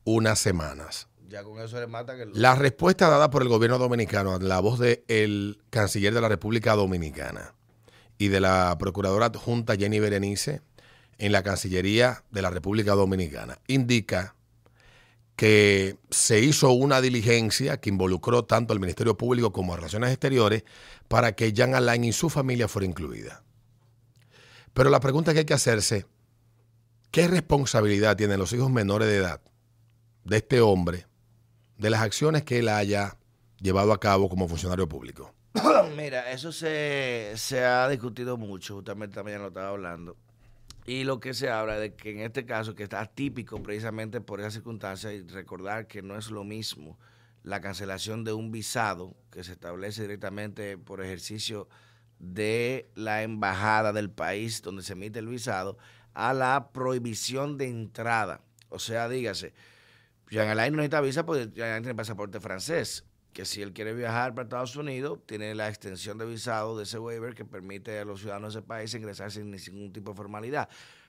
unas 0.04 0.39
semanas. 0.39 1.08
ya 1.30 1.43
con 1.43 1.60
eso 1.60 1.80
le 1.80 1.88
matan 1.88 2.19
el. 2.19 2.32
La 2.34 2.56
respuesta 2.56 3.10
dada 3.10 3.30
por 3.30 3.41
el 3.41 3.49
gobierno 3.49 3.77
dominicano, 3.77 4.34
a 4.34 4.39
la 4.39 4.60
voz 4.60 4.80
del 4.80 5.60
canciller 5.69 6.13
de 6.13 6.21
la 6.21 6.30
República 6.30 6.75
Dominicana 6.75 7.54
y 8.17 8.27
de 8.27 8.39
la 8.39 8.75
procuradora 8.80 9.27
adjunta 9.27 9.75
Jenny 9.75 9.99
Berenice 9.99 10.62
en 11.17 11.32
la 11.32 11.43
Cancillería 11.43 12.23
de 12.32 12.41
la 12.41 12.49
República 12.49 12.93
Dominicana, 12.93 13.60
indica 13.67 14.36
que 15.36 15.97
se 16.12 16.39
hizo 16.39 16.71
una 16.71 17.01
diligencia 17.01 17.77
que 17.77 17.89
involucró 17.89 18.45
tanto 18.45 18.73
al 18.73 18.80
Ministerio 18.80 19.17
Público 19.17 19.51
como 19.51 19.73
a 19.73 19.77
Relaciones 19.77 20.12
Exteriores 20.12 20.63
para 21.08 21.32
que 21.34 21.51
Jan 21.56 21.73
Alain 21.73 22.04
y 22.04 22.13
su 22.13 22.30
familia 22.30 22.67
fuera 22.67 22.86
incluida. 22.86 23.43
Pero 24.73 24.89
la 24.89 24.99
pregunta 24.99 25.34
que 25.34 25.39
hay 25.39 25.45
que 25.45 25.53
hacerse, 25.53 26.05
¿qué 27.12 27.27
responsabilidad 27.27 28.15
tienen 28.15 28.39
los 28.39 28.53
hijos 28.53 28.69
menores 28.69 29.07
de 29.07 29.17
edad 29.17 29.41
de 30.23 30.38
este 30.38 30.62
hombre 30.62 31.07
de 31.77 31.89
las 31.89 32.01
acciones 32.01 32.43
que 32.43 32.60
él 32.60 32.69
haya 32.69 33.17
llevado 33.60 33.91
a 33.91 33.99
cabo 33.99 34.29
como 34.29 34.47
funcionario 34.47 34.88
público? 34.88 35.34
Mira, 35.97 36.31
eso 36.31 36.51
se, 36.51 37.34
se 37.36 37.65
ha 37.65 37.89
discutido 37.89 38.38
mucho, 38.38 38.75
justamente 38.75 39.15
también 39.15 39.41
lo 39.41 39.49
estaba 39.49 39.69
hablando. 39.69 40.15
Y 40.86 41.03
lo 41.03 41.19
que 41.19 41.34
se 41.34 41.49
habla 41.49 41.77
de 41.77 41.93
que 41.93 42.12
en 42.12 42.19
este 42.21 42.45
caso, 42.45 42.73
que 42.73 42.84
está 42.84 43.01
atípico 43.01 43.62
precisamente 43.62 44.21
por 44.21 44.39
esa 44.39 44.51
circunstancia, 44.51 45.13
y 45.13 45.21
recordar 45.27 45.88
que 45.88 46.01
no 46.01 46.17
es 46.17 46.31
lo 46.31 46.43
mismo 46.43 46.97
la 47.43 47.62
cancelación 47.62 48.23
de 48.23 48.34
un 48.34 48.51
visado 48.51 49.15
que 49.31 49.43
se 49.43 49.51
establece 49.53 50.03
directamente 50.03 50.77
por 50.77 51.03
ejercicio 51.03 51.67
de 52.21 52.89
la 52.95 53.23
embajada 53.23 53.91
del 53.91 54.12
país 54.12 54.62
donde 54.62 54.84
se 54.84 54.93
emite 54.93 55.19
el 55.19 55.27
visado, 55.27 55.77
a 56.13 56.34
la 56.34 56.69
prohibición 56.71 57.57
de 57.57 57.67
entrada. 57.67 58.41
O 58.69 58.79
sea, 58.79 59.10
dígase, 59.10 59.53
Jean 60.29 60.47
Alain 60.47 60.71
no 60.71 60.77
necesita 60.77 61.01
visa 61.01 61.25
porque 61.25 61.49
Jean 61.53 61.69
Alain 61.69 61.84
tiene 61.84 61.95
pasaporte 61.95 62.39
francés. 62.39 63.05
Que 63.34 63.45
si 63.45 63.62
él 63.62 63.71
quiere 63.71 63.93
viajar 63.93 64.36
para 64.36 64.43
Estados 64.43 64.75
Unidos, 64.75 65.19
tiene 65.25 65.55
la 65.55 65.69
extensión 65.69 66.17
de 66.17 66.25
visado 66.25 66.77
de 66.77 66.84
ese 66.84 66.99
waiver 66.99 67.34
que 67.34 67.45
permite 67.45 67.97
a 67.97 68.05
los 68.05 68.19
ciudadanos 68.19 68.53
de 68.53 68.60
ese 68.60 68.67
país 68.67 68.93
ingresar 68.93 69.31
sin 69.31 69.49
ningún 69.49 69.93
tipo 69.93 70.12
de 70.12 70.17
formalidad. 70.17 70.67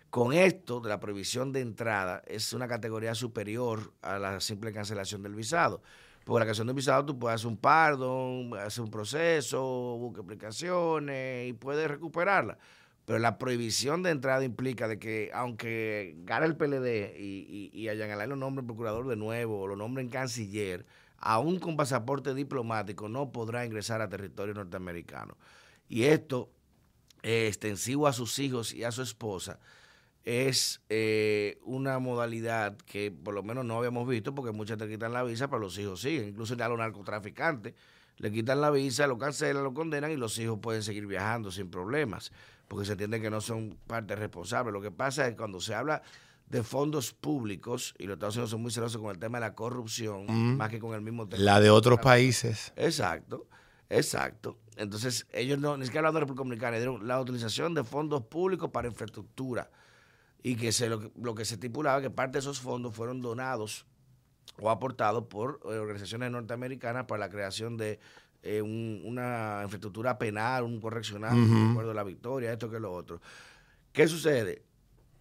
Con 0.08 0.32
esto 0.32 0.80
de 0.80 0.88
la 0.88 1.00
prohibición 1.00 1.52
de 1.52 1.60
entrada, 1.60 2.22
es 2.26 2.52
una 2.52 2.68
categoría 2.68 3.14
superior 3.16 3.92
a 4.02 4.18
la 4.18 4.40
simple 4.40 4.72
cancelación 4.72 5.22
del 5.22 5.34
visado. 5.34 5.82
Porque 6.24 6.40
la 6.40 6.46
cancelación 6.46 6.66
del 6.68 6.76
visado 6.76 7.04
tú 7.04 7.18
puedes 7.18 7.36
hacer 7.36 7.48
un 7.48 7.56
pardon, 7.56 8.54
hacer 8.58 8.84
un 8.84 8.90
proceso, 8.90 9.62
buscar 9.98 10.20
explicaciones 10.20 11.48
y 11.48 11.52
puedes 11.52 11.88
recuperarla. 11.88 12.58
Pero 13.04 13.18
la 13.18 13.36
prohibición 13.38 14.02
de 14.02 14.10
entrada 14.10 14.44
implica 14.44 14.86
de 14.86 14.98
que 14.98 15.30
aunque 15.34 16.14
gane 16.18 16.46
el 16.46 16.56
PLD 16.56 17.18
y, 17.18 17.70
y, 17.72 17.80
y 17.80 17.88
a 17.88 17.94
Jean 17.94 18.28
lo 18.28 18.36
nombren 18.36 18.66
procurador 18.66 19.08
de 19.08 19.16
nuevo 19.16 19.60
o 19.60 19.66
lo 19.66 19.74
nombren 19.74 20.08
canciller, 20.08 20.86
aún 21.18 21.58
con 21.58 21.76
pasaporte 21.76 22.34
diplomático 22.34 23.08
no 23.08 23.32
podrá 23.32 23.64
ingresar 23.64 24.00
a 24.00 24.08
territorio 24.08 24.54
norteamericano. 24.54 25.36
Y 25.88 26.04
esto, 26.04 26.50
eh, 27.22 27.48
extensivo 27.48 28.06
a 28.06 28.12
sus 28.12 28.38
hijos 28.38 28.72
y 28.72 28.84
a 28.84 28.92
su 28.92 29.02
esposa, 29.02 29.58
es 30.24 30.80
eh, 30.88 31.58
una 31.64 31.98
modalidad 31.98 32.76
que 32.78 33.10
por 33.10 33.34
lo 33.34 33.42
menos 33.42 33.64
no 33.64 33.76
habíamos 33.78 34.06
visto 34.08 34.34
porque 34.34 34.52
muchas 34.52 34.78
te 34.78 34.88
quitan 34.88 35.12
la 35.12 35.22
visa, 35.22 35.48
pero 35.48 35.60
los 35.60 35.78
hijos 35.78 36.00
siguen. 36.00 36.28
Incluso 36.28 36.54
ya 36.54 36.66
a 36.66 36.68
los 36.68 36.78
narcotraficantes 36.78 37.74
le 38.18 38.30
quitan 38.30 38.60
la 38.60 38.70
visa, 38.70 39.06
lo 39.06 39.18
cancelan, 39.18 39.64
lo 39.64 39.74
condenan 39.74 40.12
y 40.12 40.16
los 40.16 40.38
hijos 40.38 40.58
pueden 40.60 40.82
seguir 40.82 41.06
viajando 41.06 41.50
sin 41.50 41.70
problemas 41.70 42.30
porque 42.68 42.86
se 42.86 42.92
entiende 42.92 43.20
que 43.20 43.28
no 43.28 43.40
son 43.42 43.76
parte 43.86 44.16
responsable. 44.16 44.72
Lo 44.72 44.80
que 44.80 44.90
pasa 44.90 45.24
es 45.26 45.32
que 45.32 45.36
cuando 45.36 45.60
se 45.60 45.74
habla 45.74 46.02
de 46.46 46.62
fondos 46.62 47.12
públicos, 47.12 47.94
y 47.98 48.04
los 48.06 48.14
Estados 48.14 48.36
Unidos 48.36 48.50
son 48.50 48.62
muy 48.62 48.70
celosos 48.70 49.00
con 49.00 49.10
el 49.10 49.18
tema 49.18 49.38
de 49.38 49.42
la 49.42 49.54
corrupción, 49.54 50.24
Mm. 50.26 50.56
más 50.56 50.70
que 50.70 50.78
con 50.78 50.94
el 50.94 51.02
mismo 51.02 51.28
tema. 51.28 51.42
La 51.42 51.60
de 51.60 51.68
otros 51.70 51.98
países. 52.00 52.72
Exacto, 52.76 53.46
exacto. 53.90 54.58
Entonces, 54.76 55.26
ellos 55.32 55.58
no, 55.58 55.76
ni 55.76 55.84
siquiera 55.84 56.00
hablando 56.08 56.20
de 56.20 56.24
República 56.24 56.44
Dominicana, 56.44 56.76
dieron 56.78 57.06
la 57.06 57.20
utilización 57.20 57.74
de 57.74 57.84
fondos 57.84 58.22
públicos 58.22 58.70
para 58.70 58.88
infraestructura. 58.88 59.70
Y 60.42 60.56
que 60.56 60.72
se, 60.72 60.88
lo, 60.88 60.98
que- 61.00 61.12
lo 61.20 61.34
que 61.34 61.44
se 61.44 61.54
estipulaba 61.54 62.00
que 62.00 62.10
parte 62.10 62.32
de 62.34 62.38
esos 62.40 62.60
fondos 62.60 62.94
fueron 62.94 63.20
donados 63.22 63.86
o 64.60 64.70
aportados 64.70 65.24
por 65.26 65.60
eh, 65.64 65.78
organizaciones 65.78 66.30
norteamericanas 66.30 67.06
para 67.06 67.20
la 67.20 67.30
creación 67.30 67.76
de 67.76 68.00
eh, 68.42 68.60
un- 68.60 69.02
una 69.04 69.60
infraestructura 69.62 70.18
penal, 70.18 70.64
un 70.64 70.80
correccional, 70.80 71.38
Ujú. 71.40 71.68
recuerdo 71.68 71.94
la 71.94 72.02
victoria, 72.02 72.52
esto 72.52 72.68
que 72.68 72.80
lo 72.80 72.92
otro. 72.92 73.20
¿Qué 73.92 74.08
sucede? 74.08 74.64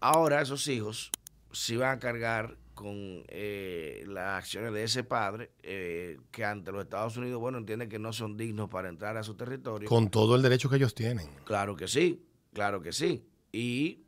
Ahora 0.00 0.40
esos 0.42 0.66
hijos 0.66 1.10
se 1.52 1.76
van 1.76 1.96
a 1.96 1.98
cargar 2.00 2.56
con 2.74 3.22
eh, 3.28 4.02
las 4.08 4.38
acciones 4.42 4.72
de 4.72 4.82
ese 4.82 5.04
padre 5.04 5.52
eh, 5.62 6.18
que 6.32 6.44
ante 6.44 6.72
los 6.72 6.82
Estados 6.82 7.16
Unidos, 7.16 7.38
bueno, 7.40 7.58
entiende 7.58 7.88
que 7.88 7.98
no 8.00 8.12
son 8.12 8.36
dignos 8.36 8.68
para 8.68 8.88
entrar 8.88 9.16
a 9.16 9.22
su 9.22 9.34
territorio. 9.34 9.88
Con 9.88 10.08
todo 10.10 10.34
el 10.34 10.42
derecho 10.42 10.68
que 10.68 10.76
ellos 10.76 10.94
tienen. 10.94 11.28
Claro 11.44 11.76
que 11.76 11.86
sí, 11.86 12.26
claro 12.52 12.82
que 12.82 12.92
sí. 12.92 13.24
Y 13.52 14.01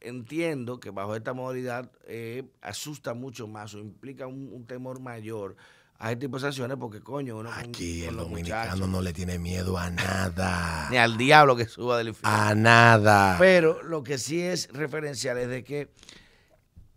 entiendo 0.00 0.80
que 0.80 0.90
bajo 0.90 1.14
esta 1.16 1.32
modalidad 1.32 1.90
eh, 2.06 2.44
asusta 2.60 3.14
mucho 3.14 3.46
más 3.46 3.74
o 3.74 3.78
implica 3.78 4.26
un, 4.26 4.50
un 4.52 4.66
temor 4.66 5.00
mayor 5.00 5.56
a 6.02 6.10
este 6.10 6.26
tipo 6.26 6.36
de 6.36 6.42
sanciones 6.42 6.76
porque, 6.78 7.00
coño, 7.00 7.36
uno 7.36 7.50
Aquí 7.52 8.00
con 8.00 8.08
el 8.08 8.16
dominicano 8.16 8.70
muchachos, 8.70 8.88
no 8.88 9.00
le 9.02 9.12
tiene 9.12 9.38
miedo 9.38 9.78
a 9.78 9.88
nada. 9.88 10.88
ni 10.90 10.96
al 10.96 11.16
diablo 11.16 11.54
que 11.54 11.66
suba 11.66 11.96
del 11.96 12.08
infierno. 12.08 12.36
A 12.36 12.54
nada. 12.56 13.36
Pero 13.38 13.82
lo 13.84 14.02
que 14.02 14.18
sí 14.18 14.40
es 14.40 14.68
referencial 14.72 15.38
es 15.38 15.48
de 15.48 15.62
que 15.62 15.90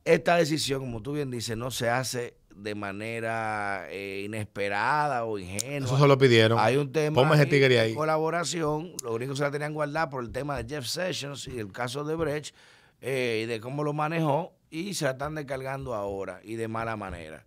esta 0.05 0.37
decisión, 0.37 0.79
como 0.79 1.03
tú 1.03 1.13
bien 1.13 1.29
dices, 1.29 1.55
no 1.55 1.69
se 1.69 1.87
hace 1.87 2.37
de 2.55 2.73
manera 2.73 3.85
eh, 3.89 4.23
inesperada 4.25 5.25
o 5.25 5.37
ingenua. 5.37 5.87
Eso 5.87 5.99
se 5.99 6.07
lo 6.07 6.17
pidieron. 6.17 6.57
Hay 6.59 6.77
un 6.77 6.91
tema 6.91 7.15
Ponme 7.15 7.35
ese 7.35 7.79
ahí 7.79 7.89
de 7.89 7.95
colaboración. 7.95 8.93
Los 9.03 9.15
gringos 9.15 9.37
se 9.37 9.43
la 9.43 9.51
tenían 9.51 9.73
guardada 9.73 10.09
por 10.09 10.23
el 10.23 10.31
tema 10.31 10.57
de 10.57 10.67
Jeff 10.67 10.87
Sessions 10.87 11.47
y 11.47 11.59
el 11.59 11.71
caso 11.71 12.03
de 12.03 12.15
Brecht 12.15 12.55
eh, 13.01 13.41
y 13.43 13.45
de 13.45 13.59
cómo 13.59 13.83
lo 13.83 13.93
manejó 13.93 14.53
y 14.69 14.93
se 14.93 15.05
la 15.05 15.11
están 15.11 15.35
descargando 15.35 15.93
ahora 15.93 16.39
y 16.43 16.55
de 16.55 16.67
mala 16.67 16.95
manera. 16.95 17.45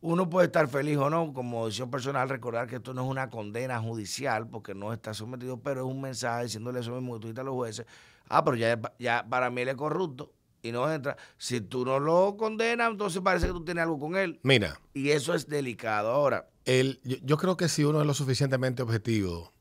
Uno 0.00 0.28
puede 0.28 0.46
estar 0.46 0.68
feliz 0.68 0.98
o 0.98 1.08
no, 1.08 1.32
como 1.32 1.64
decisión 1.64 1.90
personal, 1.90 2.28
recordar 2.28 2.66
que 2.66 2.76
esto 2.76 2.92
no 2.92 3.04
es 3.04 3.08
una 3.08 3.30
condena 3.30 3.80
judicial 3.80 4.46
porque 4.46 4.74
no 4.74 4.92
está 4.92 5.14
sometido, 5.14 5.58
pero 5.60 5.80
es 5.80 5.86
un 5.86 6.02
mensaje 6.02 6.44
diciéndole 6.44 6.80
eso 6.80 6.90
mismo 6.90 7.18
que 7.18 7.32
tú 7.32 7.40
a 7.40 7.44
los 7.44 7.54
jueces. 7.54 7.86
Ah, 8.28 8.44
pero 8.44 8.56
ya, 8.56 8.78
ya 8.98 9.24
para 9.26 9.48
mí 9.48 9.62
él 9.62 9.68
es 9.68 9.76
corrupto 9.76 10.32
y 10.64 10.72
no 10.72 10.90
entra. 10.90 11.16
Si 11.36 11.60
tú 11.60 11.84
no 11.84 12.00
lo 12.00 12.36
condenas, 12.36 12.90
entonces 12.90 13.20
parece 13.22 13.46
que 13.46 13.52
tú 13.52 13.64
tienes 13.64 13.82
algo 13.82 13.98
con 13.98 14.16
él. 14.16 14.40
Mira, 14.42 14.80
Y 14.94 15.10
eso 15.10 15.34
es 15.34 15.46
delicado. 15.46 16.10
Ahora, 16.10 16.48
el, 16.64 17.00
yo, 17.04 17.18
yo 17.22 17.36
creo 17.36 17.56
que 17.56 17.68
si 17.68 17.84
uno 17.84 18.00
es 18.00 18.06
lo 18.06 18.14
suficientemente 18.14 18.82
objetivo, 18.82 19.52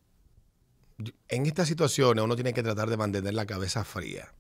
en 1.27 1.45
estas 1.45 1.67
situaciones 1.67 2.23
uno 2.23 2.35
tiene 2.35 2.53
que 2.53 2.63
tratar 2.63 2.89
de 2.89 2.95
mantener 2.95 3.33
la 3.33 3.45
cabeza 3.45 3.83
fría. 3.83 4.33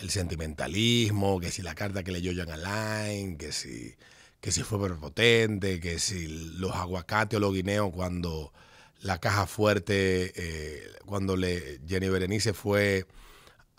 El 0.00 0.10
sentimentalismo, 0.10 1.38
que 1.38 1.52
si 1.52 1.62
la 1.62 1.76
carta 1.76 2.02
que 2.02 2.10
leyó 2.10 2.32
Jan 2.34 2.50
Alain, 2.50 3.38
que 3.38 3.52
si, 3.52 3.94
que 4.40 4.50
si 4.50 4.64
fue 4.64 4.84
prepotente, 4.84 5.78
que 5.78 6.00
si 6.00 6.26
los 6.58 6.72
aguacates 6.72 7.36
o 7.36 7.40
los 7.40 7.54
guineos 7.54 7.92
cuando 7.92 8.52
la 9.00 9.18
caja 9.18 9.46
fuerte, 9.46 10.32
eh, 10.34 10.82
cuando 11.06 11.36
le, 11.36 11.80
Jenny 11.86 12.08
Berenice 12.08 12.52
fue 12.52 13.06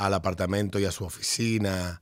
al 0.05 0.13
apartamento 0.13 0.79
y 0.79 0.85
a 0.85 0.91
su 0.91 1.05
oficina 1.05 2.01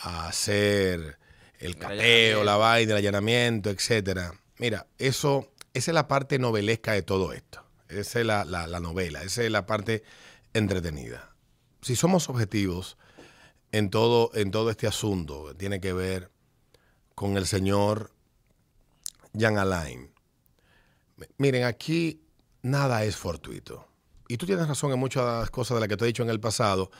a 0.00 0.28
hacer 0.28 1.18
el 1.58 1.76
cateo, 1.76 2.44
la 2.44 2.56
vaina, 2.56 2.92
el 2.92 2.98
allanamiento, 2.98 3.70
etcétera. 3.70 4.32
Mira, 4.58 4.86
eso, 4.98 5.50
esa 5.74 5.90
es 5.90 5.94
la 5.94 6.08
parte 6.08 6.38
novelesca 6.38 6.92
de 6.92 7.02
todo 7.02 7.32
esto. 7.32 7.64
Esa 7.88 8.20
es 8.20 8.26
la, 8.26 8.44
la- 8.44 8.66
la 8.66 8.80
novela, 8.80 9.22
esa 9.22 9.42
es 9.42 9.50
la 9.50 9.66
parte 9.66 10.02
entretenida. 10.52 11.34
Si 11.80 11.96
somos 11.96 12.28
objetivos 12.28 12.96
en 13.72 13.88
todo, 13.90 14.30
en 14.34 14.50
todo 14.50 14.70
este 14.70 14.86
asunto, 14.86 15.46
que 15.48 15.54
tiene 15.54 15.80
que 15.80 15.92
ver 15.92 16.30
con 17.14 17.36
el 17.36 17.46
señor 17.46 18.12
Jan 19.36 19.58
Alain. 19.58 20.12
Miren, 21.38 21.64
aquí 21.64 22.22
nada 22.62 23.04
es 23.04 23.16
fortuito. 23.16 23.88
Y 24.28 24.36
tú 24.36 24.46
tienes 24.46 24.68
razón 24.68 24.92
en 24.92 24.98
muchas 24.98 25.50
cosas 25.50 25.76
de 25.76 25.80
las 25.80 25.88
que 25.88 25.96
te 25.96 26.04
he 26.04 26.08
dicho 26.08 26.22
en 26.22 26.30
el 26.30 26.38
pasado 26.40 26.90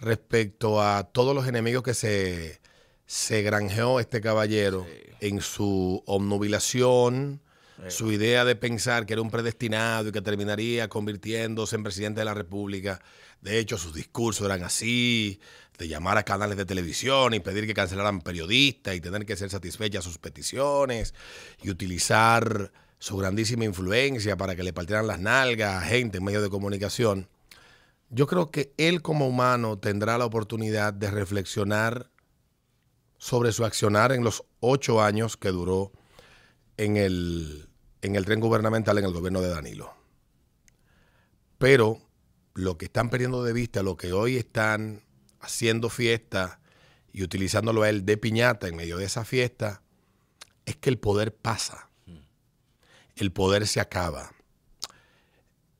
respecto 0.00 0.82
a 0.82 1.04
todos 1.04 1.34
los 1.34 1.46
enemigos 1.46 1.82
que 1.82 1.94
se, 1.94 2.60
se 3.06 3.42
granjeó 3.42 4.00
este 4.00 4.20
caballero 4.20 4.86
en 5.20 5.40
su 5.40 6.02
obnubilación, 6.06 7.40
su 7.88 8.12
idea 8.12 8.44
de 8.44 8.56
pensar 8.56 9.04
que 9.04 9.14
era 9.14 9.22
un 9.22 9.30
predestinado 9.30 10.08
y 10.08 10.12
que 10.12 10.22
terminaría 10.22 10.88
convirtiéndose 10.88 11.76
en 11.76 11.82
presidente 11.82 12.20
de 12.20 12.24
la 12.24 12.34
República. 12.34 13.02
De 13.40 13.58
hecho, 13.58 13.76
sus 13.76 13.92
discursos 13.92 14.46
eran 14.46 14.62
así, 14.62 15.40
de 15.78 15.88
llamar 15.88 16.18
a 16.18 16.22
canales 16.22 16.56
de 16.56 16.64
televisión 16.64 17.34
y 17.34 17.40
pedir 17.40 17.66
que 17.66 17.74
cancelaran 17.74 18.20
periodistas 18.20 18.94
y 18.94 19.00
tener 19.00 19.26
que 19.26 19.36
ser 19.36 19.50
satisfechas 19.50 20.04
sus 20.04 20.18
peticiones 20.18 21.14
y 21.62 21.70
utilizar 21.70 22.72
su 22.98 23.16
grandísima 23.16 23.64
influencia 23.64 24.36
para 24.36 24.54
que 24.54 24.62
le 24.62 24.72
partieran 24.72 25.06
las 25.06 25.18
nalgas 25.18 25.82
a 25.82 25.86
gente 25.86 26.18
en 26.18 26.24
medios 26.24 26.42
de 26.42 26.50
comunicación. 26.50 27.28
Yo 28.14 28.28
creo 28.28 28.52
que 28.52 28.72
él 28.76 29.02
como 29.02 29.26
humano 29.26 29.76
tendrá 29.76 30.16
la 30.18 30.24
oportunidad 30.24 30.94
de 30.94 31.10
reflexionar 31.10 32.12
sobre 33.18 33.50
su 33.50 33.64
accionar 33.64 34.12
en 34.12 34.22
los 34.22 34.44
ocho 34.60 35.02
años 35.02 35.36
que 35.36 35.48
duró 35.48 35.90
en 36.76 36.96
el, 36.96 37.68
en 38.02 38.14
el 38.14 38.24
tren 38.24 38.38
gubernamental 38.38 38.98
en 38.98 39.06
el 39.06 39.12
gobierno 39.12 39.40
de 39.40 39.48
Danilo. 39.48 39.92
Pero 41.58 42.02
lo 42.54 42.78
que 42.78 42.84
están 42.84 43.10
perdiendo 43.10 43.42
de 43.42 43.52
vista, 43.52 43.82
lo 43.82 43.96
que 43.96 44.12
hoy 44.12 44.36
están 44.36 45.02
haciendo 45.40 45.90
fiesta 45.90 46.60
y 47.12 47.24
utilizándolo 47.24 47.82
a 47.82 47.88
él 47.88 48.06
de 48.06 48.16
piñata 48.16 48.68
en 48.68 48.76
medio 48.76 48.96
de 48.96 49.06
esa 49.06 49.24
fiesta, 49.24 49.82
es 50.66 50.76
que 50.76 50.88
el 50.88 51.00
poder 51.00 51.34
pasa. 51.34 51.90
El 53.16 53.32
poder 53.32 53.66
se 53.66 53.80
acaba. 53.80 54.30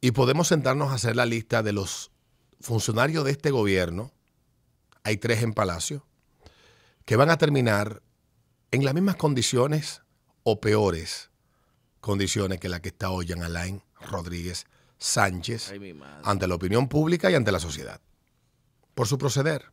Y 0.01 0.11
podemos 0.11 0.49
sentarnos 0.49 0.91
a 0.91 0.95
hacer 0.95 1.15
la 1.15 1.27
lista 1.27 1.63
de 1.63 1.73
los 1.73 2.11
funcionarios 2.65 3.25
de 3.25 3.31
este 3.31 3.51
gobierno, 3.51 4.11
hay 5.03 5.19
tres 5.19 5.43
en 5.43 5.53
Palacio, 5.53 6.05
que 7.05 7.17
van 7.17 7.31
a 7.31 7.37
terminar 7.37 8.03
en 8.71 8.85
las 8.85 8.95
mismas 8.95 9.17
condiciones 9.17 10.03
o 10.43 10.61
peores 10.61 11.31
condiciones 12.01 12.59
que 12.61 12.69
la 12.69 12.81
que 12.81 12.89
está 12.89 13.11
hoy 13.11 13.27
Jean 13.27 13.43
Alain 13.43 13.83
Rodríguez 14.11 14.67
Sánchez 14.99 15.71
ay, 15.71 16.01
ante 16.23 16.47
la 16.47 16.55
opinión 16.55 16.89
pública 16.89 17.31
y 17.31 17.35
ante 17.35 17.53
la 17.53 17.61
sociedad. 17.61 18.01
Por 18.95 19.07
su 19.07 19.19
proceder, 19.19 19.71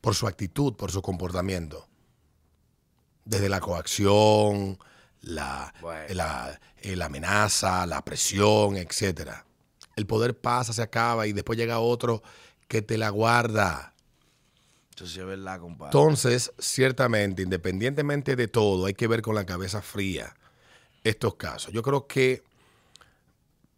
por 0.00 0.14
su 0.14 0.26
actitud, 0.26 0.74
por 0.74 0.90
su 0.90 1.02
comportamiento. 1.02 1.88
Desde 3.24 3.48
la 3.48 3.60
coacción, 3.60 4.78
la, 5.20 5.72
Bueno. 5.80 6.14
la, 6.14 6.60
eh, 6.78 6.96
la 6.96 7.06
amenaza, 7.06 7.86
la 7.86 8.04
presión, 8.04 8.76
etcétera. 8.76 9.44
El 9.98 10.06
poder 10.06 10.38
pasa, 10.38 10.72
se 10.72 10.82
acaba 10.82 11.26
y 11.26 11.32
después 11.32 11.58
llega 11.58 11.80
otro 11.80 12.22
que 12.68 12.82
te 12.82 12.96
la 12.96 13.10
guarda. 13.10 13.94
Eso 14.94 15.06
sí 15.06 15.20
es 15.20 15.26
verdad, 15.26 15.60
compadre. 15.60 15.90
Entonces, 15.90 16.52
ciertamente, 16.58 17.42
independientemente 17.42 18.36
de 18.36 18.48
todo, 18.48 18.86
hay 18.86 18.94
que 18.94 19.06
ver 19.06 19.22
con 19.22 19.34
la 19.34 19.44
cabeza 19.44 19.82
fría 19.82 20.34
estos 21.04 21.34
casos. 21.34 21.72
Yo 21.72 21.82
creo 21.82 22.06
que 22.06 22.42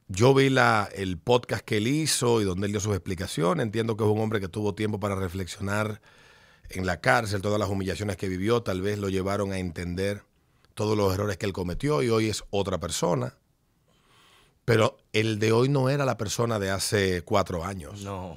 yo 0.09 0.35
vi 0.35 0.51
la, 0.51 0.89
el 0.95 1.19
podcast 1.19 1.65
que 1.65 1.77
él 1.77 1.87
hizo 1.87 2.41
y 2.41 2.45
donde 2.45 2.67
él 2.67 2.73
dio 2.73 2.81
sus 2.81 2.95
explicaciones. 2.95 3.65
Entiendo 3.65 3.97
que 3.97 4.05
es 4.05 4.11
un 4.11 4.21
hombre 4.21 4.41
que 4.41 4.49
tuvo 4.49 4.75
tiempo 4.75 4.99
para 4.99 5.15
reflexionar 5.15 6.01
en 6.71 6.87
la 6.87 7.01
cárcel, 7.01 7.43
todas 7.43 7.59
las 7.59 7.69
humillaciones 7.69 8.17
que 8.17 8.29
vivió, 8.29 8.63
tal 8.63 8.81
vez 8.81 8.99
lo 8.99 9.09
llevaron 9.09 9.53
a 9.53 9.59
entender 9.59 10.25
todos 10.75 10.97
los 10.97 11.13
errores 11.13 11.37
que 11.37 11.47
él 11.47 11.53
cometió 11.53 12.03
y 12.03 12.11
hoy 12.11 12.29
es 12.29 12.45
otra 12.51 12.79
persona. 12.79 13.35
Pero 14.65 14.99
el 15.13 15.39
de 15.39 15.53
hoy 15.53 15.69
no 15.69 15.91
era 15.91 16.05
la 16.05 16.17
persona 16.17 16.59
de 16.59 16.71
hace 16.71 17.23
cuatro 17.23 17.65
años. 17.65 18.03
No, 18.03 18.37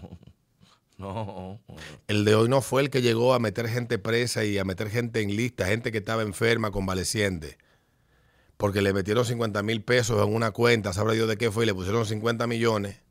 no. 0.97 1.59
El 2.07 2.26
de 2.26 2.36
hoy 2.36 2.49
no 2.49 2.61
fue 2.61 2.82
el 2.82 2.89
que 2.89 3.01
llegó 3.01 3.34
a 3.34 3.39
meter 3.39 3.67
gente 3.67 3.99
presa 3.99 4.43
y 4.45 4.57
a 4.57 4.65
meter 4.65 4.89
gente 4.89 5.21
en 5.21 5.36
lista, 5.36 5.67
gente 5.67 5.91
que 5.91 5.97
estaba 5.97 6.21
enferma, 6.21 6.71
convaleciente. 6.71 7.57
Porque 8.57 8.82
le 8.82 8.93
metieron 8.93 9.26
50 9.26 9.61
mil 9.63 9.84
pesos 9.84 10.26
en 10.26 10.34
una 10.34 10.51
cuenta, 10.51 10.93
sabrá 10.93 11.13
Dios 11.13 11.28
de 11.28 11.38
qué 11.38 11.51
fue, 11.51 11.65
y 11.65 11.67
le 11.67 11.74
pusieron 11.74 12.05
50 12.05 12.47
millones. 12.47 13.01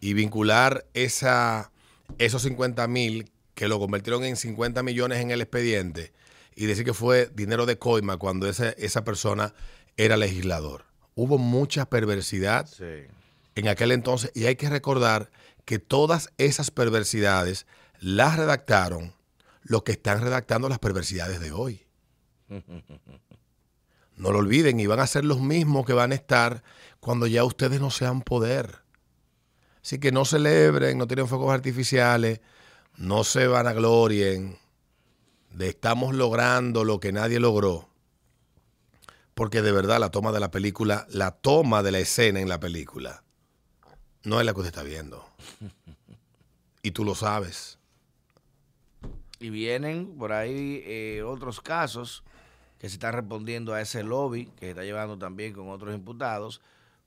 Y 0.00 0.14
vincular 0.14 0.86
esa, 0.94 1.72
esos 2.18 2.42
50 2.42 2.86
mil, 2.88 3.30
que 3.54 3.68
lo 3.68 3.78
convirtieron 3.78 4.24
en 4.24 4.36
50 4.36 4.82
millones 4.82 5.20
en 5.20 5.30
el 5.30 5.40
expediente, 5.40 6.12
y 6.54 6.66
decir 6.66 6.84
que 6.84 6.94
fue 6.94 7.30
dinero 7.34 7.66
de 7.66 7.78
coima 7.78 8.16
cuando 8.16 8.48
esa, 8.48 8.70
esa 8.70 9.04
persona 9.04 9.54
era 9.96 10.16
legislador. 10.16 10.87
Hubo 11.20 11.36
mucha 11.36 11.90
perversidad 11.90 12.68
Sí. 12.68 13.08
en 13.56 13.66
aquel 13.66 13.90
entonces 13.90 14.30
y 14.36 14.44
hay 14.44 14.54
que 14.54 14.70
recordar 14.70 15.32
que 15.64 15.80
todas 15.80 16.30
esas 16.38 16.70
perversidades 16.70 17.66
las 17.98 18.36
redactaron 18.36 19.14
los 19.62 19.82
que 19.82 19.90
están 19.90 20.20
redactando 20.20 20.68
las 20.68 20.78
perversidades 20.78 21.40
de 21.40 21.50
hoy. 21.50 21.84
No 24.16 24.32
lo 24.32 24.38
olviden, 24.38 24.80
y 24.80 24.86
van 24.86 24.98
a 24.98 25.06
ser 25.06 25.24
los 25.24 25.40
mismos 25.40 25.86
que 25.86 25.92
van 25.92 26.10
a 26.10 26.16
estar 26.16 26.64
cuando 26.98 27.28
ya 27.28 27.44
ustedes 27.44 27.80
no 27.80 27.90
sean 27.90 28.20
poder. 28.22 28.78
Así 29.80 30.00
que 30.00 30.10
no 30.10 30.24
celebren, 30.24 30.98
no 30.98 31.06
tienen 31.06 31.28
fuegos 31.28 31.52
artificiales, 31.54 32.40
no 32.96 33.22
se 33.22 33.46
vanaglorien 33.46 34.58
de 35.52 35.68
estamos 35.68 36.16
logrando 36.16 36.82
lo 36.82 36.98
que 36.98 37.12
nadie 37.12 37.38
logró. 37.38 37.88
Porque 39.38 39.62
de 39.62 39.70
verdad 39.70 40.00
la 40.00 40.10
toma 40.10 40.32
de 40.32 40.40
la 40.40 40.50
película, 40.50 41.06
la 41.10 41.30
toma 41.30 41.84
de 41.84 41.92
la 41.92 42.00
escena 42.00 42.40
en 42.40 42.48
la 42.48 42.58
película, 42.58 43.22
no 44.24 44.40
es 44.40 44.44
la 44.44 44.52
que 44.52 44.58
usted 44.58 44.74
está 44.74 44.82
viendo. 44.82 45.24
Y 46.82 46.90
tú 46.90 47.04
lo 47.04 47.14
sabes. 47.14 47.78
Y 49.38 49.50
vienen 49.50 50.16
por 50.18 50.32
ahí 50.32 50.82
eh, 50.86 51.22
otros 51.24 51.60
casos 51.60 52.24
que 52.78 52.88
se 52.88 52.94
están 52.94 53.12
respondiendo 53.14 53.74
a 53.74 53.80
ese 53.80 54.02
lobby 54.02 54.46
que 54.56 54.66
se 54.66 54.70
está 54.70 54.82
llevando 54.82 55.16
también 55.18 55.52
con 55.52 55.68
otros 55.70 55.94
imputados, 55.94 56.60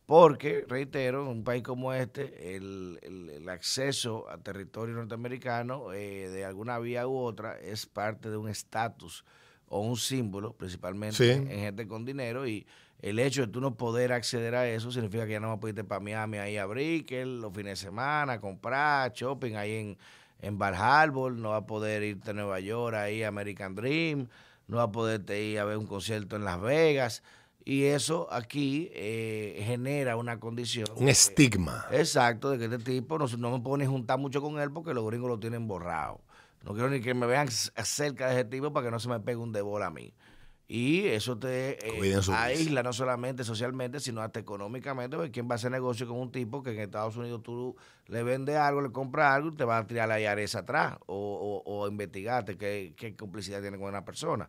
porque, 0.06 0.64
reitero, 0.70 1.24
en 1.24 1.28
un 1.28 1.44
país 1.44 1.64
como 1.64 1.94
este, 1.94 2.56
el, 2.56 2.98
el- 3.02 3.30
el 3.30 3.50
acceso 3.50 4.30
a 4.30 4.38
territorio 4.38 4.96
norteamericano 4.96 5.92
eh, 5.92 6.30
de 6.30 6.46
alguna 6.46 6.80
vía 6.80 7.08
u 7.08 7.18
otra 7.18 7.60
es 7.60 7.86
parte 7.88 8.30
de 8.30 8.38
un 8.38 8.48
estatus 8.48 9.26
o 9.74 9.80
un 9.80 9.96
símbolo, 9.96 10.54
principalmente 10.54 11.16
Sí. 11.16 11.30
en 11.32 11.48
gente 11.48 11.88
con 11.88 12.04
dinero, 12.06 12.46
y 12.46 12.68
el 13.02 13.18
hecho 13.20 13.42
de 13.46 13.48
tú 13.48 13.62
no 13.62 13.76
poder 13.76 14.12
acceder 14.12 14.54
a 14.54 14.68
eso 14.68 14.92
significa 14.92 15.26
que 15.26 15.32
ya 15.32 15.40
no 15.40 15.48
vas 15.48 15.58
a 15.58 15.60
poder 15.62 15.76
irte 15.76 15.84
para 15.88 16.02
Miami 16.02 16.38
ahí 16.38 16.58
a 16.58 16.66
Brickell 16.66 17.40
los 17.40 17.54
fines 17.54 17.80
de 17.80 17.86
semana, 17.88 18.40
comprar, 18.42 19.12
shopping 19.14 19.56
ahí 19.56 19.74
en, 19.76 19.98
en 20.42 20.58
Bar 20.58 20.76
Harbor, 20.76 21.32
no 21.34 21.50
va 21.52 21.58
a 21.58 21.66
poder 21.66 22.04
irte 22.04 22.32
a 22.32 22.34
Nueva 22.34 22.60
York 22.60 22.96
ahí 22.96 23.24
a 23.24 23.30
American 23.30 23.74
Dream, 23.76 24.28
no 24.68 24.78
va 24.78 24.84
a 24.84 24.92
poderte 24.92 25.42
ir 25.42 25.60
a 25.60 25.64
ver 25.66 25.78
un 25.78 25.88
concierto 25.88 26.36
en 26.36 26.44
Las 26.44 26.62
Vegas. 26.62 27.24
Y 27.64 27.84
eso 27.84 28.28
aquí 28.32 28.90
eh, 28.94 29.62
genera 29.66 30.16
una 30.16 30.40
condición. 30.40 30.88
Un 30.96 31.10
estigma. 31.10 31.86
Exacto, 31.92 32.50
de 32.50 32.58
que 32.58 32.66
este 32.76 32.80
tipo 32.92 33.20
no, 33.20 33.28
no 33.38 33.60
me 33.60 33.78
ni 33.78 33.86
juntar 33.86 34.18
mucho 34.18 34.42
con 34.42 34.60
él 34.60 34.72
porque 34.72 34.94
los 34.96 35.06
gringos 35.06 35.30
lo 35.30 35.40
tienen 35.40 35.68
borrado. 35.68 36.22
No 36.64 36.74
quiero 36.74 36.90
ni 36.90 37.02
que 37.02 37.14
me 37.14 37.26
vean 37.26 37.50
cerca 37.50 38.28
de 38.28 38.34
ese 38.36 38.46
tipo 38.46 38.72
para 38.72 38.88
que 38.88 38.92
no 38.92 39.00
se 39.00 39.10
me 39.10 39.20
pegue 39.20 39.38
un 39.38 39.52
de 39.52 39.62
bola 39.62 39.88
a 39.88 39.92
mí. 39.92 40.14
Y 40.68 41.06
eso 41.08 41.38
te 41.38 41.86
eh, 41.86 42.22
aísla 42.34 42.82
no 42.82 42.94
solamente 42.94 43.44
socialmente, 43.44 44.00
sino 44.00 44.22
hasta 44.22 44.40
económicamente, 44.40 45.18
porque 45.18 45.32
¿quién 45.32 45.50
va 45.50 45.54
a 45.54 45.56
hacer 45.56 45.70
negocio 45.70 46.08
con 46.08 46.18
un 46.18 46.32
tipo 46.32 46.64
que 46.64 46.72
en 46.72 46.80
Estados 46.80 47.18
Unidos 47.18 47.44
tú 47.44 47.76
le 48.06 48.24
vendes 48.24 48.56
algo, 48.56 48.80
le 48.80 48.90
compras 48.90 49.36
algo 49.36 49.50
y 49.50 49.56
te 49.58 49.66
va 49.66 49.80
a 49.80 49.86
tirar 49.86 50.08
la 50.08 50.22
IARES 50.22 50.56
atrás 50.56 50.96
o, 51.08 51.62
o, 51.66 51.70
o 51.70 51.88
investigarte 51.90 52.58
qué, 52.58 52.94
qué 52.96 53.18
complicidad 53.18 53.60
tiene 53.60 53.78
con 53.78 53.90
una 53.90 54.06
persona? 54.06 54.48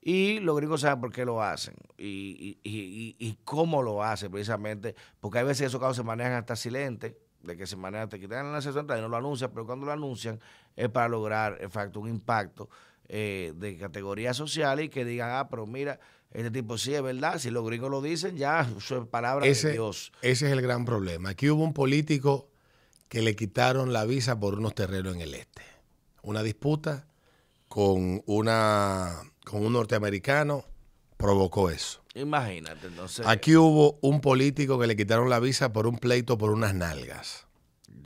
Y 0.00 0.38
los 0.40 0.56
gringos 0.56 0.82
saben 0.82 1.00
por 1.00 1.12
qué 1.12 1.24
lo 1.24 1.42
hacen 1.42 1.74
y, 1.96 2.58
y, 2.62 3.16
y, 3.18 3.38
cómo 3.44 3.82
lo 3.82 4.02
hacen, 4.02 4.30
precisamente, 4.30 4.94
porque 5.18 5.38
hay 5.40 5.44
veces 5.44 5.66
esos 5.66 5.80
casos 5.80 5.96
se 5.96 6.04
manejan 6.04 6.34
hasta 6.34 6.54
silentes, 6.54 7.14
de 7.42 7.56
que 7.56 7.66
se 7.66 7.76
manejan, 7.76 8.08
te 8.08 8.20
quitan 8.20 8.52
la 8.52 8.60
sesión 8.60 8.86
y 8.86 9.00
no 9.00 9.08
lo 9.08 9.16
anuncian, 9.16 9.50
pero 9.52 9.66
cuando 9.66 9.86
lo 9.86 9.92
anuncian 9.92 10.38
es 10.78 10.88
para 10.88 11.08
lograr, 11.08 11.58
en 11.60 11.70
facto, 11.70 12.00
un 12.00 12.08
impacto 12.08 12.70
eh, 13.08 13.52
de 13.56 13.76
categoría 13.76 14.32
social 14.32 14.80
y 14.80 14.88
que 14.88 15.04
digan, 15.04 15.30
ah, 15.32 15.48
pero 15.48 15.66
mira, 15.66 15.98
este 16.30 16.50
tipo 16.50 16.78
sí 16.78 16.94
es 16.94 17.02
verdad, 17.02 17.38
si 17.38 17.50
los 17.50 17.66
gringos 17.66 17.90
lo 17.90 18.00
dicen, 18.00 18.36
ya, 18.36 18.68
eso 18.78 19.02
es 19.02 19.08
palabra 19.08 19.44
de 19.44 19.50
Ese, 19.50 19.72
Dios. 19.72 20.12
ese 20.22 20.46
es 20.46 20.52
el 20.52 20.62
gran 20.62 20.84
problema. 20.84 21.30
Aquí 21.30 21.50
hubo 21.50 21.64
un 21.64 21.74
político 21.74 22.48
que 23.08 23.22
le 23.22 23.34
quitaron 23.34 23.92
la 23.92 24.04
visa 24.04 24.38
por 24.38 24.54
unos 24.54 24.74
terrenos 24.74 25.14
en 25.16 25.22
el 25.22 25.34
este. 25.34 25.62
Una 26.22 26.42
disputa 26.42 27.06
con, 27.66 28.22
una, 28.26 29.16
con 29.44 29.64
un 29.64 29.72
norteamericano 29.72 30.64
provocó 31.16 31.70
eso. 31.70 32.02
Imagínate, 32.14 32.86
entonces, 32.86 33.26
Aquí 33.26 33.56
hubo 33.56 33.98
un 34.02 34.20
político 34.20 34.78
que 34.78 34.86
le 34.86 34.96
quitaron 34.96 35.28
la 35.30 35.40
visa 35.40 35.72
por 35.72 35.86
un 35.86 35.98
pleito 35.98 36.38
por 36.38 36.50
unas 36.50 36.74
nalgas. 36.74 37.47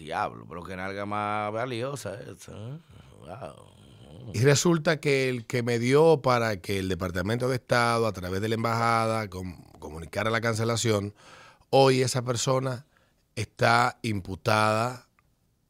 Diablo, 0.04 0.44
pero 0.48 0.62
que 0.62 0.76
nalga 0.76 1.06
más 1.06 1.52
valiosa 1.52 2.14
esa, 2.20 2.52
¿eh? 2.52 2.78
Wow. 3.20 4.32
Y 4.34 4.40
resulta 4.40 5.00
que 5.00 5.28
el 5.28 5.46
que 5.46 5.62
me 5.62 5.78
dio 5.78 6.22
para 6.22 6.60
que 6.60 6.78
el 6.78 6.88
Departamento 6.88 7.48
de 7.48 7.56
Estado, 7.56 8.06
a 8.06 8.12
través 8.12 8.40
de 8.40 8.48
la 8.48 8.54
embajada, 8.54 9.28
com- 9.28 9.62
comunicara 9.78 10.30
la 10.30 10.40
cancelación, 10.40 11.14
hoy 11.70 12.02
esa 12.02 12.22
persona 12.22 12.86
está 13.34 13.98
imputada 14.02 15.08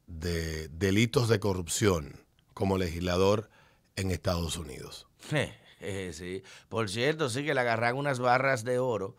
de 0.07 0.67
delitos 0.69 1.29
de 1.29 1.39
corrupción 1.39 2.19
como 2.53 2.77
legislador 2.77 3.49
en 3.95 4.11
Estados 4.11 4.57
Unidos. 4.57 5.07
Eh, 5.85 6.11
sí. 6.13 6.41
Por 6.69 6.89
cierto, 6.89 7.29
sí 7.29 7.43
que 7.43 7.53
le 7.53 7.59
agarran 7.59 7.97
unas 7.97 8.19
barras 8.19 8.63
de 8.63 8.79
oro 8.79 9.17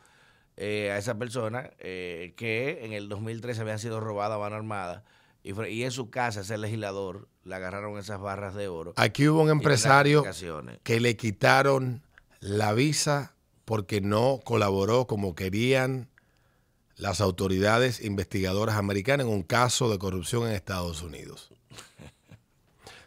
eh, 0.57 0.91
a 0.93 0.99
esa 0.99 1.17
persona 1.19 1.71
eh, 1.79 2.35
que 2.37 2.85
en 2.85 2.93
el 2.93 3.09
2013 3.09 3.61
habían 3.61 3.79
sido 3.79 4.01
robadas 4.01 4.37
a 4.37 4.39
mano 4.41 4.57
armada 4.57 5.05
y, 5.43 5.53
fue- 5.53 5.71
y 5.73 5.83
en 5.85 5.91
su 5.91 6.11
casa, 6.11 6.41
ese 6.41 6.57
legislador, 6.59 7.29
le 7.45 7.55
agarraron 7.55 7.99
esas 7.99 8.21
barras 8.21 8.55
de 8.55 8.69
oro. 8.69 8.93
Aquí 8.97 9.29
hubo 9.29 9.43
un 9.43 9.51
empresario 9.51 10.25
que 10.83 11.01
le 11.01 11.17
quitaron 11.17 12.03
la 12.41 12.73
visa 12.73 13.35
porque 13.65 14.01
no 14.01 14.41
colaboró 14.45 15.07
como 15.07 15.35
querían 15.35 16.09
las 16.97 17.21
autoridades 17.21 18.01
investigadoras 18.05 18.77
americanas 18.77 19.27
en 19.27 19.33
un 19.33 19.43
caso 19.43 19.91
de 19.91 19.99
corrupción 19.99 20.47
en 20.47 20.55
Estados 20.55 21.03
Unidos. 21.03 21.51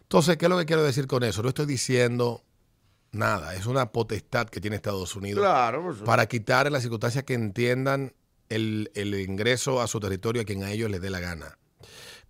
Entonces, 0.02 0.38
¿qué 0.38 0.46
es 0.46 0.50
lo 0.50 0.58
que 0.58 0.66
quiero 0.66 0.84
decir 0.84 1.08
con 1.08 1.24
eso? 1.24 1.42
No 1.44 1.50
estoy 1.50 1.66
diciendo 1.66 2.44
nada, 3.12 3.56
es 3.56 3.66
una 3.66 3.92
potestad 3.92 4.48
que 4.48 4.62
tiene 4.62 4.76
Estados 4.76 5.16
Unidos 5.16 5.44
Claro, 5.44 5.96
para 6.06 6.28
quitar 6.28 6.68
en 6.68 6.74
las 6.74 6.82
circunstancias 6.82 7.24
que 7.24 7.34
entiendan 7.34 8.14
el, 8.50 8.92
el 8.96 9.20
ingreso 9.20 9.82
a 9.82 9.88
su 9.88 10.00
territorio 10.00 10.42
a 10.42 10.46
quien 10.46 10.64
a 10.64 10.72
ellos 10.72 10.90
les 10.90 11.02
dé 11.02 11.10
la 11.10 11.20
gana. 11.20 11.58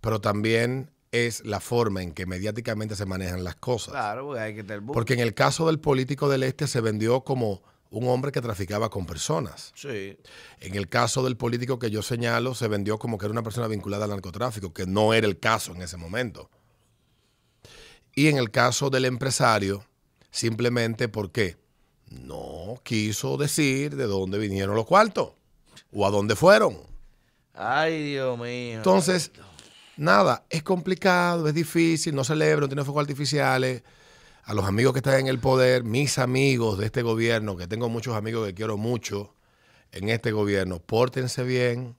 Pero 0.00 0.20
también 0.20 0.90
es 1.12 1.44
la 1.44 1.60
forma 1.60 2.02
en 2.02 2.12
que 2.12 2.26
mediáticamente 2.26 2.96
se 2.96 3.06
manejan 3.06 3.44
las 3.44 3.56
cosas. 3.56 3.92
Claro, 3.92 4.26
porque 4.26 4.40
hay 4.40 4.54
que 4.54 4.62
tener 4.62 4.82
Porque 4.82 5.14
en 5.14 5.20
el 5.20 5.34
caso 5.34 5.66
del 5.66 5.80
político 5.80 6.28
del 6.28 6.42
este 6.42 6.66
se 6.66 6.80
vendió 6.80 7.22
como 7.22 7.62
un 7.90 8.06
hombre 8.08 8.32
que 8.32 8.42
traficaba 8.42 8.90
con 8.90 9.06
personas. 9.06 9.72
Sí. 9.74 10.18
En 10.60 10.74
el 10.74 10.88
caso 10.88 11.24
del 11.24 11.36
político 11.36 11.78
que 11.78 11.90
yo 11.90 12.02
señalo, 12.02 12.54
se 12.54 12.68
vendió 12.68 12.98
como 12.98 13.16
que 13.16 13.26
era 13.26 13.32
una 13.32 13.42
persona 13.42 13.66
vinculada 13.66 14.04
al 14.04 14.10
narcotráfico, 14.10 14.74
que 14.74 14.86
no 14.86 15.14
era 15.14 15.26
el 15.26 15.38
caso 15.38 15.72
en 15.72 15.82
ese 15.82 15.96
momento. 15.96 16.50
Y 18.14 18.28
en 18.28 18.36
el 18.36 18.50
caso 18.50 18.90
del 18.90 19.06
empresario, 19.06 19.84
simplemente 20.38 21.08
porque 21.08 21.56
no 22.10 22.80
quiso 22.84 23.36
decir 23.36 23.96
de 23.96 24.04
dónde 24.04 24.38
vinieron 24.38 24.76
los 24.76 24.86
cuartos 24.86 25.32
o 25.92 26.06
a 26.06 26.10
dónde 26.10 26.36
fueron. 26.36 26.78
Ay, 27.54 28.12
Dios 28.12 28.38
mío. 28.38 28.76
Entonces, 28.76 29.32
nada, 29.96 30.44
es 30.48 30.62
complicado, 30.62 31.48
es 31.48 31.54
difícil, 31.54 32.14
no 32.14 32.22
celebro, 32.22 32.62
no 32.62 32.68
tiene 32.68 32.84
fuegos 32.84 33.00
artificiales. 33.00 33.82
A 34.44 34.54
los 34.54 34.64
amigos 34.64 34.92
que 34.92 35.00
están 35.00 35.18
en 35.18 35.26
el 35.26 35.40
poder, 35.40 35.82
mis 35.82 36.18
amigos 36.18 36.78
de 36.78 36.86
este 36.86 37.02
gobierno, 37.02 37.56
que 37.56 37.66
tengo 37.66 37.88
muchos 37.88 38.14
amigos 38.14 38.46
que 38.46 38.54
quiero 38.54 38.76
mucho 38.76 39.34
en 39.90 40.08
este 40.08 40.30
gobierno, 40.30 40.78
pórtense 40.78 41.42
bien. 41.42 41.96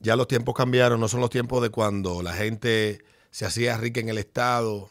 Ya 0.00 0.16
los 0.16 0.26
tiempos 0.26 0.56
cambiaron, 0.56 0.98
no 0.98 1.06
son 1.06 1.20
los 1.20 1.30
tiempos 1.30 1.62
de 1.62 1.70
cuando 1.70 2.22
la 2.22 2.34
gente 2.34 3.04
se 3.30 3.46
hacía 3.46 3.76
rica 3.78 4.00
en 4.00 4.08
el 4.08 4.18
Estado 4.18 4.90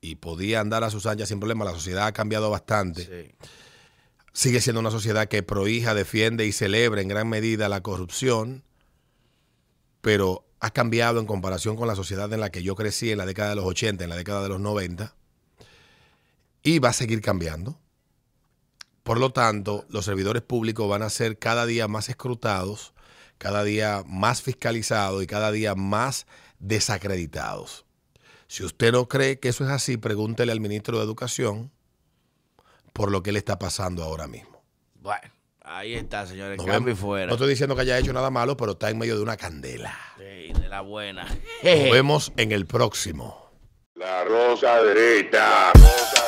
y 0.00 0.16
podía 0.16 0.60
andar 0.60 0.84
a 0.84 0.90
sus 0.90 1.06
anchas 1.06 1.28
sin 1.28 1.40
problema. 1.40 1.64
La 1.64 1.72
sociedad 1.72 2.06
ha 2.06 2.12
cambiado 2.12 2.50
bastante 2.50 3.04
Sí. 3.04 3.48
sigue 4.32 4.60
siendo 4.60 4.80
una 4.80 4.90
sociedad 4.90 5.26
que 5.28 5.42
prohija, 5.42 5.94
defiende 5.94 6.46
y 6.46 6.52
celebra 6.52 7.00
en 7.00 7.08
gran 7.08 7.28
medida 7.28 7.68
la 7.68 7.82
corrupción, 7.82 8.62
pero 10.00 10.44
ha 10.60 10.70
cambiado 10.70 11.20
en 11.20 11.26
comparación 11.26 11.76
con 11.76 11.88
la 11.88 11.94
sociedad 11.96 12.32
en 12.32 12.40
la 12.40 12.50
que 12.50 12.62
yo 12.62 12.74
crecí 12.76 13.10
en 13.10 13.18
la 13.18 13.26
década 13.26 13.50
de 13.50 13.56
los 13.56 13.64
80, 13.64 14.04
en 14.04 14.10
la 14.10 14.16
década 14.16 14.42
de 14.42 14.48
los 14.48 14.60
90, 14.60 15.14
y 16.62 16.78
va 16.78 16.90
a 16.90 16.92
seguir 16.92 17.20
cambiando. 17.20 17.78
Por 19.02 19.18
lo 19.18 19.30
tanto, 19.30 19.86
los 19.88 20.04
servidores 20.04 20.42
públicos 20.42 20.88
van 20.88 21.02
a 21.02 21.10
ser 21.10 21.38
cada 21.38 21.64
día 21.64 21.88
más 21.88 22.08
escrutados, 22.08 22.92
cada 23.38 23.64
día 23.64 24.02
más 24.06 24.42
fiscalizados 24.42 25.22
y 25.22 25.26
cada 25.26 25.50
día 25.50 25.74
más 25.74 26.26
desacreditados. 26.58 27.86
Si 28.48 28.64
usted 28.64 28.92
no 28.92 29.06
cree 29.08 29.38
que 29.38 29.48
eso 29.50 29.62
es 29.64 29.70
así, 29.70 29.96
pregúntele 29.98 30.50
al 30.52 30.60
ministro 30.60 30.98
de 30.98 31.04
Educación 31.04 31.70
por 32.92 33.10
lo 33.12 33.22
que 33.22 33.30
le 33.30 33.38
está 33.38 33.58
pasando 33.58 34.02
ahora 34.02 34.26
mismo. 34.26 34.62
Bueno, 34.94 35.30
ahí 35.62 35.94
está, 35.94 36.26
señores. 36.26 36.56
Nos 36.56 36.66
Cambio 36.66 36.92
y 36.92 36.94
vemos. 36.94 37.00
fuera. 37.00 37.26
No 37.26 37.34
estoy 37.34 37.48
diciendo 37.50 37.76
que 37.76 37.82
haya 37.82 37.98
hecho 37.98 38.12
nada 38.12 38.30
malo, 38.30 38.56
pero 38.56 38.72
está 38.72 38.90
en 38.90 38.98
medio 38.98 39.16
de 39.16 39.22
una 39.22 39.36
candela. 39.36 39.96
Sí, 40.16 40.52
de 40.60 40.68
la 40.68 40.80
buena. 40.80 41.24
Nos 41.24 41.38
vemos 41.92 42.32
en 42.36 42.52
el 42.52 42.66
próximo. 42.66 43.50
La 43.94 44.24
rosa 44.24 44.82
derecha. 44.82 45.72
Rosa 45.74 46.27